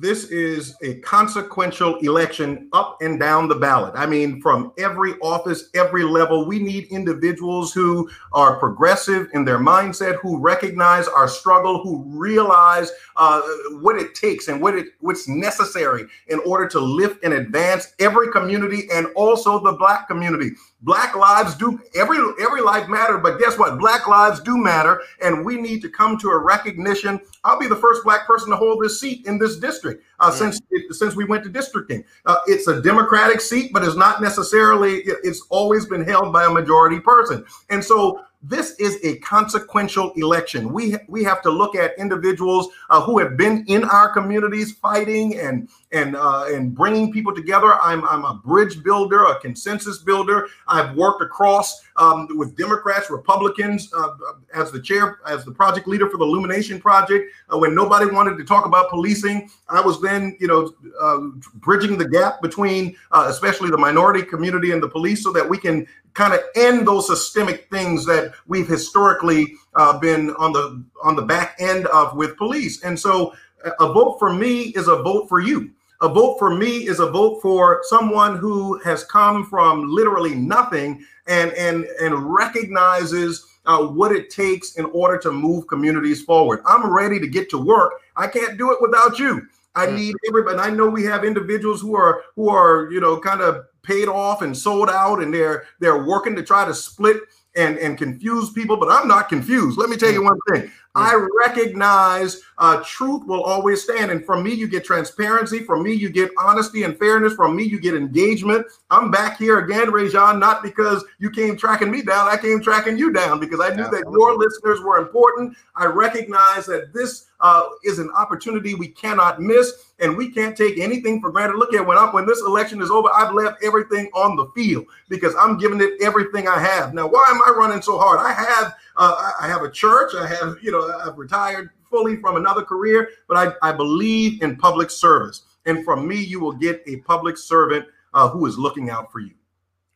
this 0.00 0.24
is 0.30 0.74
a 0.82 0.94
consequential 0.96 1.98
election 1.98 2.68
up 2.72 2.96
and 3.00 3.20
down 3.20 3.46
the 3.46 3.54
ballot. 3.54 3.92
I 3.94 4.04
mean, 4.04 4.40
from 4.40 4.72
every 4.78 5.12
office, 5.20 5.70
every 5.76 6.02
level, 6.02 6.44
we 6.44 6.58
need 6.58 6.86
individuals 6.86 7.72
who 7.72 8.10
are 8.32 8.58
progressive 8.58 9.28
in 9.32 9.44
their 9.44 9.60
mindset, 9.60 10.16
who 10.16 10.40
recognize 10.40 11.06
our 11.06 11.28
struggle, 11.28 11.84
who 11.84 12.02
realize 12.06 12.90
uh, 13.14 13.40
what 13.80 13.94
it 13.94 14.16
takes 14.16 14.48
and 14.48 14.60
what 14.60 14.74
it 14.74 14.88
what's 14.98 15.28
necessary 15.28 16.06
in 16.26 16.40
order 16.40 16.66
to 16.66 16.80
lift 16.80 17.22
and 17.22 17.32
advance 17.32 17.94
every 18.00 18.32
community 18.32 18.88
and 18.92 19.06
also 19.14 19.62
the 19.62 19.72
black 19.72 20.08
community. 20.08 20.50
Black 20.82 21.14
lives 21.14 21.54
do 21.56 21.78
every 21.94 22.18
every 22.40 22.62
life 22.62 22.88
matter, 22.88 23.18
but 23.18 23.38
guess 23.38 23.58
what? 23.58 23.78
Black 23.78 24.06
lives 24.06 24.40
do 24.40 24.56
matter, 24.56 25.02
and 25.22 25.44
we 25.44 25.60
need 25.60 25.82
to 25.82 25.90
come 25.90 26.16
to 26.18 26.30
a 26.30 26.38
recognition. 26.38 27.20
I'll 27.44 27.58
be 27.58 27.66
the 27.66 27.76
first 27.76 28.02
black 28.02 28.26
person 28.26 28.50
to 28.50 28.56
hold 28.56 28.82
this 28.82 28.98
seat 28.98 29.26
in 29.26 29.38
this 29.38 29.56
district 29.56 30.04
uh, 30.20 30.30
since 30.30 30.58
it, 30.70 30.94
since 30.94 31.14
we 31.14 31.26
went 31.26 31.44
to 31.44 31.50
districting. 31.50 32.02
Uh, 32.24 32.38
it's 32.46 32.66
a 32.66 32.80
Democratic 32.80 33.42
seat, 33.42 33.72
but 33.74 33.84
it's 33.84 33.96
not 33.96 34.22
necessarily. 34.22 35.02
It's 35.04 35.42
always 35.50 35.84
been 35.84 36.02
held 36.02 36.32
by 36.32 36.46
a 36.46 36.50
majority 36.50 36.98
person, 36.98 37.44
and 37.68 37.84
so 37.84 38.24
this 38.42 38.74
is 38.76 38.98
a 39.04 39.18
consequential 39.18 40.12
election. 40.16 40.72
We 40.72 40.96
we 41.08 41.22
have 41.24 41.42
to 41.42 41.50
look 41.50 41.76
at 41.76 41.98
individuals 41.98 42.68
uh, 42.88 43.02
who 43.02 43.18
have 43.18 43.36
been 43.36 43.64
in 43.68 43.84
our 43.84 44.08
communities 44.08 44.72
fighting 44.72 45.38
and 45.38 45.68
and 45.92 46.14
uh, 46.16 46.44
and 46.48 46.74
bringing 46.74 47.12
people 47.12 47.34
together. 47.34 47.74
I'm 47.80 48.04
I'm 48.04 48.24
a 48.24 48.34
bridge 48.34 48.82
builder, 48.82 49.24
a 49.24 49.40
consensus 49.40 49.98
builder. 49.98 50.48
I've 50.68 50.94
worked 50.96 51.22
across 51.22 51.82
um, 51.96 52.28
with 52.36 52.56
Democrats, 52.56 53.10
Republicans 53.10 53.92
uh, 53.96 54.10
as 54.54 54.70
the 54.70 54.80
chair, 54.80 55.18
as 55.28 55.44
the 55.44 55.52
project 55.52 55.88
leader 55.88 56.08
for 56.08 56.18
the 56.18 56.24
Illumination 56.24 56.80
Project. 56.80 57.32
Uh, 57.52 57.58
when 57.58 57.74
nobody 57.74 58.06
wanted 58.06 58.36
to 58.38 58.44
talk 58.44 58.66
about 58.66 58.88
policing, 58.90 59.50
I 59.68 59.80
was 59.80 60.00
then 60.00 60.36
you 60.40 60.46
know 60.46 60.72
uh, 61.00 61.18
bridging 61.54 61.98
the 61.98 62.08
gap 62.08 62.40
between 62.40 62.96
uh, 63.10 63.26
especially 63.28 63.70
the 63.70 63.78
minority 63.78 64.22
community 64.22 64.70
and 64.72 64.82
the 64.82 64.88
police, 64.88 65.22
so 65.22 65.32
that 65.32 65.48
we 65.48 65.58
can 65.58 65.86
kind 66.14 66.34
of 66.34 66.40
end 66.56 66.86
those 66.86 67.06
systemic 67.06 67.68
things 67.70 68.04
that 68.06 68.32
we've 68.46 68.68
historically 68.68 69.54
uh, 69.74 69.98
been 69.98 70.30
on 70.32 70.52
the 70.52 70.84
on 71.02 71.16
the 71.16 71.22
back 71.22 71.56
end 71.58 71.86
of 71.86 72.16
with 72.16 72.36
police. 72.36 72.82
And 72.84 72.98
so, 72.98 73.34
a 73.80 73.92
vote 73.92 74.18
for 74.18 74.32
me 74.32 74.68
is 74.70 74.86
a 74.86 74.96
vote 75.02 75.28
for 75.28 75.40
you. 75.40 75.70
A 76.02 76.08
vote 76.08 76.38
for 76.38 76.54
me 76.54 76.88
is 76.88 76.98
a 76.98 77.10
vote 77.10 77.40
for 77.42 77.80
someone 77.84 78.38
who 78.38 78.78
has 78.80 79.04
come 79.04 79.44
from 79.44 79.88
literally 79.90 80.34
nothing 80.34 81.04
and 81.26 81.52
and 81.52 81.84
and 82.00 82.32
recognizes 82.32 83.46
uh, 83.66 83.86
what 83.86 84.10
it 84.12 84.30
takes 84.30 84.76
in 84.76 84.86
order 84.86 85.18
to 85.18 85.30
move 85.30 85.66
communities 85.66 86.22
forward. 86.22 86.60
I'm 86.66 86.90
ready 86.90 87.20
to 87.20 87.26
get 87.26 87.50
to 87.50 87.58
work. 87.58 87.92
I 88.16 88.26
can't 88.26 88.56
do 88.56 88.72
it 88.72 88.78
without 88.80 89.18
you. 89.18 89.46
I 89.74 89.86
need 89.90 90.16
everybody. 90.26 90.58
I 90.58 90.70
know 90.70 90.88
we 90.88 91.04
have 91.04 91.24
individuals 91.24 91.80
who 91.80 91.94
are 91.94 92.22
who 92.34 92.48
are 92.48 92.90
you 92.90 93.00
know 93.00 93.20
kind 93.20 93.40
of 93.40 93.66
paid 93.82 94.08
off 94.08 94.42
and 94.42 94.56
sold 94.56 94.88
out, 94.88 95.22
and 95.22 95.32
they're 95.32 95.64
they're 95.80 96.04
working 96.06 96.34
to 96.36 96.42
try 96.42 96.64
to 96.64 96.74
split 96.74 97.18
and 97.56 97.78
and 97.78 97.98
confuse 97.98 98.50
people. 98.50 98.76
But 98.76 98.90
I'm 98.90 99.06
not 99.06 99.28
confused. 99.28 99.78
Let 99.78 99.90
me 99.90 99.96
tell 99.96 100.10
you 100.10 100.24
one 100.24 100.38
thing. 100.50 100.70
I 101.00 101.26
recognize 101.46 102.42
uh, 102.58 102.82
truth 102.84 103.26
will 103.26 103.42
always 103.42 103.82
stand. 103.82 104.10
And 104.10 104.24
from 104.24 104.42
me, 104.42 104.52
you 104.52 104.68
get 104.68 104.84
transparency. 104.84 105.60
From 105.60 105.82
me, 105.82 105.92
you 105.92 106.10
get 106.10 106.30
honesty 106.38 106.82
and 106.82 106.98
fairness. 106.98 107.34
From 107.34 107.56
me, 107.56 107.64
you 107.64 107.80
get 107.80 107.94
engagement. 107.94 108.66
I'm 108.90 109.10
back 109.10 109.38
here 109.38 109.58
again, 109.58 109.88
Rejean, 109.90 110.38
not 110.38 110.62
because 110.62 111.04
you 111.18 111.30
came 111.30 111.56
tracking 111.56 111.90
me 111.90 112.02
down. 112.02 112.28
I 112.28 112.36
came 112.36 112.60
tracking 112.60 112.98
you 112.98 113.12
down 113.12 113.40
because 113.40 113.60
I 113.60 113.70
knew 113.70 113.88
that 113.90 114.04
your 114.12 114.36
listeners 114.36 114.80
were 114.80 114.98
important. 114.98 115.56
I 115.76 115.86
recognize 115.86 116.66
that 116.66 116.92
this 116.92 117.26
uh, 117.40 117.62
is 117.84 117.98
an 117.98 118.10
opportunity 118.16 118.74
we 118.74 118.88
cannot 118.88 119.40
miss, 119.40 119.89
and 120.00 120.16
we 120.16 120.30
can't 120.30 120.56
take 120.56 120.78
anything 120.78 121.20
for 121.20 121.30
granted. 121.30 121.56
Look 121.56 121.74
at 121.74 121.86
when 121.86 121.98
I, 121.98 122.10
when 122.10 122.26
this 122.26 122.40
election 122.40 122.80
is 122.82 122.90
over, 122.90 123.08
I've 123.14 123.34
left 123.34 123.62
everything 123.62 124.10
on 124.14 124.36
the 124.36 124.46
field 124.54 124.86
because 125.08 125.34
I'm 125.38 125.58
giving 125.58 125.80
it 125.80 126.02
everything 126.02 126.48
I 126.48 126.58
have. 126.58 126.94
Now, 126.94 127.06
why 127.06 127.24
am 127.28 127.40
I 127.46 127.56
running 127.56 127.82
so 127.82 127.98
hard? 127.98 128.20
I 128.20 128.32
have 128.32 128.74
uh, 128.96 129.32
I 129.40 129.46
have 129.46 129.62
a 129.62 129.70
church. 129.70 130.14
I 130.14 130.26
have, 130.26 130.58
you 130.62 130.70
know, 130.70 130.90
I've 131.04 131.18
retired 131.18 131.70
fully 131.90 132.16
from 132.16 132.36
another 132.36 132.62
career, 132.62 133.10
but 133.28 133.36
I, 133.36 133.68
I 133.68 133.72
believe 133.72 134.42
in 134.42 134.56
public 134.56 134.90
service. 134.90 135.42
And 135.66 135.84
from 135.84 136.06
me, 136.06 136.16
you 136.16 136.40
will 136.40 136.52
get 136.52 136.82
a 136.86 136.96
public 136.98 137.36
servant 137.36 137.86
uh, 138.14 138.28
who 138.28 138.46
is 138.46 138.58
looking 138.58 138.90
out 138.90 139.12
for 139.12 139.20
you. 139.20 139.34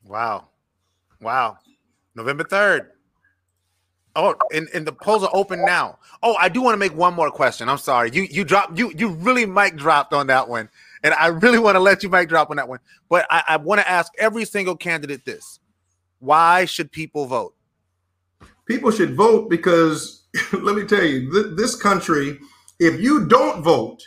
Wow. 0.04 0.48
Wow. 1.20 1.58
November 2.14 2.44
3rd. 2.44 2.88
Oh, 4.16 4.34
and, 4.52 4.68
and 4.72 4.86
the 4.86 4.92
polls 4.92 5.24
are 5.24 5.30
open 5.34 5.64
now. 5.64 5.98
Oh, 6.22 6.36
I 6.36 6.48
do 6.48 6.62
want 6.62 6.74
to 6.74 6.78
make 6.78 6.94
one 6.94 7.14
more 7.14 7.30
question. 7.30 7.68
I'm 7.68 7.78
sorry. 7.78 8.10
You 8.12 8.22
you 8.22 8.44
dropped 8.44 8.78
you 8.78 8.92
you 8.96 9.08
really 9.08 9.44
mic 9.44 9.76
dropped 9.76 10.12
on 10.12 10.28
that 10.28 10.48
one. 10.48 10.68
And 11.02 11.12
I 11.14 11.26
really 11.26 11.58
want 11.58 11.74
to 11.74 11.80
let 11.80 12.02
you 12.02 12.08
mic 12.08 12.28
drop 12.28 12.50
on 12.50 12.56
that 12.56 12.68
one. 12.68 12.78
But 13.10 13.26
I, 13.28 13.42
I 13.48 13.56
want 13.58 13.80
to 13.80 13.88
ask 13.88 14.12
every 14.18 14.44
single 14.44 14.76
candidate 14.76 15.24
this. 15.24 15.58
Why 16.20 16.64
should 16.64 16.90
people 16.90 17.26
vote? 17.26 17.54
people 18.66 18.90
should 18.90 19.14
vote 19.14 19.48
because 19.50 20.24
let 20.52 20.76
me 20.76 20.84
tell 20.84 21.04
you, 21.04 21.30
th- 21.30 21.56
this 21.56 21.76
country, 21.76 22.38
if 22.80 23.00
you 23.00 23.26
don't 23.26 23.62
vote, 23.62 24.02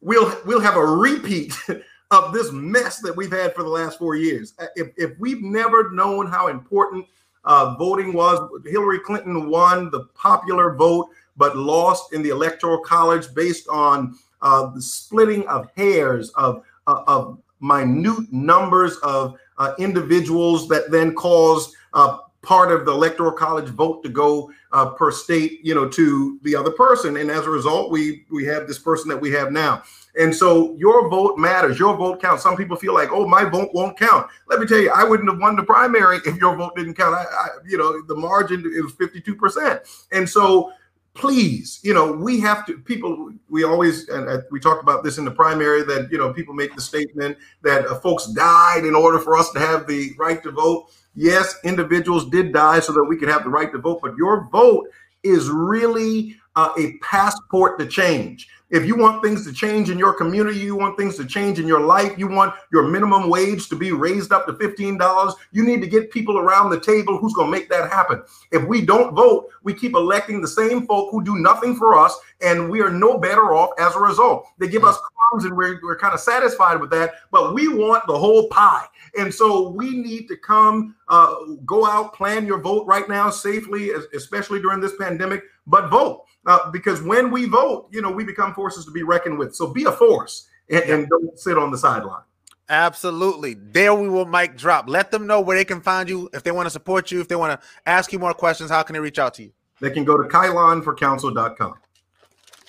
we'll 0.00 0.36
we'll 0.44 0.60
have 0.60 0.76
a 0.76 0.84
repeat 0.84 1.54
of 2.10 2.32
this 2.32 2.52
mess 2.52 3.00
that 3.00 3.16
we've 3.16 3.32
had 3.32 3.54
for 3.54 3.62
the 3.62 3.68
last 3.68 3.98
four 3.98 4.14
years. 4.14 4.54
Uh, 4.58 4.66
if, 4.76 4.88
if 4.96 5.18
we've 5.18 5.42
never 5.42 5.90
known 5.92 6.26
how 6.26 6.48
important 6.48 7.06
uh, 7.44 7.74
voting 7.78 8.12
was, 8.12 8.48
Hillary 8.66 9.00
Clinton 9.00 9.48
won 9.48 9.90
the 9.90 10.04
popular 10.14 10.74
vote, 10.74 11.08
but 11.36 11.56
lost 11.56 12.12
in 12.12 12.22
the 12.22 12.28
electoral 12.28 12.78
college 12.78 13.34
based 13.34 13.68
on 13.68 14.16
uh, 14.42 14.70
the 14.70 14.82
splitting 14.82 15.46
of 15.48 15.70
hairs 15.76 16.30
of 16.30 16.62
uh, 16.86 17.02
of 17.06 17.38
minute 17.60 18.32
numbers 18.32 18.96
of 19.04 19.36
uh, 19.58 19.72
individuals 19.78 20.68
that 20.68 20.90
then 20.90 21.14
caused 21.14 21.74
uh, 21.94 22.18
part 22.42 22.72
of 22.72 22.84
the 22.84 22.90
electoral 22.90 23.30
college 23.32 23.68
vote 23.68 24.02
to 24.02 24.08
go 24.08 24.50
uh, 24.72 24.90
per 24.90 25.12
state, 25.12 25.60
you 25.62 25.74
know, 25.74 25.88
to 25.88 26.38
the 26.42 26.56
other 26.56 26.72
person. 26.72 27.16
And 27.16 27.30
as 27.30 27.46
a 27.46 27.50
result, 27.50 27.90
we 27.90 28.24
we 28.30 28.44
have 28.46 28.66
this 28.66 28.78
person 28.78 29.08
that 29.08 29.20
we 29.20 29.30
have 29.30 29.52
now. 29.52 29.82
And 30.18 30.34
so 30.34 30.74
your 30.76 31.08
vote 31.08 31.38
matters. 31.38 31.78
Your 31.78 31.96
vote 31.96 32.20
counts. 32.20 32.42
Some 32.42 32.56
people 32.56 32.76
feel 32.76 32.94
like, 32.94 33.10
oh, 33.12 33.26
my 33.26 33.44
vote 33.44 33.70
won't 33.72 33.98
count. 33.98 34.26
Let 34.48 34.60
me 34.60 34.66
tell 34.66 34.78
you, 34.78 34.90
I 34.90 35.04
wouldn't 35.04 35.28
have 35.30 35.40
won 35.40 35.56
the 35.56 35.62
primary 35.62 36.18
if 36.26 36.36
your 36.36 36.54
vote 36.56 36.76
didn't 36.76 36.94
count. 36.94 37.14
I, 37.14 37.22
I 37.22 37.48
you 37.66 37.78
know, 37.78 38.02
the 38.02 38.14
margin 38.14 38.60
is 38.60 38.92
52%. 38.92 40.06
And 40.12 40.28
so 40.28 40.72
please 41.14 41.78
you 41.82 41.92
know 41.92 42.10
we 42.10 42.40
have 42.40 42.64
to 42.64 42.78
people 42.78 43.30
we 43.50 43.64
always 43.64 44.08
and 44.08 44.42
we 44.50 44.58
talked 44.58 44.82
about 44.82 45.04
this 45.04 45.18
in 45.18 45.26
the 45.26 45.30
primary 45.30 45.82
that 45.82 46.10
you 46.10 46.16
know 46.16 46.32
people 46.32 46.54
make 46.54 46.74
the 46.74 46.80
statement 46.80 47.36
that 47.60 47.84
uh, 47.84 48.00
folks 48.00 48.28
died 48.28 48.86
in 48.86 48.94
order 48.94 49.18
for 49.18 49.36
us 49.36 49.50
to 49.50 49.58
have 49.58 49.86
the 49.86 50.14
right 50.16 50.42
to 50.42 50.50
vote 50.50 50.86
Yes, 51.14 51.56
individuals 51.64 52.28
did 52.30 52.52
die 52.52 52.80
so 52.80 52.92
that 52.92 53.04
we 53.04 53.16
could 53.16 53.28
have 53.28 53.44
the 53.44 53.50
right 53.50 53.70
to 53.72 53.78
vote, 53.78 54.00
but 54.02 54.16
your 54.16 54.48
vote 54.50 54.88
is 55.22 55.50
really 55.50 56.36
uh, 56.56 56.72
a 56.78 56.96
passport 56.98 57.78
to 57.78 57.86
change. 57.86 58.48
If 58.72 58.86
you 58.86 58.96
want 58.96 59.22
things 59.22 59.44
to 59.44 59.52
change 59.52 59.90
in 59.90 59.98
your 59.98 60.14
community, 60.14 60.58
you 60.58 60.74
want 60.74 60.96
things 60.96 61.18
to 61.18 61.26
change 61.26 61.58
in 61.58 61.66
your 61.66 61.80
life, 61.80 62.16
you 62.16 62.26
want 62.26 62.54
your 62.72 62.88
minimum 62.88 63.28
wage 63.28 63.68
to 63.68 63.76
be 63.76 63.92
raised 63.92 64.32
up 64.32 64.46
to 64.46 64.54
$15, 64.54 65.34
you 65.52 65.62
need 65.62 65.82
to 65.82 65.86
get 65.86 66.10
people 66.10 66.38
around 66.38 66.70
the 66.70 66.80
table 66.80 67.18
who's 67.18 67.34
going 67.34 67.52
to 67.52 67.58
make 67.58 67.68
that 67.68 67.92
happen. 67.92 68.22
If 68.50 68.66
we 68.66 68.80
don't 68.80 69.14
vote, 69.14 69.50
we 69.62 69.74
keep 69.74 69.94
electing 69.94 70.40
the 70.40 70.48
same 70.48 70.86
folk 70.86 71.10
who 71.10 71.22
do 71.22 71.36
nothing 71.36 71.76
for 71.76 71.98
us, 71.98 72.18
and 72.40 72.70
we 72.70 72.80
are 72.80 72.88
no 72.88 73.18
better 73.18 73.52
off 73.54 73.72
as 73.78 73.94
a 73.94 74.00
result. 74.00 74.46
They 74.56 74.68
give 74.68 74.84
us 74.84 74.96
crumbs, 74.96 75.44
and 75.44 75.54
we're, 75.54 75.78
we're 75.82 75.98
kind 75.98 76.14
of 76.14 76.20
satisfied 76.20 76.80
with 76.80 76.88
that, 76.92 77.16
but 77.30 77.52
we 77.52 77.68
want 77.68 78.06
the 78.06 78.18
whole 78.18 78.48
pie. 78.48 78.86
And 79.18 79.34
so 79.34 79.68
we 79.68 79.90
need 79.98 80.28
to 80.28 80.36
come, 80.38 80.96
uh, 81.08 81.34
go 81.66 81.84
out, 81.84 82.14
plan 82.14 82.46
your 82.46 82.58
vote 82.58 82.86
right 82.86 83.06
now 83.06 83.28
safely, 83.28 83.90
especially 84.14 84.62
during 84.62 84.80
this 84.80 84.96
pandemic, 84.98 85.42
but 85.66 85.90
vote. 85.90 86.24
Uh, 86.46 86.70
because 86.70 87.02
when 87.02 87.30
we 87.30 87.44
vote, 87.44 87.88
you 87.90 88.02
know, 88.02 88.10
we 88.10 88.24
become 88.24 88.52
forces 88.54 88.84
to 88.84 88.90
be 88.90 89.02
reckoned 89.02 89.38
with. 89.38 89.54
So 89.54 89.68
be 89.68 89.84
a 89.84 89.92
force 89.92 90.48
and, 90.68 90.82
and 90.84 91.08
don't 91.08 91.38
sit 91.38 91.56
on 91.56 91.70
the 91.70 91.78
sideline. 91.78 92.22
Absolutely. 92.68 93.54
There 93.54 93.94
we 93.94 94.08
will 94.08 94.24
mic 94.24 94.56
drop. 94.56 94.88
Let 94.88 95.10
them 95.10 95.26
know 95.26 95.40
where 95.40 95.56
they 95.56 95.64
can 95.64 95.80
find 95.80 96.08
you 96.08 96.30
if 96.32 96.42
they 96.42 96.50
want 96.50 96.66
to 96.66 96.70
support 96.70 97.10
you, 97.10 97.20
if 97.20 97.28
they 97.28 97.36
want 97.36 97.60
to 97.60 97.66
ask 97.86 98.12
you 98.12 98.18
more 98.18 98.34
questions, 98.34 98.70
how 98.70 98.82
can 98.82 98.94
they 98.94 99.00
reach 99.00 99.18
out 99.18 99.34
to 99.34 99.42
you? 99.44 99.52
They 99.80 99.90
can 99.90 100.04
go 100.04 100.16
to 100.16 100.28
kylonforcouncil.com. 100.28 101.74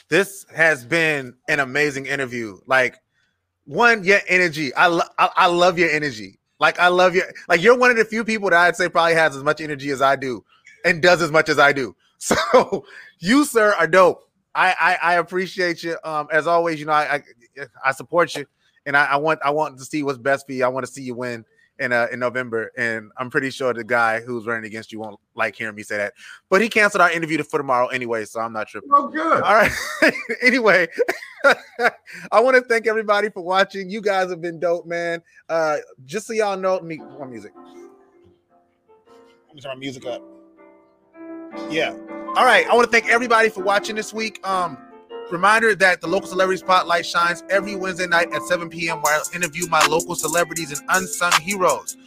This 0.10 0.46
has 0.54 0.84
been 0.84 1.36
an 1.48 1.60
amazing 1.60 2.06
interview. 2.06 2.60
Like 2.66 2.98
one, 3.66 4.04
your 4.04 4.20
energy. 4.28 4.74
I, 4.74 4.88
lo- 4.88 5.02
I, 5.18 5.30
I 5.36 5.48
love 5.48 5.80
your 5.80 5.90
energy. 5.90 6.40
Like 6.60 6.80
I 6.80 6.88
love 6.88 7.16
you. 7.16 7.24
Like 7.48 7.62
you're 7.62 7.78
one 7.78 7.92
of 7.92 7.98
the 7.98 8.06
few 8.06 8.24
people 8.24 8.50
that 8.50 8.60
I'd 8.60 8.76
say 8.76 8.90
probably 8.90 9.16
has 9.16 9.36
as 9.36 9.44
much 9.44 9.62
energy 9.62 9.90
as 9.90 10.02
I 10.02 10.16
do 10.16 10.44
and 10.86 11.02
does 11.02 11.22
as 11.22 11.32
much 11.32 11.50
as 11.50 11.60
I 11.60 11.72
do. 11.72 11.96
So 12.52 12.86
you, 13.20 13.44
sir, 13.46 13.74
are 13.78 13.88
dope. 13.88 14.30
I 14.56 14.76
I, 14.80 15.14
I 15.14 15.14
appreciate 15.16 15.84
you. 15.84 15.98
Um, 16.04 16.28
as 16.32 16.48
always, 16.48 16.80
you 16.80 16.86
know, 16.86 16.94
I 16.94 17.16
I, 17.16 17.24
I 17.86 17.92
support 17.92 18.36
you, 18.36 18.46
and 18.86 18.96
I, 18.96 19.06
I, 19.06 19.16
want 19.18 19.40
I 19.44 19.50
want 19.50 19.78
to 19.80 19.86
see 19.86 20.04
what's 20.04 20.18
best 20.18 20.46
for 20.46 20.54
you. 20.54 20.64
I 20.64 20.68
want 20.68 20.86
to 20.86 20.92
see 20.92 21.04
you 21.04 21.16
win 21.16 21.44
in 21.80 21.92
uh 21.92 22.08
in 22.12 22.20
November, 22.20 22.72
and 22.78 23.12
I'm 23.18 23.30
pretty 23.30 23.50
sure 23.50 23.74
the 23.74 23.84
guy 23.84 24.22
who's 24.22 24.46
running 24.46 24.66
against 24.66 24.92
you 24.92 25.00
won't 25.00 25.20
like 25.36 25.56
hearing 25.56 25.76
me 25.76 25.84
say 25.84 25.98
that. 25.98 26.14
But 26.50 26.62
he 26.62 26.70
canceled 26.70 27.02
our 27.02 27.12
interview 27.12 27.42
for 27.44 27.58
tomorrow 27.58 27.88
anyway, 27.88 28.26
so 28.26 28.40
I'm 28.40 28.54
not 28.54 28.68
tripping. 28.68 28.90
Oh, 28.94 29.08
good. 29.08 29.42
All 29.42 29.56
right. 29.56 29.72
anyway, 30.42 30.88
I 32.32 32.40
want 32.40 32.56
to 32.56 32.62
thank 32.62 32.88
everybody 32.88 33.30
for 33.30 33.42
watching. 33.42 33.90
You 33.90 34.02
guys 34.02 34.30
have 34.30 34.42
been 34.42 34.60
dope, 34.60 34.86
man. 34.86 35.22
Uh, 35.50 35.78
just 36.06 36.28
so 36.28 36.34
y'all 36.34 36.58
know, 36.58 36.80
me 36.80 36.98
one 36.98 37.32
music. 37.32 37.54
Let 39.48 39.56
me 39.56 39.62
turn 39.62 39.72
my 39.72 39.76
music 39.76 40.06
up. 40.06 40.33
Yeah. 41.70 41.96
All 42.36 42.46
right. 42.46 42.68
I 42.68 42.74
want 42.74 42.86
to 42.86 42.92
thank 42.92 43.10
everybody 43.12 43.50
for 43.50 43.64
watching 43.64 43.96
this 43.96 44.14
week. 44.14 44.46
Um, 44.48 44.78
reminder 45.32 45.76
that 45.76 46.02
the 46.02 46.08
local 46.08 46.28
celebrity 46.28 46.60
spotlight 46.60 47.06
shines 47.06 47.44
every 47.50 47.76
Wednesday 47.76 48.08
night 48.08 48.28
at 48.34 48.44
7 48.44 48.70
p.m. 48.70 49.02
where 49.02 49.20
I 49.20 49.24
interview 49.36 49.68
my 49.68 49.86
local 49.88 50.16
celebrities 50.16 50.78
and 50.78 50.88
unsung 50.90 51.34
heroes. 51.42 51.98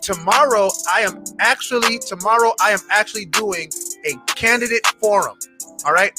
Tomorrow, 0.00 0.70
I 0.92 1.02
am 1.02 1.22
actually 1.38 1.98
tomorrow 1.98 2.52
I 2.60 2.72
am 2.72 2.80
actually 2.90 3.26
doing 3.26 3.70
a 4.04 4.14
candidate 4.34 4.86
forum. 5.00 5.38
All 5.84 5.92
right. 5.92 6.12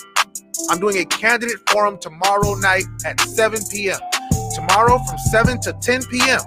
I'm 0.70 0.80
doing 0.80 0.98
a 0.98 1.06
candidate 1.06 1.58
forum 1.70 1.98
tomorrow 2.00 2.56
night 2.56 2.86
at 3.06 3.20
7 3.20 3.60
p.m. 3.72 4.00
Tomorrow 4.56 5.00
from 5.00 5.18
7 5.18 5.60
to 5.62 5.74
10 5.82 6.04
p.m. 6.06 6.40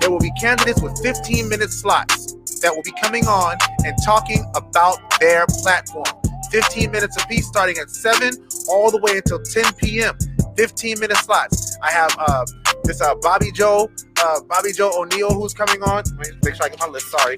There 0.00 0.10
will 0.10 0.20
be 0.20 0.32
candidates 0.40 0.80
with 0.80 0.98
15 1.02 1.48
minute 1.48 1.70
slots 1.70 2.29
that 2.60 2.74
will 2.74 2.82
be 2.82 2.92
coming 3.02 3.26
on 3.26 3.56
and 3.84 3.94
talking 4.04 4.44
about 4.54 4.98
their 5.20 5.46
platform. 5.62 6.04
15 6.50 6.90
minutes 6.90 7.22
apiece, 7.22 7.46
starting 7.46 7.78
at 7.78 7.90
7 7.90 8.34
all 8.68 8.90
the 8.90 8.98
way 8.98 9.18
until 9.18 9.40
10 9.42 9.72
p.m. 9.74 10.16
15 10.56 10.98
minute 10.98 11.16
slots. 11.18 11.78
I 11.82 11.90
have 11.90 12.14
uh, 12.18 12.44
this 12.84 13.00
uh, 13.00 13.14
Bobbi 13.16 13.54
Jo, 13.54 13.88
uh, 14.18 14.40
Bobbi 14.48 14.74
Jo 14.74 14.90
O'Neal, 14.94 15.32
who's 15.32 15.54
coming 15.54 15.82
on. 15.82 16.04
Make 16.42 16.54
sure 16.54 16.66
I 16.66 16.68
get 16.68 16.80
my 16.80 16.88
list. 16.88 17.06
Sorry, 17.10 17.36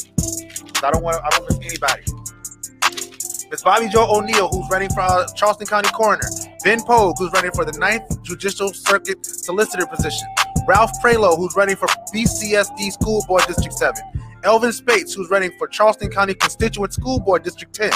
I 0.83 0.91
don't 0.91 1.03
want 1.03 1.23
I 1.23 1.29
don't 1.31 1.49
miss 1.49 1.59
anybody. 1.61 2.03
Miss 3.51 3.63
Bobbi 3.63 3.91
Jo 3.91 4.07
O'Neal, 4.11 4.49
who's 4.49 4.69
running 4.71 4.89
for 4.91 5.03
uh, 5.03 5.27
Charleston 5.37 5.67
County 5.67 5.91
Coroner. 5.91 6.29
Ben 6.65 6.81
Pogue, 6.81 7.17
who's 7.19 7.33
running 7.33 7.53
for 7.53 7.65
the 7.65 7.79
Ninth 7.79 8.23
Judicial 8.23 8.73
Circuit 8.73 9.25
Solicitor 9.27 9.87
position. 9.87 10.27
Ralph 10.67 10.91
Prelo, 11.03 11.37
who's 11.37 11.55
running 11.57 11.77
for 11.77 11.87
BCSD 12.15 12.93
School 12.93 13.25
Board 13.29 13.43
District 13.47 13.75
7. 13.75 13.95
Elvin 14.45 14.73
Spates, 14.73 15.15
who's 15.15 15.31
running 15.31 15.53
for 15.59 15.69
Charleston 15.69 16.11
County 16.11 16.35
Constituent 16.35 16.93
School 16.93 17.21
Board 17.21 17.43
District 17.43 17.73
10. 17.75 17.91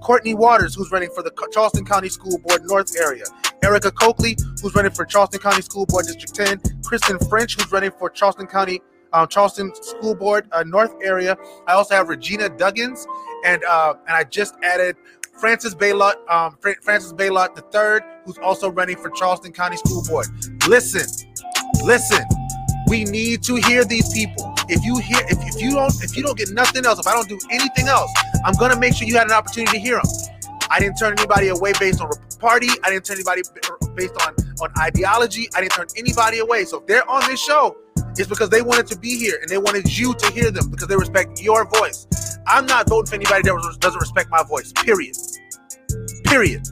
Courtney 0.00 0.34
Waters, 0.34 0.74
who's 0.74 0.92
running 0.92 1.10
for 1.14 1.22
the 1.22 1.32
Charleston 1.52 1.84
County 1.84 2.08
School 2.08 2.38
Board 2.38 2.62
North 2.64 2.96
area. 3.00 3.24
Erica 3.62 3.90
Coakley, 3.90 4.36
who's 4.62 4.74
running 4.74 4.92
for 4.92 5.04
Charleston 5.04 5.40
County 5.40 5.62
School 5.62 5.86
Board 5.86 6.06
District 6.06 6.34
10. 6.34 6.82
Kristen 6.84 7.18
French, 7.28 7.56
who's 7.56 7.72
running 7.72 7.90
for 7.98 8.08
Charleston 8.10 8.46
County 8.46 8.80
um, 9.12 9.28
Charleston 9.28 9.72
School 9.74 10.14
Board 10.14 10.48
uh, 10.52 10.62
North 10.64 10.94
area. 11.02 11.36
I 11.66 11.72
also 11.72 11.94
have 11.94 12.08
Regina 12.08 12.48
Duggins, 12.48 13.06
and 13.44 13.64
uh, 13.64 13.94
and 14.06 14.16
I 14.16 14.24
just 14.24 14.54
added 14.62 14.96
Francis 15.40 15.74
Baylot, 15.74 16.16
um, 16.28 16.58
Francis 16.82 17.12
Baylot 17.12 17.56
III, 17.56 18.00
who's 18.24 18.38
also 18.38 18.70
running 18.70 18.96
for 18.96 19.10
Charleston 19.10 19.52
County 19.52 19.76
School 19.76 20.02
Board. 20.08 20.26
Listen, 20.66 21.06
listen. 21.84 22.24
We 22.88 23.04
need 23.04 23.42
to 23.44 23.56
hear 23.56 23.84
these 23.84 24.12
people. 24.12 24.54
If 24.68 24.84
you 24.84 24.98
hear, 24.98 25.20
if, 25.28 25.38
if 25.54 25.62
you 25.62 25.72
don't, 25.72 25.92
if 26.02 26.16
you 26.16 26.22
don't 26.22 26.36
get 26.36 26.50
nothing 26.50 26.84
else, 26.86 26.98
if 26.98 27.06
I 27.06 27.14
don't 27.14 27.28
do 27.28 27.38
anything 27.50 27.88
else, 27.88 28.12
I'm 28.44 28.54
gonna 28.54 28.78
make 28.78 28.94
sure 28.94 29.08
you 29.08 29.16
had 29.16 29.26
an 29.26 29.32
opportunity 29.32 29.72
to 29.72 29.78
hear 29.78 29.96
them. 29.96 30.06
I 30.70 30.80
didn't 30.80 30.96
turn 30.96 31.14
anybody 31.18 31.48
away 31.48 31.72
based 31.80 32.00
on 32.00 32.10
party. 32.38 32.68
I 32.84 32.90
didn't 32.90 33.04
turn 33.04 33.16
anybody 33.16 33.42
based 33.94 34.14
on 34.26 34.34
on 34.60 34.70
ideology. 34.78 35.48
I 35.54 35.60
didn't 35.60 35.72
turn 35.72 35.86
anybody 35.96 36.40
away. 36.40 36.64
So 36.64 36.80
if 36.80 36.86
they're 36.86 37.08
on 37.08 37.22
this 37.28 37.40
show, 37.40 37.76
it's 38.16 38.28
because 38.28 38.50
they 38.50 38.62
wanted 38.62 38.86
to 38.88 38.98
be 38.98 39.16
here 39.16 39.38
and 39.40 39.48
they 39.48 39.58
wanted 39.58 39.96
you 39.96 40.14
to 40.14 40.30
hear 40.32 40.50
them 40.50 40.70
because 40.70 40.88
they 40.88 40.96
respect 40.96 41.40
your 41.40 41.64
voice. 41.64 42.06
I'm 42.46 42.66
not 42.66 42.88
voting 42.88 43.06
for 43.06 43.14
anybody 43.14 43.42
that 43.42 43.76
doesn't 43.80 44.00
respect 44.00 44.30
my 44.30 44.42
voice. 44.42 44.72
Period. 44.72 45.16
Period. 46.24 46.66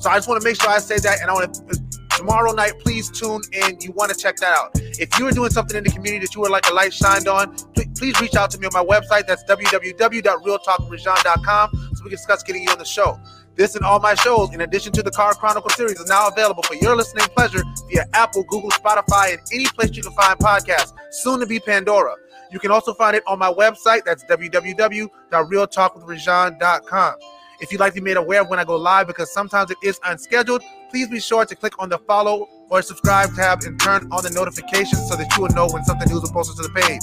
So 0.00 0.10
I 0.10 0.16
just 0.16 0.28
want 0.28 0.40
to 0.40 0.48
make 0.48 0.60
sure 0.60 0.70
I 0.70 0.78
say 0.78 0.98
that, 0.98 1.20
and 1.20 1.30
I 1.30 1.34
want 1.34 1.54
to 1.54 1.89
tomorrow 2.20 2.52
night, 2.52 2.78
please 2.80 3.10
tune 3.10 3.40
in. 3.52 3.80
You 3.80 3.92
want 3.92 4.12
to 4.12 4.16
check 4.16 4.36
that 4.36 4.54
out. 4.54 4.72
If 4.74 5.18
you 5.18 5.26
are 5.26 5.32
doing 5.32 5.48
something 5.50 5.74
in 5.74 5.84
the 5.84 5.90
community 5.90 6.26
that 6.26 6.34
you 6.34 6.42
would 6.42 6.50
like 6.50 6.68
a 6.68 6.74
light 6.74 6.92
shined 6.92 7.28
on, 7.28 7.56
please 7.96 8.20
reach 8.20 8.34
out 8.34 8.50
to 8.50 8.58
me 8.58 8.66
on 8.66 8.74
my 8.74 8.84
website. 8.84 9.26
That's 9.26 9.42
www.realtalkwithjean.com 9.44 11.70
so 11.72 12.04
we 12.04 12.10
can 12.10 12.10
discuss 12.10 12.42
getting 12.42 12.62
you 12.62 12.70
on 12.70 12.76
the 12.78 12.84
show. 12.84 13.18
This 13.56 13.74
and 13.74 13.86
all 13.86 14.00
my 14.00 14.14
shows, 14.14 14.52
in 14.52 14.60
addition 14.60 14.92
to 14.92 15.02
the 15.02 15.10
Car 15.10 15.32
Chronicle 15.34 15.70
series, 15.70 15.98
is 15.98 16.08
now 16.08 16.28
available 16.28 16.62
for 16.62 16.74
your 16.74 16.94
listening 16.94 17.24
pleasure 17.36 17.62
via 17.90 18.04
Apple, 18.12 18.44
Google, 18.44 18.68
Spotify, 18.70 19.32
and 19.32 19.40
any 19.52 19.64
place 19.66 19.96
you 19.96 20.02
can 20.02 20.12
find 20.12 20.38
podcasts, 20.38 20.92
soon 21.10 21.40
to 21.40 21.46
be 21.46 21.58
Pandora. 21.58 22.16
You 22.52 22.58
can 22.58 22.70
also 22.70 22.92
find 22.92 23.16
it 23.16 23.22
on 23.26 23.38
my 23.38 23.50
website. 23.50 24.04
That's 24.04 24.24
www.realtalkwithrejean.com. 24.24 27.14
If 27.60 27.72
you'd 27.72 27.80
like 27.80 27.94
to 27.94 28.00
be 28.00 28.04
made 28.04 28.16
aware 28.16 28.40
of 28.42 28.48
when 28.48 28.58
I 28.58 28.64
go 28.64 28.76
live, 28.76 29.06
because 29.06 29.32
sometimes 29.32 29.70
it 29.70 29.78
is 29.82 30.00
unscheduled, 30.04 30.62
please 30.90 31.08
be 31.08 31.20
sure 31.20 31.46
to 31.46 31.54
click 31.54 31.80
on 31.80 31.88
the 31.88 31.98
follow 31.98 32.48
or 32.68 32.82
subscribe 32.82 33.34
tab 33.34 33.62
and 33.62 33.78
turn 33.80 34.08
on 34.10 34.22
the 34.22 34.30
notifications 34.30 35.08
so 35.08 35.16
that 35.16 35.30
you 35.36 35.42
will 35.42 35.50
know 35.50 35.68
when 35.68 35.84
something 35.84 36.08
new 36.10 36.20
is 36.20 36.30
posted 36.30 36.56
to 36.56 36.62
the 36.62 36.74
page. 36.74 37.02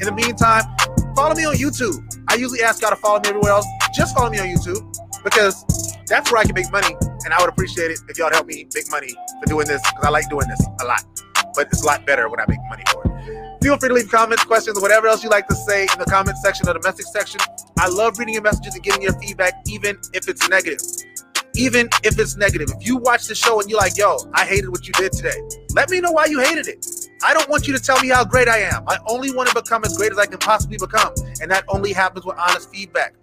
In 0.00 0.06
the 0.06 0.12
meantime, 0.12 0.64
follow 1.14 1.34
me 1.34 1.44
on 1.44 1.54
YouTube. 1.54 1.96
I 2.28 2.34
usually 2.34 2.62
ask 2.62 2.80
y'all 2.80 2.90
to 2.90 2.96
follow 2.96 3.20
me 3.20 3.28
everywhere 3.28 3.52
else. 3.52 3.66
Just 3.94 4.16
follow 4.16 4.30
me 4.30 4.38
on 4.38 4.46
YouTube 4.46 4.80
because 5.22 5.64
that's 6.06 6.30
where 6.32 6.40
I 6.40 6.44
can 6.44 6.54
make 6.54 6.70
money, 6.70 6.94
and 7.24 7.34
I 7.34 7.40
would 7.40 7.50
appreciate 7.50 7.90
it 7.90 8.00
if 8.08 8.18
y'all 8.18 8.30
help 8.30 8.46
me 8.46 8.66
make 8.74 8.90
money 8.90 9.12
for 9.40 9.46
doing 9.46 9.66
this 9.66 9.82
because 9.82 10.04
I 10.04 10.10
like 10.10 10.28
doing 10.30 10.48
this 10.48 10.62
a 10.80 10.84
lot. 10.84 11.04
But 11.54 11.68
it's 11.68 11.82
a 11.82 11.86
lot 11.86 12.06
better 12.06 12.28
when 12.28 12.40
I 12.40 12.44
make 12.48 12.60
money 12.68 12.84
for 12.92 13.02
it. 13.04 13.62
Feel 13.62 13.76
free 13.78 13.88
to 13.88 13.94
leave 13.94 14.10
comments, 14.10 14.44
questions, 14.44 14.80
whatever 14.80 15.08
else 15.08 15.24
you 15.24 15.30
like 15.30 15.48
to 15.48 15.54
say 15.54 15.82
in 15.82 15.98
the 15.98 16.04
comment 16.04 16.38
section 16.38 16.68
or 16.68 16.74
the 16.74 16.80
message 16.84 17.06
section. 17.06 17.40
I 17.78 17.88
love 17.88 18.18
reading 18.18 18.34
your 18.34 18.42
messages 18.42 18.74
and 18.74 18.84
getting 18.84 19.02
your 19.02 19.18
feedback, 19.20 19.54
even 19.66 19.98
if 20.12 20.28
it's 20.28 20.48
negative. 20.48 20.78
Even 21.56 21.88
if 22.04 22.18
it's 22.18 22.36
negative. 22.36 22.68
If 22.78 22.86
you 22.86 22.98
watch 22.98 23.26
the 23.26 23.34
show 23.34 23.60
and 23.60 23.70
you're 23.70 23.78
like, 23.78 23.96
yo, 23.96 24.18
I 24.34 24.44
hated 24.44 24.68
what 24.68 24.86
you 24.86 24.92
did 24.92 25.12
today, 25.12 25.36
let 25.74 25.90
me 25.90 26.00
know 26.00 26.12
why 26.12 26.26
you 26.26 26.40
hated 26.40 26.68
it. 26.68 26.84
I 27.24 27.32
don't 27.32 27.48
want 27.48 27.66
you 27.66 27.72
to 27.76 27.82
tell 27.82 28.00
me 28.00 28.08
how 28.08 28.24
great 28.24 28.48
I 28.48 28.58
am. 28.58 28.84
I 28.86 28.98
only 29.06 29.30
want 29.30 29.48
to 29.48 29.54
become 29.54 29.84
as 29.84 29.96
great 29.96 30.12
as 30.12 30.18
I 30.18 30.26
can 30.26 30.38
possibly 30.38 30.76
become. 30.76 31.14
And 31.40 31.50
that 31.50 31.64
only 31.68 31.92
happens 31.92 32.26
with 32.26 32.36
honest 32.38 32.70
feedback. 32.70 33.14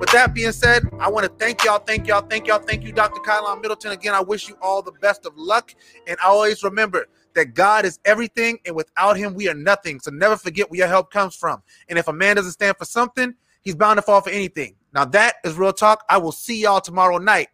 With 0.00 0.10
that 0.10 0.34
being 0.34 0.52
said, 0.52 0.82
I 0.98 1.08
want 1.08 1.24
to 1.24 1.32
thank 1.42 1.64
y'all, 1.64 1.78
thank 1.78 2.06
y'all, 2.06 2.20
thank 2.20 2.46
y'all, 2.46 2.58
thank 2.58 2.84
you, 2.84 2.92
Dr. 2.92 3.20
Kylon 3.20 3.62
Middleton. 3.62 3.92
Again, 3.92 4.12
I 4.12 4.20
wish 4.20 4.48
you 4.48 4.56
all 4.60 4.82
the 4.82 4.92
best 4.92 5.24
of 5.24 5.32
luck. 5.36 5.74
And 6.06 6.18
always 6.22 6.62
remember 6.62 7.06
that 7.34 7.54
God 7.54 7.84
is 7.84 7.98
everything, 8.04 8.58
and 8.66 8.76
without 8.76 9.16
him, 9.16 9.34
we 9.34 9.48
are 9.48 9.54
nothing. 9.54 10.00
So 10.00 10.10
never 10.10 10.36
forget 10.36 10.70
where 10.70 10.78
your 10.78 10.88
help 10.88 11.10
comes 11.10 11.36
from. 11.36 11.62
And 11.88 11.98
if 11.98 12.08
a 12.08 12.12
man 12.12 12.36
doesn't 12.36 12.52
stand 12.52 12.76
for 12.76 12.84
something, 12.84 13.34
he's 13.62 13.74
bound 13.74 13.98
to 13.98 14.02
fall 14.02 14.20
for 14.20 14.30
anything. 14.30 14.76
Now, 14.92 15.04
that 15.06 15.36
is 15.44 15.54
real 15.54 15.72
talk. 15.72 16.04
I 16.08 16.18
will 16.18 16.32
see 16.32 16.62
y'all 16.62 16.80
tomorrow 16.80 17.18
night. 17.18 17.48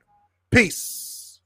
Peace. 0.50 1.40